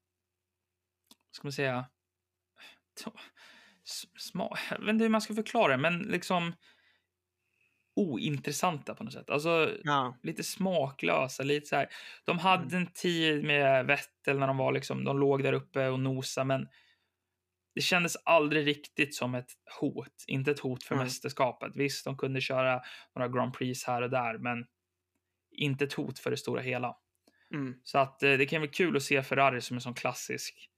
[1.32, 1.86] ska man säga,
[4.18, 6.52] små, jag vet inte hur man ska förklara det, men liksom
[7.96, 9.30] ointressanta på något sätt.
[9.30, 11.88] Alltså, Ja, lite smaklösa, lite så här.
[12.24, 12.76] De hade Mm.
[12.76, 16.68] en tid med Vettel när de var liksom, de låg där uppe och nosa, men
[17.78, 19.50] det kändes aldrig riktigt som ett
[19.80, 20.24] hot.
[20.26, 21.04] Inte ett hot för Nej.
[21.04, 21.72] mästerskapet.
[21.74, 22.82] Visst, de kunde köra
[23.14, 24.66] några Grand Prix här och där, men
[25.50, 26.96] inte ett hot för det stora hela.
[27.54, 30.70] mm, Så att eh, det kan bli kul att se Ferrari som en sån klassisk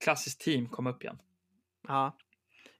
[0.00, 1.22] klassiskt team komma upp igen.
[1.88, 2.18] ja.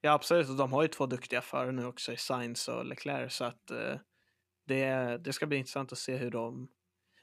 [0.01, 0.49] ja, absolut.
[0.49, 3.33] Och de har ju två duktiga förare nu också i Sainz och Leclerc.
[3.33, 3.97] Så att eh,
[4.67, 6.69] det, det ska bli intressant att se hur de...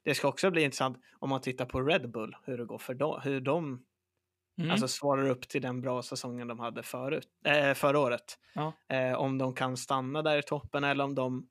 [0.03, 2.93] Det ska också bli intressant om man tittar på Red Bull, hur det går för
[2.93, 3.22] dem.
[3.23, 3.85] Hur de
[4.57, 4.72] Mm.
[4.72, 8.40] alltså, svarar upp till den bra säsongen de hade förut, eh, förra året.
[8.53, 8.73] Ja.
[8.90, 11.48] Eh, om de kan stanna där i toppen eller om de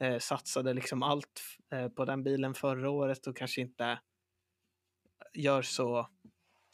[0.00, 1.42] eh, satsade liksom allt
[1.96, 3.98] på den bilen förra året och kanske inte
[5.34, 6.08] gör så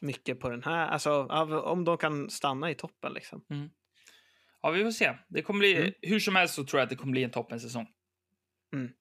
[0.01, 0.89] mycket på den här.
[0.89, 1.25] Alltså
[1.63, 3.45] om de kan stanna i toppen liksom.
[4.63, 5.15] Ja, vi får se.
[5.29, 5.93] Det kommer bli, Mm.
[6.03, 7.87] hur som helst så tror jag att det kommer bli en toppensäsong.
[8.75, 8.93] Mm.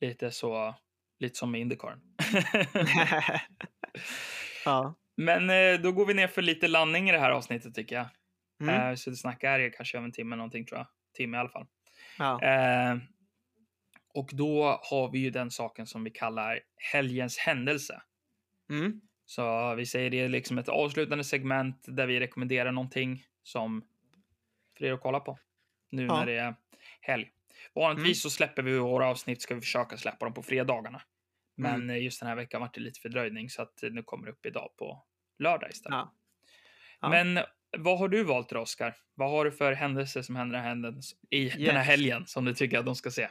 [0.00, 0.74] Lite så,
[1.18, 2.00] lite som med Indycaren.
[4.64, 4.94] ja.
[5.24, 8.06] Men eh, då går vi ner för lite landning i det här avsnittet tycker jag.
[8.60, 8.90] Mm.
[8.90, 10.86] Eh, så det snackar kanske över en timme någonting tror jag.
[11.16, 11.66] Timme i alla fall.
[12.18, 12.42] ja.
[12.42, 12.96] Eh,
[14.14, 16.60] och då har vi ju den saken som vi kallar
[16.92, 18.02] helgens händelse.
[18.70, 19.00] Mm.
[19.24, 23.82] Så vi säger det är liksom ett avslutande segment där vi rekommenderar någonting som
[24.78, 25.38] för er att kolla på.
[25.90, 26.18] Nu Ja.
[26.18, 26.54] när det är
[27.00, 27.30] helg.
[27.74, 28.14] Vanligtvis Mm.
[28.14, 31.02] så släpper vi våra avsnitt, ska vi försöka släppa dem på fredagarna.
[31.56, 32.02] Men Mm.
[32.02, 34.70] just den här veckan vart det lite fördröjning så att nu kommer det upp idag
[34.78, 35.04] på
[35.40, 35.96] lördag istället.
[35.98, 36.14] Ja.
[37.00, 37.08] Ja.
[37.08, 37.38] Men
[37.78, 38.96] vad har du valt då, Oskar?
[39.14, 40.58] Vad har du för händelser som händer
[41.30, 41.86] i den här Yes.
[41.86, 43.28] helgen som du tycker att de ska se?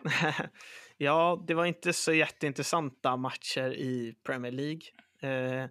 [0.98, 4.82] ja, det var inte så jätteintressanta matcher i Premier League.
[5.22, 5.70] Eh,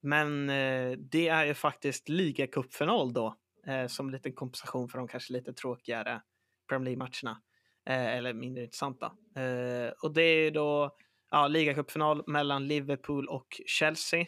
[0.00, 3.36] men eh, det är ju faktiskt ligacupfinal då,
[3.66, 6.22] eh, som lite kompensation för de kanske lite tråkigare
[6.68, 7.42] Premier League-matcherna.
[7.88, 9.06] Eh, eller mindre intressanta.
[9.36, 10.96] Eh, och det är ju då
[11.30, 14.26] ja, ligacupfinal mellan Liverpool och Chelsea.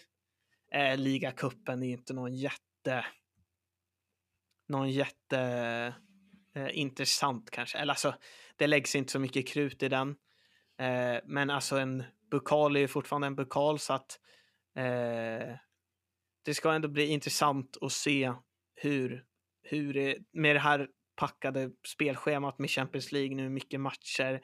[0.75, 3.05] Eh, ligacupen är inte någon jätte
[4.69, 5.41] någon jätte
[6.55, 7.79] eh, intressant kanske.
[7.79, 8.15] Eller alltså,
[8.57, 10.09] det läggs inte så mycket krut i den.
[10.79, 14.21] Eh, men alltså en bukal är ju fortfarande en bukal så att
[14.77, 15.57] eh,
[16.45, 18.33] det ska ändå bli intressant att se
[18.75, 19.25] hur,
[19.63, 24.41] hur det, med det här packade spelschemat med Champions League nu, mycket matcher,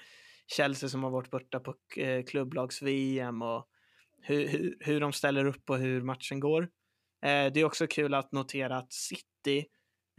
[0.46, 3.68] Chelsea som har varit borta på eh, klubblags-VM och
[4.24, 6.62] hur, hur, hur de ställer upp och hur matchen går.
[7.24, 9.66] Eh, det är också kul att notera att City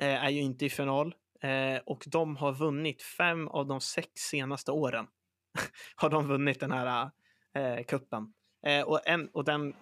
[0.01, 4.09] eh, är ju inte i final eh, och de har vunnit fem av de sex
[4.15, 5.07] senaste åren.
[5.95, 7.09] har de vunnit den här
[7.55, 8.33] eh, kuppen.
[8.65, 9.73] Eh, och, en, och den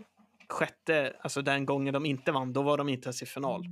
[0.49, 3.65] sjätte, alltså den gången de inte vann, då var de inte ens i final.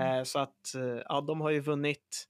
[0.00, 2.28] Eh, så att eh, ja, de har ju vunnit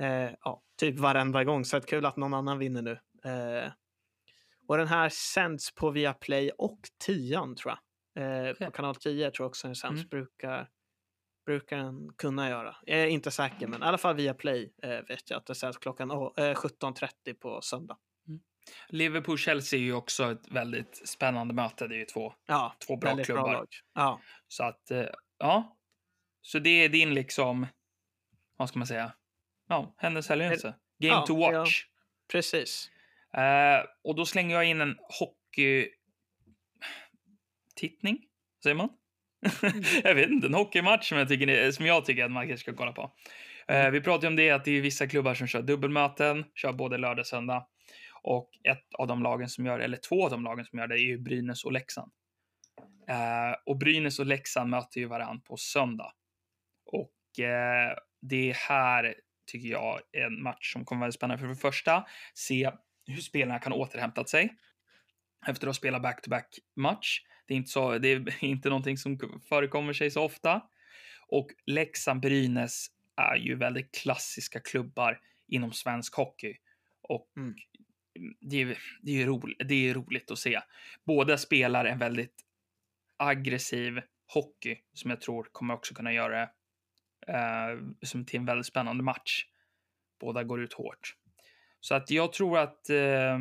[0.00, 1.64] eh, ja, typ varenda gång.
[1.64, 2.98] Så att kul att någon annan vinner nu.
[3.24, 3.72] Eh,
[4.70, 7.74] och den här sänds på Viaplay och tian tror
[8.14, 8.48] jag.
[8.48, 8.54] Eh.
[8.54, 9.98] På kanal 10 tror jag också den sänds.
[9.98, 10.08] Mm.
[10.08, 10.68] Brukar,
[11.46, 12.76] brukar den kunna göra.
[12.82, 15.78] Jag är inte säker men i alla fall Viaplay eh, vet jag att det sänds
[15.78, 17.96] klockan oh, eh, 17.30 på söndag.
[18.88, 21.88] Liverpool-Chelsea är ju också ett väldigt spännande möte.
[21.88, 23.52] Det är ju två, Ja, två bra klubbar.
[23.52, 23.68] lag.
[23.94, 25.06] Ja, Så att, eh,
[25.38, 25.76] ja.
[26.42, 27.66] Så det är din liksom,
[28.56, 29.12] vad ska man säga?
[29.68, 30.74] Ja, händelsehelgelse.
[30.98, 31.84] Game Ja, to watch.
[32.32, 32.90] Precis.
[33.36, 35.88] Eh, och då slänger jag in en hockey...
[37.76, 38.18] Tittning?
[38.62, 38.88] Säger man?
[40.04, 42.76] jag vet inte, en hockeymatch som jag tycker, som jag tycker att man kanske ska
[42.76, 43.12] kolla på.
[43.68, 46.98] Eh, vi pratade om det att det är vissa klubbar som kör dubbelmöten, kör både
[46.98, 47.66] lördag och söndag.
[48.22, 50.86] Och ett av de lagen som gör det, eller två av de lagen som gör
[50.86, 52.12] det, är ju Brynäs och Leksand.
[53.08, 56.12] Eh, och Brynäs och Leksand möter ju varandra på söndag.
[56.86, 57.12] Och
[58.20, 59.14] det här
[59.46, 61.40] tycker jag är en match som kommer vara spännande.
[61.40, 62.04] För det första,
[62.34, 62.70] se
[63.10, 64.56] hur spelarna kan återhämta sig
[65.46, 67.20] efter att ha spelat back-to-back match.
[67.46, 69.18] Det är inte, så, det är inte någonting som
[69.48, 70.62] förekommer sig så ofta.
[71.26, 76.56] Och Leksand-Brynäs är ju väldigt klassiska klubbar inom svensk hockey.
[77.02, 77.54] Och Mm.
[78.40, 80.60] det, är, det, är roligt, det är roligt att se.
[81.04, 82.44] Båda spelar en väldigt
[83.16, 86.42] aggressiv hockey som jag tror kommer också kunna göra
[87.26, 89.46] eh, som till en väldigt spännande match.
[90.20, 91.16] Båda går ut hårt.
[91.80, 93.38] Så att jag tror att eh,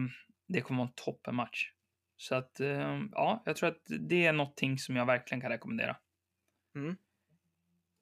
[0.47, 1.71] det kommer vara en toppenmatch.
[2.17, 5.97] Så att eh, ja, jag tror att det är någonting som jag verkligen kan rekommendera.
[6.75, 6.95] Mm.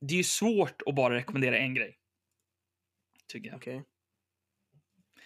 [0.02, 2.00] Det är ju svårt att bara rekommendera en grej.
[3.28, 3.58] Tycker jag.
[3.58, 3.84] Okej.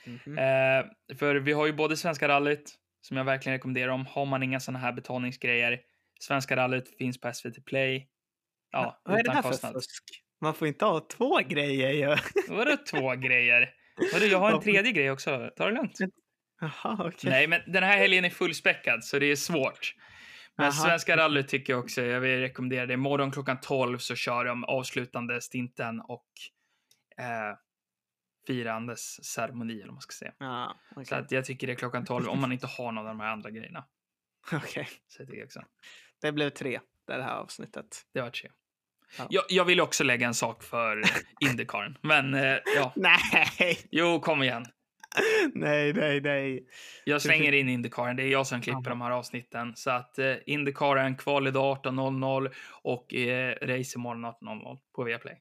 [0.05, 0.37] Mhm.
[0.37, 4.05] Eh, för vi har ju både Svenska rallyt, som jag verkligen rekommenderar om.
[4.05, 5.81] Har man inga sådana här betalningsgrejer.
[6.19, 8.09] Svenska rallyt finns på SVT Play.
[8.71, 10.03] Ja, Vad är det där för fusk?
[10.41, 12.17] Man får inte ha två grejer ju.
[12.55, 13.73] Vadå två grejer?
[14.13, 15.49] Vadå, jag har en tredje grej också.
[15.55, 15.97] Ta det lugnt.
[16.61, 17.29] Jaha, okej.
[17.29, 19.95] Nej, men den här helgen är fullspäckad, så det är svårt.
[20.57, 20.71] Men Aha.
[20.71, 22.93] Svenska rallyt tycker jag också, jag vill rekommendera det.
[22.93, 26.27] Imorgon klockan 12 så kör de avslutande stinten och
[27.17, 27.57] eh,
[28.47, 30.33] firandes ceremoni, eller vad man ska säga.
[30.37, 31.05] Ja, okej.
[31.05, 33.19] Så att jag tycker det är klockan 12 om man inte har någon av de
[33.19, 33.85] här andra grejerna.
[34.53, 34.87] Okej.
[35.07, 35.61] Så jag tycker också.
[36.21, 38.05] Det blev tre, det här avsnittet.
[38.13, 38.49] Det var tre.
[39.17, 39.27] Ja.
[39.29, 41.01] Jag, jag vill också lägga en sak för
[41.39, 44.65] Indycaren, men eh, ja, Nej, jo, kom igen.
[45.53, 46.65] nej, nej, nej.
[47.05, 48.15] Jag slänger in Indycaren.
[48.15, 48.89] Det är jag som klipper Jaha.
[48.89, 49.73] de här avsnitten.
[49.75, 52.51] Så att eh, Indycaren, kval idag 18.00
[52.83, 55.37] och eh, race imorgon 18.00 på Viaplay.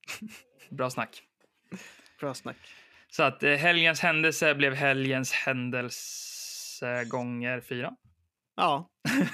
[0.70, 1.22] Bra snack.
[2.20, 2.56] Bra snack.
[3.10, 7.92] Så att eh, helgens händelse blev helgens händelse gånger fyra.
[8.56, 8.88] Ja,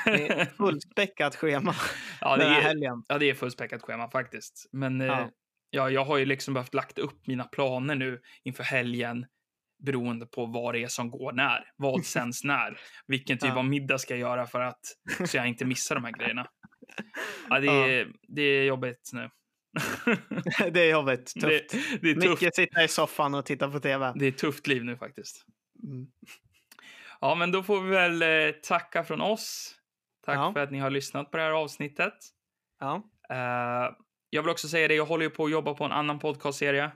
[0.05, 1.75] det är fullspäckat schema
[2.21, 3.05] Ja, det är, helgen.
[3.09, 4.69] ja, det är fullspäckat schema faktiskt.
[4.73, 5.31] Men eh, Ja.
[5.71, 5.91] ja.
[5.91, 9.27] jag har ju liksom behövt lagt upp mina planer nu inför helgen
[9.85, 11.65] beroende på vad det är som går när.
[11.77, 12.81] Vad sänds när.
[13.07, 13.59] Vilken typ Ja.
[13.59, 14.81] av middag ska jag göra för att
[15.27, 16.47] så jag inte missar de här grejerna.
[17.49, 17.69] Ja, det,
[18.01, 19.31] är, det är jobbigt nu.
[20.73, 21.33] Det är jobbigt.
[21.35, 21.73] det, Tufft.
[22.03, 24.13] det, är tufft, Mycket sitta i soffan och titta på tv.
[24.17, 25.45] det är ett tufft liv nu faktiskt.
[25.83, 26.07] Mm.
[27.21, 29.75] Ja, men då får vi väl eh, tacka från oss.
[30.29, 30.53] Tack Ja.
[30.53, 32.15] för att ni har lyssnat på det här avsnittet.
[32.81, 33.03] Ja.
[33.31, 33.95] Eh,
[34.31, 36.91] jag vill också säga det, jag håller ju på att jobba på en annan podcastserie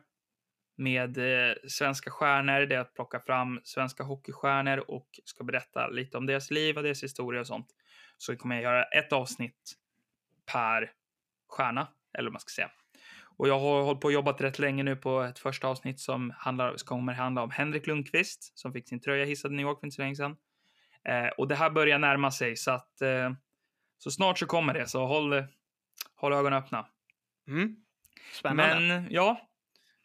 [0.77, 2.61] med eh, svenska stjärnor.
[2.67, 6.83] Det är att plocka fram svenska hockeystjärnor och ska berätta lite om deras liv och
[6.83, 7.67] deras historia och sånt.
[8.19, 9.73] Så kommer jag göra ett avsnitt
[10.53, 10.91] per
[11.49, 11.89] stjärna,
[12.19, 12.71] eller vad man ska säga.
[13.37, 16.33] Och jag har hållit på och jobbat rätt länge nu på ett första avsnitt som
[16.37, 19.87] handlar, kommer handla om Henrik Lundqvist som fick sin tröja hissad i New York för
[19.87, 20.37] inte så länge sedan.
[21.09, 23.31] Eh, och det här börjar närma sig så att eh,
[23.99, 25.45] så snart så kommer det, så håll,
[26.15, 26.87] håll ögonen öppna.
[27.49, 27.77] Mm.
[28.33, 28.81] Spännande.
[28.81, 29.49] Men ja,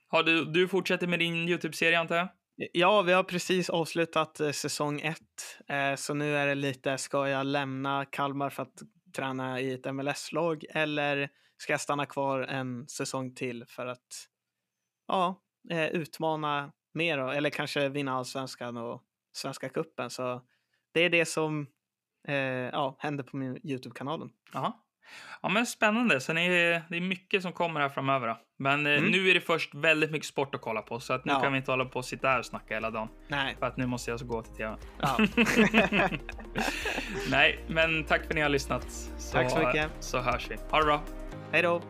[0.08, 2.28] har du, du fortsätter med din YouTube-serie antar jag?
[2.74, 7.28] Ja, vi har precis avslutat eh, säsong ett, eh, så nu är det lite, ska
[7.28, 8.82] jag lämna Kalmar för att
[9.16, 14.28] träna i ett MLS-lag eller ska jag stanna kvar en säsong till för att
[15.08, 15.42] ja,
[15.72, 20.10] eh, utmana mer då, eller kanske vinna allsvenskan och Svenska cupen.
[20.10, 20.42] Så
[20.98, 21.68] det är det som
[22.28, 24.30] eh, ja, händer på min YouTube-kanalen.
[24.54, 26.20] Ja, men spännande.
[26.20, 28.28] Sen är det, det är mycket som kommer här framöver.
[28.28, 28.38] Då.
[28.60, 29.12] Men eh, Mm.
[29.12, 31.40] nu är det först väldigt mycket sport att kolla på, så att nu Ja.
[31.40, 33.08] kan vi inte hålla på och sitta här och snacka hela dagen.
[33.28, 33.56] Nej.
[33.60, 34.76] För att nu måste jag så gå till tv.
[35.02, 35.18] Ja.
[37.32, 38.92] Nej, men tack för att ni har lyssnat.
[39.18, 39.90] Så, Tack så mycket.
[40.00, 40.56] Så hörs vi.
[40.72, 41.02] Ha det bra.
[41.52, 41.82] Hej då!